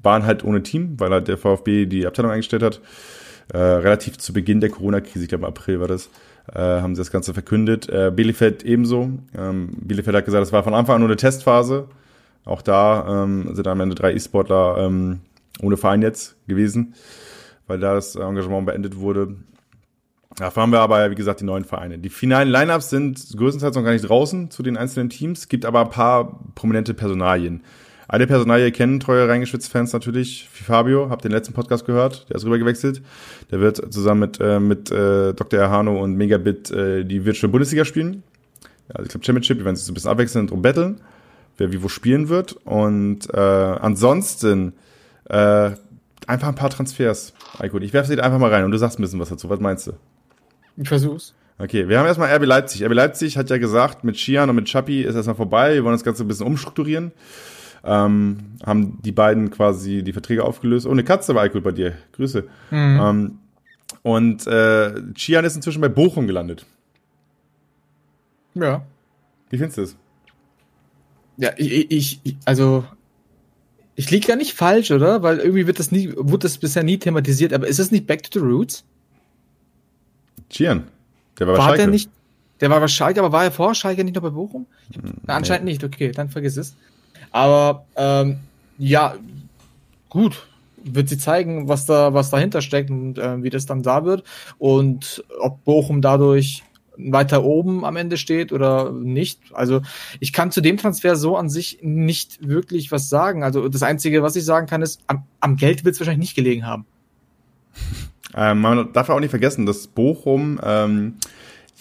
[0.02, 2.80] waren halt ohne Team, weil halt der VfB die Abteilung eingestellt hat.
[3.52, 6.10] Äh, relativ zu Beginn der Corona-Krise, ich glaube im April war das
[6.52, 7.88] äh, haben sie das Ganze verkündet.
[7.88, 9.10] Äh, Bielefeld ebenso.
[9.36, 11.88] Ähm, Bielefeld hat gesagt, es war von Anfang an nur eine Testphase.
[12.44, 15.20] Auch da ähm, sind am Ende drei E-Sportler ähm,
[15.60, 16.94] ohne Verein jetzt gewesen,
[17.66, 19.36] weil da das Engagement beendet wurde.
[20.36, 21.98] Dafür haben wir aber, wie gesagt, die neuen Vereine.
[21.98, 25.82] Die finalen Lineups sind größtenteils noch gar nicht draußen zu den einzelnen Teams, gibt aber
[25.82, 27.62] ein paar prominente Personalien.
[28.08, 30.48] Eine Personalie kennen treue Reingeschwitzt-Fans natürlich.
[30.52, 33.00] Fabio, habt den letzten Podcast gehört, der ist rübergewechselt.
[33.50, 35.60] Der wird zusammen mit, äh, mit äh, Dr.
[35.60, 38.22] Erhano und Megabit äh, die Virtual Bundesliga spielen.
[38.88, 41.00] Also ich glaube Championship, die werden sich so ein bisschen abwechseln und drum betteln,
[41.56, 42.52] wer wie wo spielen wird.
[42.64, 44.74] Und äh, ansonsten
[45.28, 45.70] äh,
[46.26, 47.32] einfach ein paar Transfers.
[47.58, 49.48] Eiko, ich werfe sie einfach mal rein und du sagst ein bisschen was dazu.
[49.48, 49.92] Was meinst du?
[50.76, 51.34] Ich versuch's.
[51.58, 52.84] Okay, wir haben erstmal RB Leipzig.
[52.84, 55.74] RB Leipzig hat ja gesagt, mit Chian und mit Chapi ist erstmal vorbei.
[55.74, 57.12] Wir wollen das Ganze ein bisschen umstrukturieren
[57.84, 60.86] ähm, haben die beiden quasi die Verträge aufgelöst.
[60.86, 61.94] Oh, eine Katze war Alkohol bei dir.
[62.12, 62.44] Grüße.
[62.70, 63.00] Mhm.
[63.02, 63.38] Ähm,
[64.02, 66.66] und äh, Chian ist inzwischen bei Bochum gelandet.
[68.54, 68.84] Ja.
[69.50, 69.96] Wie findest du das?
[71.36, 72.84] Ja, ich, ich also
[73.94, 75.22] ich liege ja nicht falsch, oder?
[75.22, 78.22] Weil irgendwie wird das nie, wurde das bisher nie thematisiert, aber ist das nicht Back
[78.22, 78.84] to the Roots?
[80.50, 80.84] Chian.
[81.38, 81.82] Der war, war bei Schalke.
[81.82, 82.10] Der, nicht,
[82.60, 84.66] der war bei Schalke, aber war er vor Schalke nicht noch bei Bochum?
[84.94, 85.32] Hab, hm, nee.
[85.32, 86.74] Anscheinend nicht, okay, dann vergiss es.
[87.30, 88.40] Aber ähm,
[88.78, 89.14] ja,
[90.08, 90.46] gut.
[90.84, 94.24] Wird sie zeigen, was da, was dahinter steckt und äh, wie das dann da wird.
[94.58, 96.64] Und ob Bochum dadurch
[96.96, 99.40] weiter oben am Ende steht oder nicht.
[99.52, 99.82] Also
[100.20, 103.44] ich kann zu dem Transfer so an sich nicht wirklich was sagen.
[103.44, 106.36] Also das Einzige, was ich sagen kann, ist, am, am Geld wird es wahrscheinlich nicht
[106.36, 106.84] gelegen haben.
[108.34, 111.14] Ähm, man darf auch nicht vergessen, dass Bochum ähm,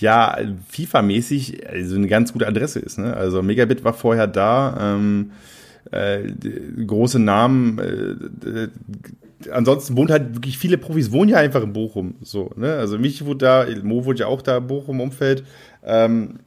[0.02, 0.38] ja
[0.72, 2.98] FIFA-mäßig also eine ganz gute Adresse ist.
[3.00, 3.16] Ne?
[3.16, 5.32] Also Megabit war vorher da, ähm,
[5.92, 6.32] äh,
[6.86, 7.80] große Namen.
[7.80, 8.68] Äh,
[9.52, 12.16] ansonsten wohnt halt wirklich viele Profis wohnen ja einfach in Bochum.
[12.22, 12.74] So, ne?
[12.76, 15.44] Also mich wurde da, Mo wurde ja auch da Bochum Umfeld.
[15.84, 16.40] Ähm,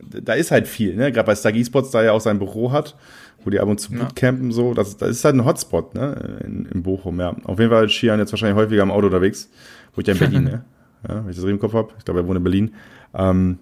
[0.00, 1.12] da ist halt viel, ne?
[1.12, 2.96] Gerade bei Star Esports, da ja auch sein Büro hat,
[3.44, 4.72] wo die ab und zu bootcampen so.
[4.72, 6.40] Das, das ist halt ein Hotspot, ne?
[6.44, 7.36] In, in Bochum, ja.
[7.44, 9.50] Auf jeden Fall ist Shian jetzt wahrscheinlich häufiger im Auto unterwegs.
[9.94, 10.64] Wo ich ja in Berlin, ne?
[11.08, 11.92] Ja, wenn ich das richtig im Kopf habe.
[11.98, 12.74] Ich glaube, er wohnt in Berlin.
[13.14, 13.58] Ähm,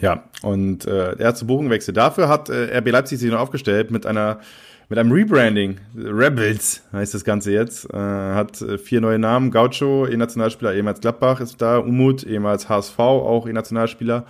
[0.00, 1.96] ja, und äh, er hat zu Bochum gewechselt.
[1.96, 4.40] Dafür hat äh, RB Leipzig sich noch aufgestellt mit einer
[4.88, 5.78] mit einem Rebranding.
[5.96, 7.88] Rebels heißt das Ganze jetzt.
[7.94, 9.50] Äh, hat äh, vier neue Namen.
[9.50, 11.78] Gaucho, E-Nationalspieler, ehemals Gladbach ist da.
[11.78, 14.26] Umut, ehemals HSV, auch E-Nationalspieler.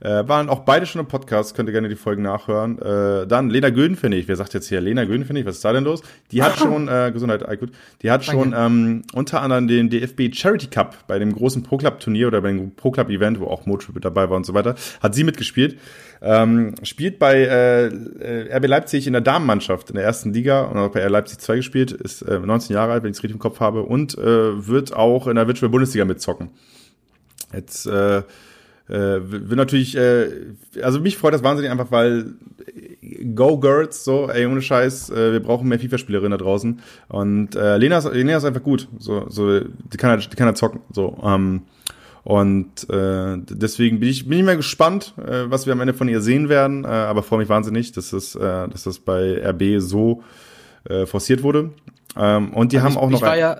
[0.00, 2.78] Äh, waren auch beide schon im Podcast, könnt ihr gerne die Folgen nachhören.
[2.78, 6.02] Äh, dann Lena Gödenfinnig, wer sagt jetzt hier Lena Gödenfinnig, was ist da denn los?
[6.30, 7.72] Die hat schon, äh, Gesundheit, gut,
[8.02, 11.98] die hat schon ähm, unter anderem den DFB Charity Cup bei dem großen Pro Club
[11.98, 14.54] Turnier oder bei dem Pro Club Event, wo auch Motrip mit dabei war und so
[14.54, 15.78] weiter, hat sie mitgespielt.
[16.20, 20.76] Ähm, spielt bei äh, äh RB Leipzig in der Damenmannschaft in der ersten Liga und
[20.76, 23.36] auch bei RB Leipzig 2 gespielt, ist äh, 19 Jahre alt, wenn ich es richtig
[23.36, 26.50] im Kopf habe, und äh, wird auch in der Virtual Bundesliga mitzocken.
[27.52, 28.22] Jetzt äh,
[28.88, 30.30] äh, will natürlich, äh,
[30.82, 32.32] also mich freut das wahnsinnig einfach, weil
[33.34, 36.80] Go Girls, so, ey, ohne Scheiß, äh, wir brauchen mehr FIFA-Spielerinnen da draußen.
[37.08, 38.88] Und äh, Lena, ist, Lena ist einfach gut.
[38.98, 40.80] So, so, die kann halt, die kann halt zocken.
[40.92, 41.62] So, ähm,
[42.24, 46.08] Und äh, deswegen bin ich, bin ich mal gespannt, äh, was wir am Ende von
[46.08, 46.84] ihr sehen werden.
[46.84, 50.22] Äh, aber freue mich wahnsinnig, dass das, äh, dass das bei RB so
[50.88, 51.70] äh, forciert wurde.
[52.16, 53.18] Ähm, und die also haben ich, auch noch.
[53.20, 53.58] Ich war ja,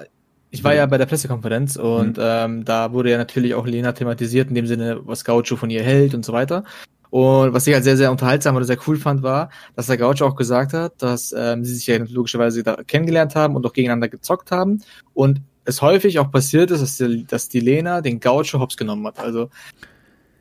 [0.50, 2.22] ich war ja bei der Pressekonferenz und mhm.
[2.22, 5.82] ähm, da wurde ja natürlich auch Lena thematisiert, in dem Sinne, was Gaucho von ihr
[5.82, 6.64] hält und so weiter.
[7.10, 10.26] Und was ich halt sehr, sehr unterhaltsam oder sehr cool fand, war, dass der Gaucho
[10.26, 14.08] auch gesagt hat, dass ähm, sie sich ja logischerweise da kennengelernt haben und auch gegeneinander
[14.08, 14.82] gezockt haben.
[15.14, 19.06] Und es häufig auch passiert ist, dass die, dass die Lena den Gaucho hops genommen
[19.06, 19.18] hat.
[19.18, 19.48] Also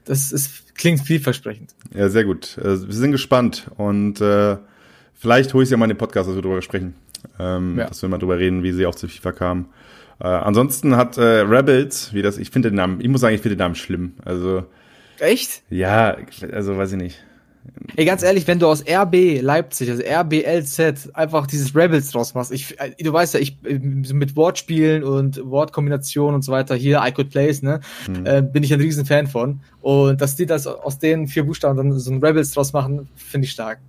[0.06, 1.76] das ist, klingt vielversprechend.
[1.94, 2.58] Ja, sehr gut.
[2.58, 4.58] Äh, wir sind gespannt und äh,
[5.14, 6.96] vielleicht hole ich sie ja mal in den Podcast, dass wir darüber sprechen.
[7.40, 7.88] Ähm, ja.
[7.88, 9.66] Dass wir mal drüber reden, wie sie auch zu FIFA kam.
[10.20, 13.42] Äh, ansonsten hat äh, Rebels, wie das, ich finde den Namen, ich muss sagen, ich
[13.42, 14.14] finde den Namen schlimm.
[14.26, 14.64] Also
[15.20, 15.64] Echt?
[15.70, 16.18] Ja,
[16.52, 17.24] also weiß ich nicht.
[17.96, 22.52] Ey, ganz ehrlich, wenn du aus RB Leipzig, also RBLZ, einfach dieses Rebels draus machst,
[22.52, 27.12] ich, äh, du weißt ja, ich mit Wortspielen und Wortkombinationen und so weiter, hier I
[27.12, 28.26] Could Place, ne, hm.
[28.26, 29.60] äh, bin ich ein riesen Fan von.
[29.82, 33.46] Und dass die das aus den vier Buchstaben dann so ein Rebels draus machen, finde
[33.46, 33.80] ich stark.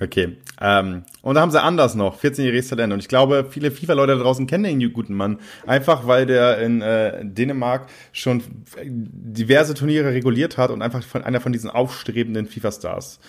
[0.00, 0.36] Okay.
[0.60, 2.92] Ähm, und da haben sie anders noch, 14-jähriges Talent.
[2.92, 5.38] Und ich glaube, viele FIFA-Leute da draußen kennen den guten Mann.
[5.66, 8.42] Einfach weil der in äh, Dänemark schon
[8.82, 13.20] diverse Turniere reguliert hat und einfach von einer von diesen aufstrebenden FIFA-Stars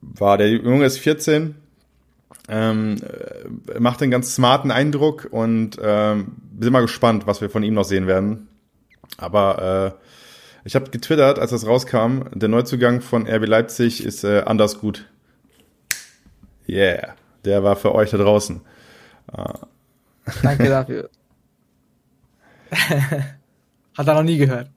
[0.00, 0.38] war.
[0.38, 1.54] Der Junge ist 14,
[2.48, 7.62] ähm, äh, macht einen ganz smarten Eindruck und ähm, sind mal gespannt, was wir von
[7.62, 8.48] ihm noch sehen werden.
[9.16, 10.04] Aber äh,
[10.64, 15.06] ich habe getwittert, als das rauskam, der Neuzugang von RB Leipzig ist äh, anders gut.
[16.68, 17.14] Yeah,
[17.44, 18.60] der war für euch da draußen.
[20.42, 21.10] Danke dafür.
[22.70, 24.70] Hat er noch nie gehört.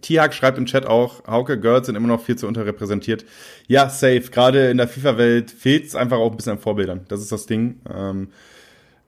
[0.00, 3.26] Tihak schreibt im Chat auch, Hauke Girls sind immer noch viel zu unterrepräsentiert.
[3.66, 4.22] Ja, safe.
[4.30, 7.04] Gerade in der FIFA-Welt fehlt es einfach auch ein bisschen an Vorbildern.
[7.08, 7.80] Das ist das Ding.
[7.92, 8.28] Ähm,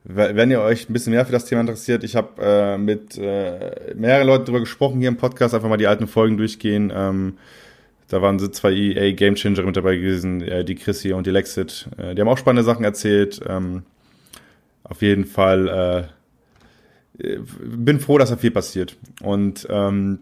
[0.03, 3.95] wenn ihr euch ein bisschen mehr für das Thema interessiert, ich habe äh, mit äh,
[3.95, 6.93] mehreren Leuten darüber gesprochen hier im Podcast, einfach mal die alten Folgen durchgehen.
[6.95, 7.39] Ähm,
[8.07, 11.31] da waren so zwei EA Game Changer mit dabei gewesen, äh, die Chrissy und die
[11.31, 11.87] Lexit.
[11.97, 13.39] Äh, die haben auch spannende Sachen erzählt.
[13.47, 13.83] Ähm,
[14.83, 16.09] auf jeden Fall
[17.17, 18.97] äh, bin froh, dass da viel passiert.
[19.21, 20.19] Und ähm,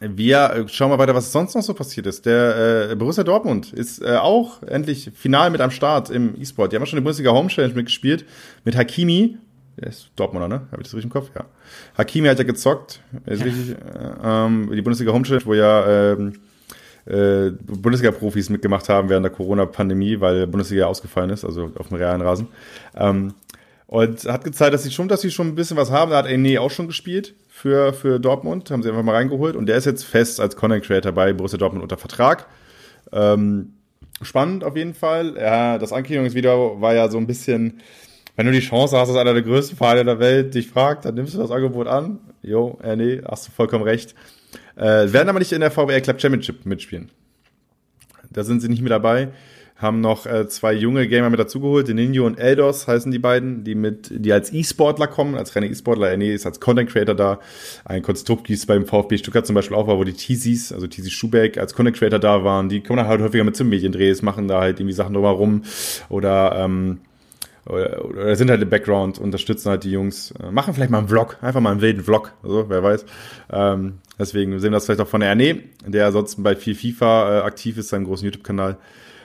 [0.00, 2.26] wir äh, schauen mal weiter, was sonst noch so passiert ist.
[2.26, 6.72] Der äh, Borussia Dortmund ist äh, auch endlich final mit am Start im E-Sport.
[6.72, 8.24] Die haben schon die Bundesliga Home Challenge mitgespielt
[8.64, 9.38] mit Hakimi.
[9.76, 10.66] Der ist Dortmunder, ne?
[10.72, 11.30] Habe ich das richtig im Kopf?
[11.34, 11.44] Ja.
[11.96, 13.00] Hakimi hat ja gezockt.
[13.26, 13.46] Ist ja.
[13.46, 13.70] richtig.
[13.70, 13.76] Äh,
[14.22, 16.34] ähm, die Bundesliga Home Challenge, wo ja ähm,
[17.08, 22.20] äh, Bundesliga-Profis mitgemacht haben während der Corona-Pandemie, weil Bundesliga ausgefallen ist, also auf dem realen
[22.20, 22.48] Rasen.
[22.96, 23.34] Ähm,
[23.86, 26.10] und hat gezeigt, dass sie schon, dass sie schon ein bisschen was haben.
[26.10, 29.56] Da hat Ene auch schon gespielt für, für Dortmund, haben sie einfach mal reingeholt.
[29.56, 32.46] Und der ist jetzt fest als Content Creator bei Borussia Dortmund unter Vertrag.
[33.12, 33.72] Ähm,
[34.20, 35.36] spannend auf jeden Fall.
[35.38, 37.80] Ja, das Ankündigungsvideo war ja so ein bisschen,
[38.36, 41.14] wenn du die Chance hast, dass einer der größten Vereine der Welt dich fragt, dann
[41.14, 42.18] nimmst du das Angebot an.
[42.42, 44.14] Jo, äh, hast du vollkommen recht.
[44.78, 47.10] Äh, werden aber nicht in der VBR Club Championship mitspielen.
[48.30, 49.28] Da sind sie nicht mit dabei.
[49.74, 53.76] Haben noch äh, zwei junge Gamer mit dazugeholt, Ninjo und Eldos heißen die beiden, die
[53.76, 56.16] mit, die als E-Sportler kommen, als reine E-Sportler.
[56.16, 57.40] Nee, ist als Content Creator da.
[57.84, 60.88] Ein Konstrukt, wie es beim VfB Stuttgart zum Beispiel auch war, wo die Teasies, also
[60.88, 62.68] Teasy Schubeck als Content Creator da waren.
[62.68, 65.62] Die kommen halt häufiger mit zum Mediendrehs, machen da halt irgendwie Sachen drumherum
[66.08, 66.98] oder ähm,
[67.68, 71.08] oder, oder sind halt im Background, unterstützen halt die Jungs, äh, machen vielleicht mal einen
[71.08, 73.04] Vlog, einfach mal einen wilden Vlog, also wer weiß.
[73.50, 77.38] Ähm, deswegen sehen wir das vielleicht auch von der Arne, der ansonsten bei viel FIFA
[77.38, 78.76] äh, aktiv ist, seinem großen YouTube-Kanal.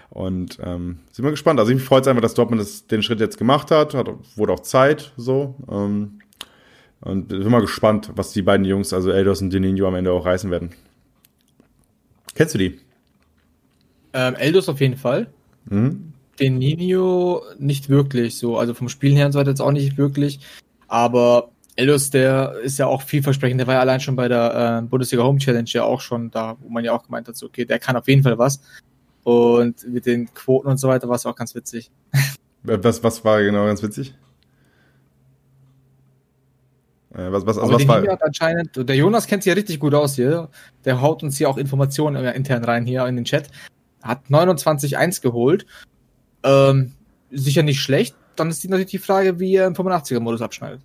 [0.10, 1.60] Und ähm, sind wir gespannt.
[1.60, 4.54] Also ich freue es einfach, dass Dortmund das, den Schritt jetzt gemacht hat, hat wurde
[4.54, 5.56] auch Zeit so.
[5.72, 6.20] Ähm,
[7.02, 10.26] und bin mal gespannt, was die beiden Jungs, also Eldos und Deninho, am Ende auch
[10.26, 10.70] reißen werden.
[12.36, 12.80] Kennst du die?
[14.14, 15.28] Ähm, Eldos auf jeden Fall.
[15.66, 16.13] Mhm.
[16.40, 19.98] Den Nino nicht wirklich so, also vom Spielen her und so weiter jetzt auch nicht
[19.98, 20.40] wirklich.
[20.88, 23.60] Aber Elos, der ist ja auch vielversprechend.
[23.60, 26.56] Der war ja allein schon bei der äh, Bundesliga Home Challenge ja auch schon da,
[26.60, 28.62] wo man ja auch gemeint hat, so, okay, der kann auf jeden Fall was.
[29.24, 31.92] Und mit den Quoten und so weiter war es auch ganz witzig.
[32.64, 34.16] Was, was war genau ganz witzig?
[37.14, 38.02] Äh, was, was, also was war...
[38.08, 40.50] hat anscheinend, der Jonas kennt sich ja richtig gut aus hier.
[40.86, 43.50] Der haut uns hier auch Informationen intern rein hier in den Chat.
[44.02, 45.66] Hat 29-1 geholt
[46.44, 46.94] ähm,
[47.32, 48.16] sicher nicht schlecht.
[48.36, 50.82] Dann ist die natürlich die Frage, wie er im 85er-Modus abschneidet.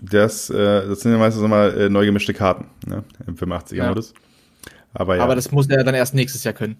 [0.00, 3.04] Das, äh, das sind ja meistens immer äh, neu gemischte Karten ne?
[3.26, 4.12] im 85er-Modus.
[4.14, 4.70] Ja.
[4.94, 5.24] Aber, ja.
[5.24, 6.76] Aber das muss er dann erst nächstes Jahr können.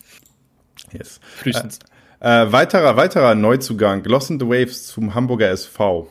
[0.92, 1.20] Yes.
[1.36, 1.78] Frühestens.
[2.20, 4.04] Äh, äh, weiterer, weiterer Neuzugang.
[4.04, 6.08] Lost in the Waves zum Hamburger SV.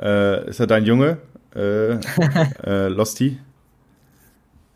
[0.00, 1.18] Äh, ist er dein Junge?
[1.54, 1.94] Äh,
[2.88, 3.38] Losty?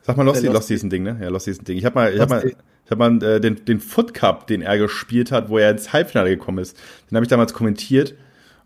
[0.03, 1.19] Sag mal Losty, Losty ist ein Ding, ne?
[1.21, 1.79] Ja, Losty ist ein Ding.
[1.79, 2.53] Ich hab mal, ich hab mal,
[2.91, 5.93] ich habe mal äh, den, den Foot Cup, den er gespielt hat, wo er ins
[5.93, 6.77] Halbfinale gekommen ist,
[7.09, 8.17] den habe ich damals kommentiert.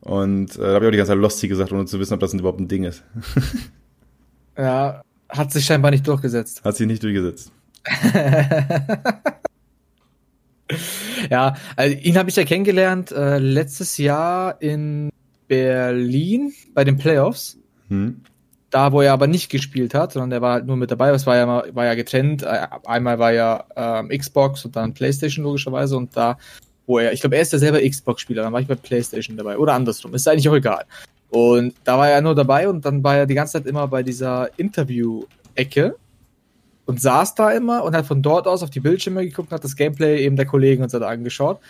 [0.00, 2.20] Und äh, da habe ich auch die ganze Zeit Losty gesagt, ohne zu wissen, ob
[2.20, 3.04] das überhaupt ein Ding ist.
[4.56, 6.64] ja, hat sich scheinbar nicht durchgesetzt.
[6.64, 7.52] Hat sich nicht durchgesetzt.
[11.30, 15.10] ja, also ihn habe ich ja kennengelernt äh, letztes Jahr in
[15.48, 17.58] Berlin bei den Playoffs.
[17.88, 18.22] Hm.
[18.74, 21.10] Da, wo er aber nicht gespielt hat, sondern er war halt nur mit dabei.
[21.10, 22.42] Es war ja, war ja getrennt.
[22.42, 25.96] Äh, einmal war ja ähm, Xbox und dann PlayStation logischerweise.
[25.96, 26.38] Und da,
[26.84, 29.58] wo er, ich glaube, er ist ja selber Xbox-Spieler, dann war ich bei PlayStation dabei.
[29.58, 30.86] Oder andersrum, ist eigentlich auch egal.
[31.30, 34.02] Und da war er nur dabei und dann war er die ganze Zeit immer bei
[34.02, 35.94] dieser Interview-Ecke
[36.86, 39.76] und saß da immer und hat von dort aus auf die Bildschirme geguckt hat das
[39.76, 41.60] Gameplay eben der Kollegen und so da angeschaut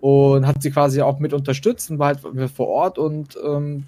[0.00, 3.84] und hat sie quasi auch mit unterstützt und war halt vor Ort und ähm,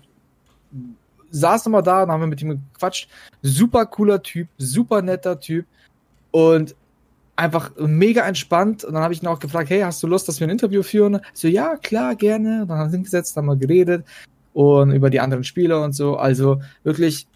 [1.30, 3.08] saß nochmal da und haben wir mit ihm gequatscht.
[3.42, 5.66] Super cooler Typ, super netter Typ
[6.30, 6.74] und
[7.36, 8.84] einfach mega entspannt.
[8.84, 10.82] Und dann habe ich ihn auch gefragt, hey, hast du Lust, dass wir ein Interview
[10.82, 11.20] führen?
[11.34, 12.62] So, ja, klar, gerne.
[12.62, 14.04] Und dann haben wir hingesetzt, haben wir geredet
[14.54, 16.16] und über die anderen Spieler und so.
[16.16, 17.26] Also wirklich,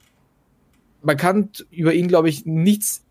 [1.02, 3.02] man kann über ihn, glaube ich, nichts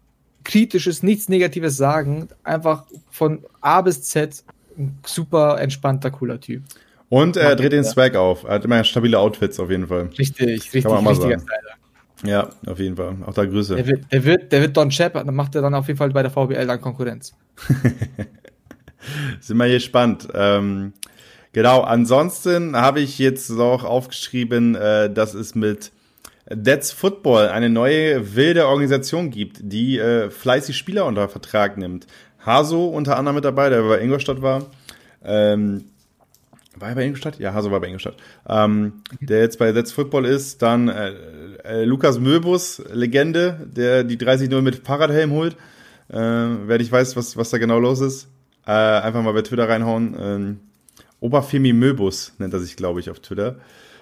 [0.44, 2.28] Kritisches, nichts Negatives sagen.
[2.44, 4.44] Einfach von A bis Z
[4.78, 6.64] ein super entspannter, cooler Typ.
[7.10, 8.44] Und er dreht den Swag auf.
[8.44, 10.10] Er hat immer stabile Outfits auf jeden Fall.
[10.18, 11.40] Richtig, richtig, richtiger Styler.
[12.24, 13.16] Ja, auf jeden Fall.
[13.26, 13.76] Auch da Grüße.
[13.76, 16.10] Der wird, der wird, der wird Don Chap, dann macht er dann auf jeden Fall
[16.12, 17.34] bei der VBL dann Konkurrenz.
[19.40, 20.28] Sind wir gespannt.
[20.34, 20.94] Ähm,
[21.54, 25.92] genau, ansonsten habe ich jetzt noch aufgeschrieben, äh, dass es mit
[26.50, 32.06] That's Football eine neue wilde Organisation gibt, die äh, fleißig Spieler unter Vertrag nimmt.
[32.46, 34.66] Haso unter anderem mit dabei, der bei Ingolstadt war.
[35.24, 35.86] Ähm,
[36.80, 37.40] war er bei Ingolstadt?
[37.40, 38.16] Ja, Haso war bei Ingolstadt.
[38.48, 40.62] Ähm, der jetzt bei That's Football ist.
[40.62, 41.14] Dann äh,
[41.64, 45.54] äh, Lukas Möbus, Legende, der die 30-0 mit Fahrradhelm holt.
[46.10, 48.28] Äh, wer nicht weiß, was, was da genau los ist,
[48.66, 50.16] äh, einfach mal bei Twitter reinhauen.
[50.20, 50.60] Ähm,
[51.20, 53.58] Oberfemi Möbus nennt er sich, glaube ich, auf Twitter.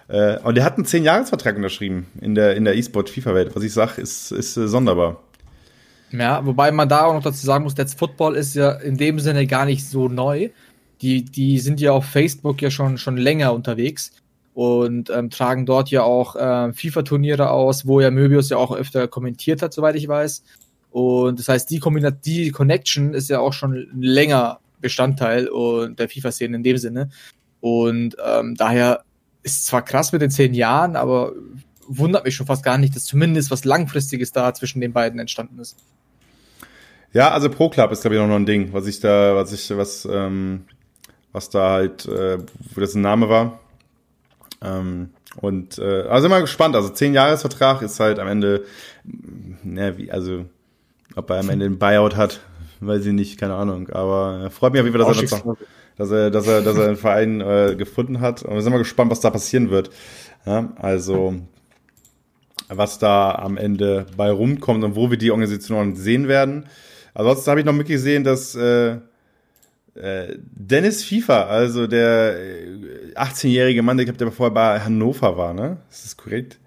[0.07, 3.55] Äh, und der hat einen 10-Jahres-Vertrag unterschrieben in der, in der E-Sport-FIFA-Welt.
[3.55, 5.21] Was ich sage, ist, ist äh, sonderbar.
[6.11, 9.19] Ja, wobei man da auch noch dazu sagen muss, That's Football ist ja in dem
[9.19, 10.49] Sinne gar nicht so neu.
[11.01, 14.11] Die, die sind ja auf Facebook ja schon, schon länger unterwegs
[14.53, 19.07] und ähm, tragen dort ja auch ähm, FIFA-Turniere aus, wo ja Möbius ja auch öfter
[19.07, 20.43] kommentiert hat, soweit ich weiß.
[20.89, 26.09] Und das heißt, die, Kombinat die Connection ist ja auch schon länger Bestandteil und der
[26.09, 27.09] FIFA-Szene in dem Sinne.
[27.61, 29.03] Und ähm, daher
[29.43, 31.33] ist zwar krass mit den zehn Jahren, aber
[31.87, 35.59] wundert mich schon fast gar nicht, dass zumindest was Langfristiges da zwischen den beiden entstanden
[35.59, 35.77] ist.
[37.13, 39.75] Ja, also Pro Club ist glaube ich noch ein Ding, was ich da, was ich,
[39.77, 40.65] was, ähm,
[41.37, 42.39] was da halt, äh,
[42.73, 43.59] wo das ein Name war.
[44.61, 46.75] Ähm, und äh, also immer gespannt.
[46.75, 48.65] Also zehn Jahresvertrag ist halt am Ende,
[49.63, 50.45] ne, wie, also
[51.15, 52.41] ob er am Ende einen Buyout hat,
[52.79, 53.89] weiß ich nicht, keine Ahnung.
[53.89, 55.55] Aber äh, freut mich auf jeden Fall, dass er,
[55.95, 58.41] dass er, dass er, dass er einen Verein äh, gefunden hat.
[58.41, 59.91] Und wir sind mal gespannt, was da passieren wird.
[60.45, 61.35] Ja, also
[62.69, 66.65] was da am Ende bei rumkommt und wo wir die Organisation sehen werden.
[67.13, 68.97] Ansonsten habe ich noch mitgesehen, dass äh,
[70.51, 72.37] Dennis FIFA, also der
[73.15, 75.77] 18-jährige äh, Mann, der, der vorher bei Hannover war, ne?
[75.89, 76.59] Ist das korrekt?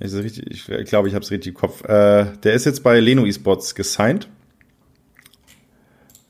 [0.00, 0.46] Ist das richtig?
[0.50, 1.84] Ich, ich glaube, ich habe es richtig im Kopf.
[1.84, 4.28] Äh, der ist jetzt bei Leno Esports gesigned.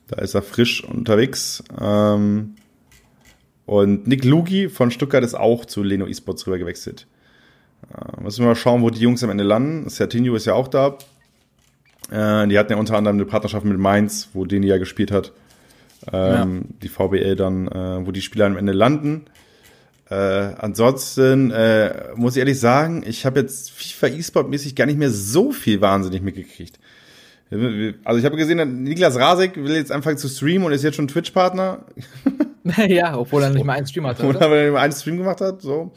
[0.07, 1.63] Da ist er frisch unterwegs.
[1.79, 2.55] Ähm,
[3.65, 7.05] und Nick Lugi von Stuttgart ist auch zu Leno Esports rüber gewechselt.
[7.93, 9.89] Äh, müssen wir mal schauen, wo die Jungs am Ende landen.
[9.89, 10.97] Sertinho ist ja auch da.
[12.09, 15.31] Äh, die hatten ja unter anderem eine Partnerschaft mit Mainz, wo Deni ja gespielt hat.
[16.11, 16.75] Ähm, ja.
[16.83, 19.25] Die VBL dann, äh, wo die Spieler am Ende landen.
[20.09, 25.11] Äh, ansonsten äh, muss ich ehrlich sagen, ich habe jetzt FIFA E-Sport-mäßig gar nicht mehr
[25.11, 26.79] so viel wahnsinnig mitgekriegt.
[27.51, 31.07] Also ich habe gesehen, Niklas Rasek will jetzt anfangen zu streamen und ist jetzt schon
[31.07, 31.85] Twitch-Partner.
[32.87, 34.23] ja, obwohl er nicht mal einen Stream hatte.
[34.23, 35.91] Obwohl er nicht mal einen Stream gemacht hat, so.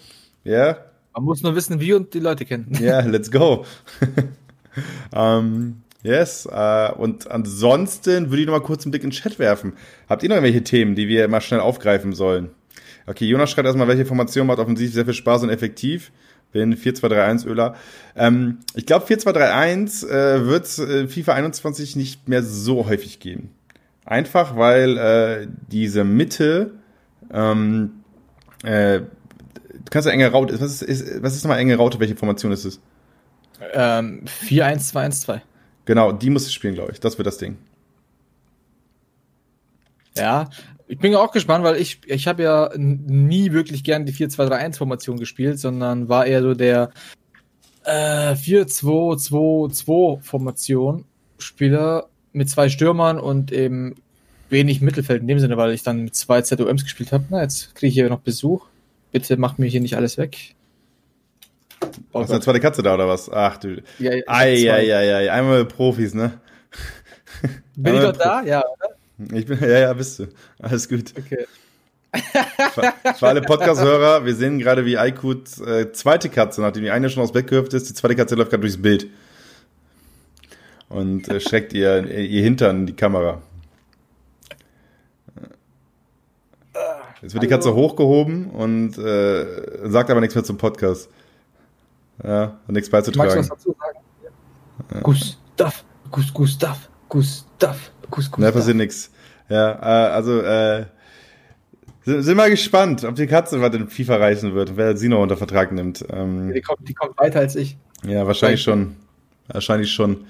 [0.45, 0.53] Ja.
[0.53, 0.79] Yeah.
[1.15, 2.69] Man muss nur wissen, wie und die Leute kennen.
[2.81, 3.67] Ja, yeah, let's go.
[5.15, 6.47] ähm, Yes.
[6.47, 9.75] Äh, und ansonsten würde ich noch mal kurz einen Blick in den Chat werfen.
[10.09, 12.51] Habt ihr noch irgendwelche Themen, die wir mal schnell aufgreifen sollen?
[13.07, 16.13] Okay, Jonas schreibt erstmal, welche Formation macht offensiv sehr viel Spaß und effektiv.
[16.53, 17.77] Bin 4-2-3-1 Öler.
[18.15, 23.51] Ähm, ich glaube, 4-2-3-1 äh, wird äh, FIFA 21 nicht mehr so häufig geben.
[24.05, 26.73] Einfach, weil äh, diese Mitte,
[27.33, 28.03] ähm,
[28.65, 32.17] äh, du kannst ja enge Raute, was ist, ist, was ist nochmal enge Raute, welche
[32.17, 32.81] Formation ist es?
[33.73, 35.41] Ähm, 4-1-2-1-2.
[35.85, 37.01] Genau, die muss ich spielen, glaube ich.
[37.01, 37.59] Das wird das Ding.
[40.17, 40.49] Ja,
[40.89, 45.59] ich bin auch gespannt, weil ich, ich habe ja nie wirklich gern die 4-2-3-1-Formation gespielt,
[45.59, 46.91] sondern war eher so der
[47.85, 51.07] äh, 4-2-2-2-Formation
[51.39, 53.97] Spieler mit zwei Stürmern und eben
[54.51, 57.25] wenig Mittelfeld in dem Sinne, weil ich dann zwei ZOMs gespielt habe.
[57.31, 58.67] Na, jetzt kriege ich hier noch Besuch.
[59.11, 60.55] bitte mach mir hier nicht alles weg.
[62.13, 63.31] Oh du eine zweite Katze da oder was?
[63.31, 63.83] Ach du.
[63.99, 66.41] Ja, ei, ei, ei, ei, einmal Profis, ne?
[67.77, 68.43] Bin ich doch da?
[68.43, 69.37] Ja, oder?
[69.37, 70.29] Ich bin, ja, ja, bist du.
[70.59, 71.13] Alles gut.
[71.17, 71.47] Okay.
[73.17, 77.23] Für alle Podcast-Hörer, wir sehen gerade, wie Aykut äh, zweite Katze, nachdem die eine schon
[77.23, 79.07] aus Bett gehüpft ist, die zweite Katze läuft gerade durchs Bild.
[80.91, 83.41] Und äh, schreckt ihr, ihr Hintern in die Kamera.
[87.23, 91.09] Jetzt wird die Katze hochgehoben und äh, sagt aber nichts mehr zum Podcast.
[92.25, 93.35] Ja, hat nichts beizutragen.
[93.35, 93.99] Magst du was dazu sagen?
[94.95, 95.01] Ja.
[95.01, 98.39] Gustav, Gus, Gustav, Gustav, Gus, Gustav.
[98.39, 99.11] Ne, passiert nichts.
[99.49, 100.87] Ja, äh, also, äh,
[102.05, 105.23] sind, sind mal gespannt, ob die Katze was in FIFA reißen wird, wer sie noch
[105.23, 106.05] unter Vertrag nimmt.
[106.11, 107.77] Ähm, die, kommt, die kommt weiter als ich.
[108.05, 108.97] Ja, wahrscheinlich schon.
[109.49, 110.25] Wahrscheinlich schon.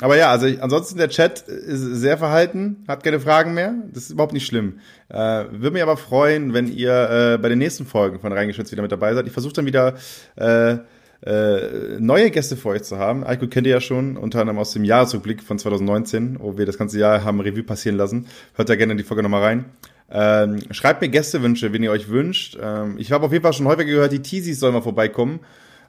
[0.00, 3.74] Aber ja, also ich, ansonsten der Chat ist sehr verhalten, hat keine Fragen mehr.
[3.92, 4.80] Das ist überhaupt nicht schlimm.
[5.08, 5.16] Äh,
[5.50, 8.92] Würde mich aber freuen, wenn ihr äh, bei den nächsten Folgen von Reingeschützt wieder mit
[8.92, 9.26] dabei seid.
[9.26, 9.94] Ich versuche dann wieder
[10.36, 10.78] äh,
[11.22, 13.24] äh, neue Gäste für euch zu haben.
[13.24, 16.78] Aiko kennt ihr ja schon, unter anderem aus dem Jahresrückblick von 2019, wo wir das
[16.78, 18.26] ganze Jahr haben Revue passieren lassen.
[18.54, 19.64] Hört da gerne in die Folge nochmal rein.
[20.10, 22.58] Ähm, schreibt mir Gästewünsche, wenn ihr euch wünscht.
[22.60, 25.40] Ähm, ich habe auf jeden Fall schon häufiger gehört, die Teasies sollen mal vorbeikommen.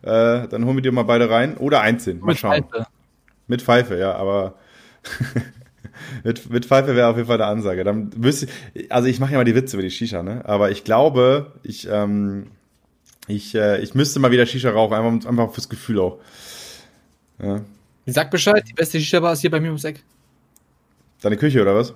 [0.04, 1.58] Äh, dann holen wir die mal beide rein.
[1.58, 2.20] Oder einzeln.
[2.20, 2.66] Mal schauen.
[2.70, 2.88] Pfeife.
[3.52, 4.56] Mit Pfeife, ja, aber
[6.24, 7.84] mit, mit Pfeife wäre auf jeden Fall eine Ansage.
[7.84, 8.48] Dann müsste,
[8.88, 10.46] also ich mache ja mal die Witze über die Shisha, ne?
[10.46, 12.48] Aber ich glaube, ich, ähm,
[13.28, 16.20] ich, äh, ich müsste mal wieder Shisha rauchen, einfach, einfach fürs Gefühl auch.
[17.44, 17.60] Ja.
[18.06, 20.02] Sag Bescheid, die beste Shisha-Bar ist hier bei mir ums Eck.
[21.22, 21.94] Deine Küche, oder was?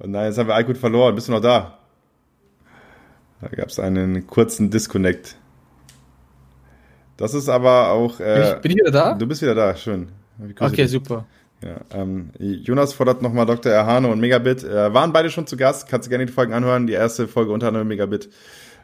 [0.00, 1.14] Und nein, jetzt haben wir Alkut verloren.
[1.14, 1.78] Bist du noch da?
[3.40, 5.36] Da gab es einen kurzen Disconnect.
[7.22, 8.18] Das ist aber auch.
[8.18, 9.14] Äh, bin, ich, bin ich wieder da?
[9.14, 10.08] Du bist wieder da, schön.
[10.58, 11.24] Okay, super.
[11.62, 13.70] Ja, ähm, Jonas fordert nochmal Dr.
[13.70, 14.64] Erhane und Megabit.
[14.64, 16.88] Äh, waren beide schon zu Gast, kannst du gerne die Folgen anhören.
[16.88, 18.28] Die erste Folge unter anderem Megabit.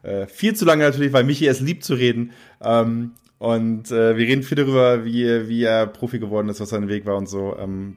[0.05, 2.31] Äh, viel zu lange natürlich, weil Michi es liebt zu reden.
[2.63, 6.87] Ähm, und äh, wir reden viel darüber, wie, wie er Profi geworden ist, was sein
[6.87, 7.57] Weg war und so.
[7.59, 7.97] Ähm,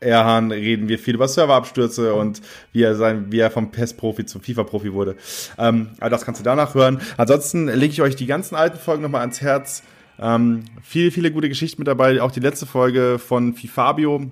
[0.00, 2.40] Erhan reden wir viel über Serverabstürze und
[2.72, 5.16] wie er sein, wie er vom PES-Profi zum FIFA-Profi wurde.
[5.58, 7.00] Ähm, aber das kannst du danach hören.
[7.18, 9.82] Ansonsten lege ich euch die ganzen alten Folgen nochmal ans Herz.
[10.18, 12.20] Ähm, viele, viele gute Geschichten mit dabei.
[12.22, 14.30] Auch die letzte Folge von Fifabio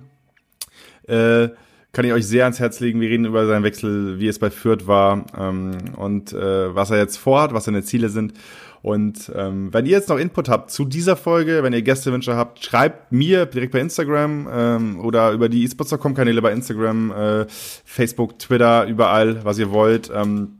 [1.07, 1.49] äh,
[1.91, 3.01] kann ich euch sehr ans Herz legen.
[3.01, 6.97] Wir reden über seinen Wechsel, wie es bei Fürth war ähm, und äh, was er
[6.97, 8.33] jetzt vorhat, was seine Ziele sind.
[8.81, 12.63] Und ähm, wenn ihr jetzt noch Input habt zu dieser Folge, wenn ihr Gästewünsche habt,
[12.63, 18.85] schreibt mir direkt bei Instagram ähm, oder über die esports.com-Kanäle bei Instagram, äh, Facebook, Twitter,
[18.85, 20.09] überall, was ihr wollt.
[20.13, 20.59] Ähm,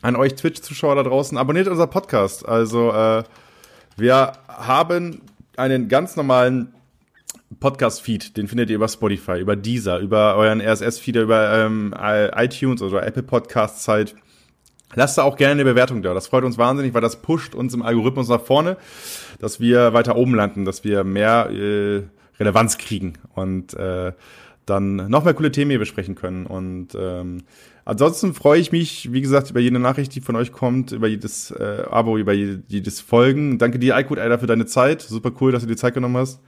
[0.00, 2.48] an euch Twitch-Zuschauer da draußen, abonniert unser Podcast.
[2.48, 3.24] Also äh,
[3.96, 5.20] wir haben
[5.56, 6.72] einen ganz normalen
[7.60, 13.06] Podcast-Feed, den findet ihr über Spotify, über Deezer, über euren RSS-Feed, über ähm, iTunes oder
[13.06, 14.14] Apple Podcasts halt.
[14.94, 16.14] Lasst da auch gerne eine Bewertung da.
[16.14, 18.76] Das freut uns wahnsinnig, weil das pusht uns im Algorithmus nach vorne,
[19.38, 22.02] dass wir weiter oben landen, dass wir mehr äh,
[22.38, 24.12] Relevanz kriegen und äh,
[24.64, 26.46] dann noch mehr coole Themen hier besprechen können.
[26.46, 27.42] Und ähm,
[27.84, 31.50] ansonsten freue ich mich, wie gesagt, über jede Nachricht, die von euch kommt, über jedes
[31.50, 33.58] äh, Abo, über jedes Folgen.
[33.58, 35.02] Danke dir, Aykut, Alter, für deine Zeit.
[35.02, 36.40] Super cool, dass du dir Zeit genommen hast.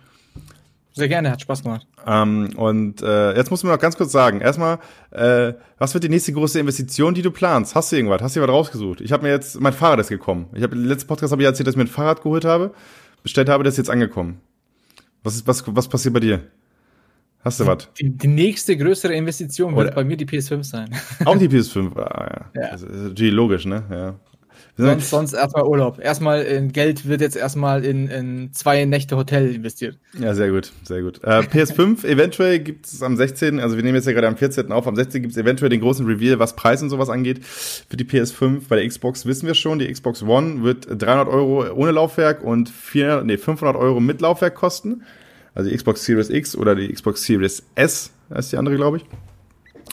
[0.93, 1.87] Sehr gerne, hat Spaß gemacht.
[2.07, 4.79] Ähm, und äh, jetzt muss man noch ganz kurz sagen, erstmal,
[5.11, 7.75] äh, was wird die nächste große Investition, die du planst?
[7.75, 8.21] Hast du irgendwas?
[8.23, 9.01] Hast du was rausgesucht?
[9.01, 10.47] Ich habe mir jetzt, mein Fahrrad ist gekommen.
[10.53, 12.73] Ich habe letzten Podcast habe ich erzählt, dass ich mir ein Fahrrad geholt habe,
[13.23, 14.41] bestellt habe, das ist jetzt angekommen.
[15.23, 16.43] Was ist, was, was passiert bei dir?
[17.43, 17.89] Hast du was?
[17.99, 20.95] Die, die, nächste größere Investition wird Oder bei mir die PS5 sein.
[21.25, 22.62] Auch die PS5, ah, ja.
[22.62, 22.71] ja.
[22.73, 23.85] Das ist natürlich logisch, ne?
[23.91, 24.15] Ja.
[24.76, 25.98] Sonst, sonst erstmal Urlaub.
[25.98, 29.98] Erstmal in Geld wird jetzt erstmal in, in zwei Nächte Hotel investiert.
[30.18, 31.22] Ja, sehr gut, sehr gut.
[31.22, 34.72] Äh, PS5 eventuell gibt es am 16., also wir nehmen jetzt ja gerade am 14.
[34.72, 35.22] auf, am 16.
[35.22, 38.68] gibt es eventuell den großen Reveal, was Preis und sowas angeht für die PS5.
[38.68, 42.68] Bei der Xbox wissen wir schon, die Xbox One wird 300 Euro ohne Laufwerk und
[42.68, 45.02] 400, nee, 500 Euro mit Laufwerk kosten.
[45.55, 49.05] Also die Xbox Series X oder die Xbox Series S, ist die andere, glaube ich.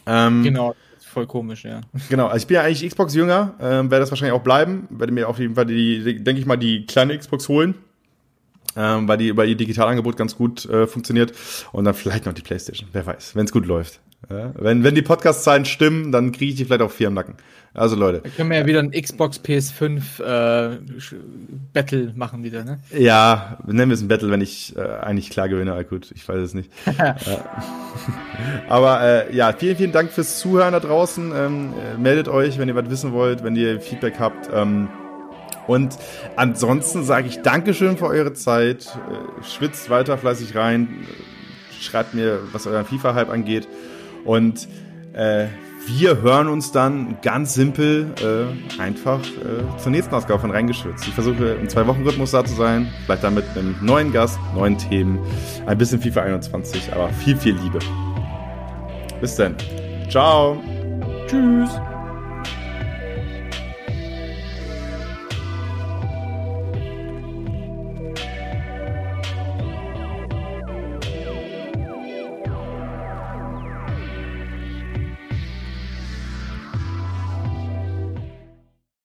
[0.06, 0.76] Ähm, genau
[1.18, 1.82] voll komisch, ja.
[2.10, 5.28] Genau, also ich bin ja eigentlich Xbox-Jünger, äh, werde das wahrscheinlich auch bleiben, werde mir
[5.28, 7.74] auf jeden Fall die, denke ich mal, die kleine Xbox holen,
[8.78, 11.34] ähm, weil die über ihr Digitalangebot ganz gut äh, funktioniert
[11.72, 14.00] und dann vielleicht noch die Playstation, wer weiß, wenn es gut läuft.
[14.30, 17.36] Ja, wenn, wenn die Podcast-Zahlen stimmen, dann kriege ich die vielleicht auch vier im Nacken.
[17.74, 18.22] Also Leute.
[18.24, 20.80] Da können wir ja wieder ein Xbox PS5 äh,
[21.72, 22.80] Battle machen wieder, ne?
[22.98, 25.74] Ja, nennen wir es ein Battle, wenn ich äh, eigentlich klar gewinne.
[25.74, 26.72] Ah, gut, ich weiß es nicht.
[28.68, 31.32] Aber äh, ja, vielen, vielen Dank fürs Zuhören da draußen.
[31.36, 34.50] Ähm, äh, meldet euch, wenn ihr was wissen wollt, wenn ihr Feedback habt.
[34.52, 34.90] Ähm,
[35.68, 35.98] und
[36.36, 38.86] ansonsten sage ich Dankeschön für eure Zeit.
[38.86, 41.06] Äh, schwitzt weiter fleißig rein.
[41.80, 43.68] Schreibt mir, was euren FIFA-Hype angeht.
[44.26, 44.68] Und
[45.14, 45.48] äh,
[45.88, 51.08] wir hören uns dann ganz simpel äh, einfach äh, zur nächsten Ausgabe von Reingeschützt.
[51.08, 55.20] Ich versuche im Zwei-Wochen-Rhythmus da zu sein, vielleicht dann mit einem neuen Gast, neuen Themen,
[55.66, 57.80] ein bisschen FIFA 21, aber viel, viel Liebe.
[59.22, 59.56] Bis dann.
[60.10, 60.62] Ciao.
[61.28, 61.70] Tschüss.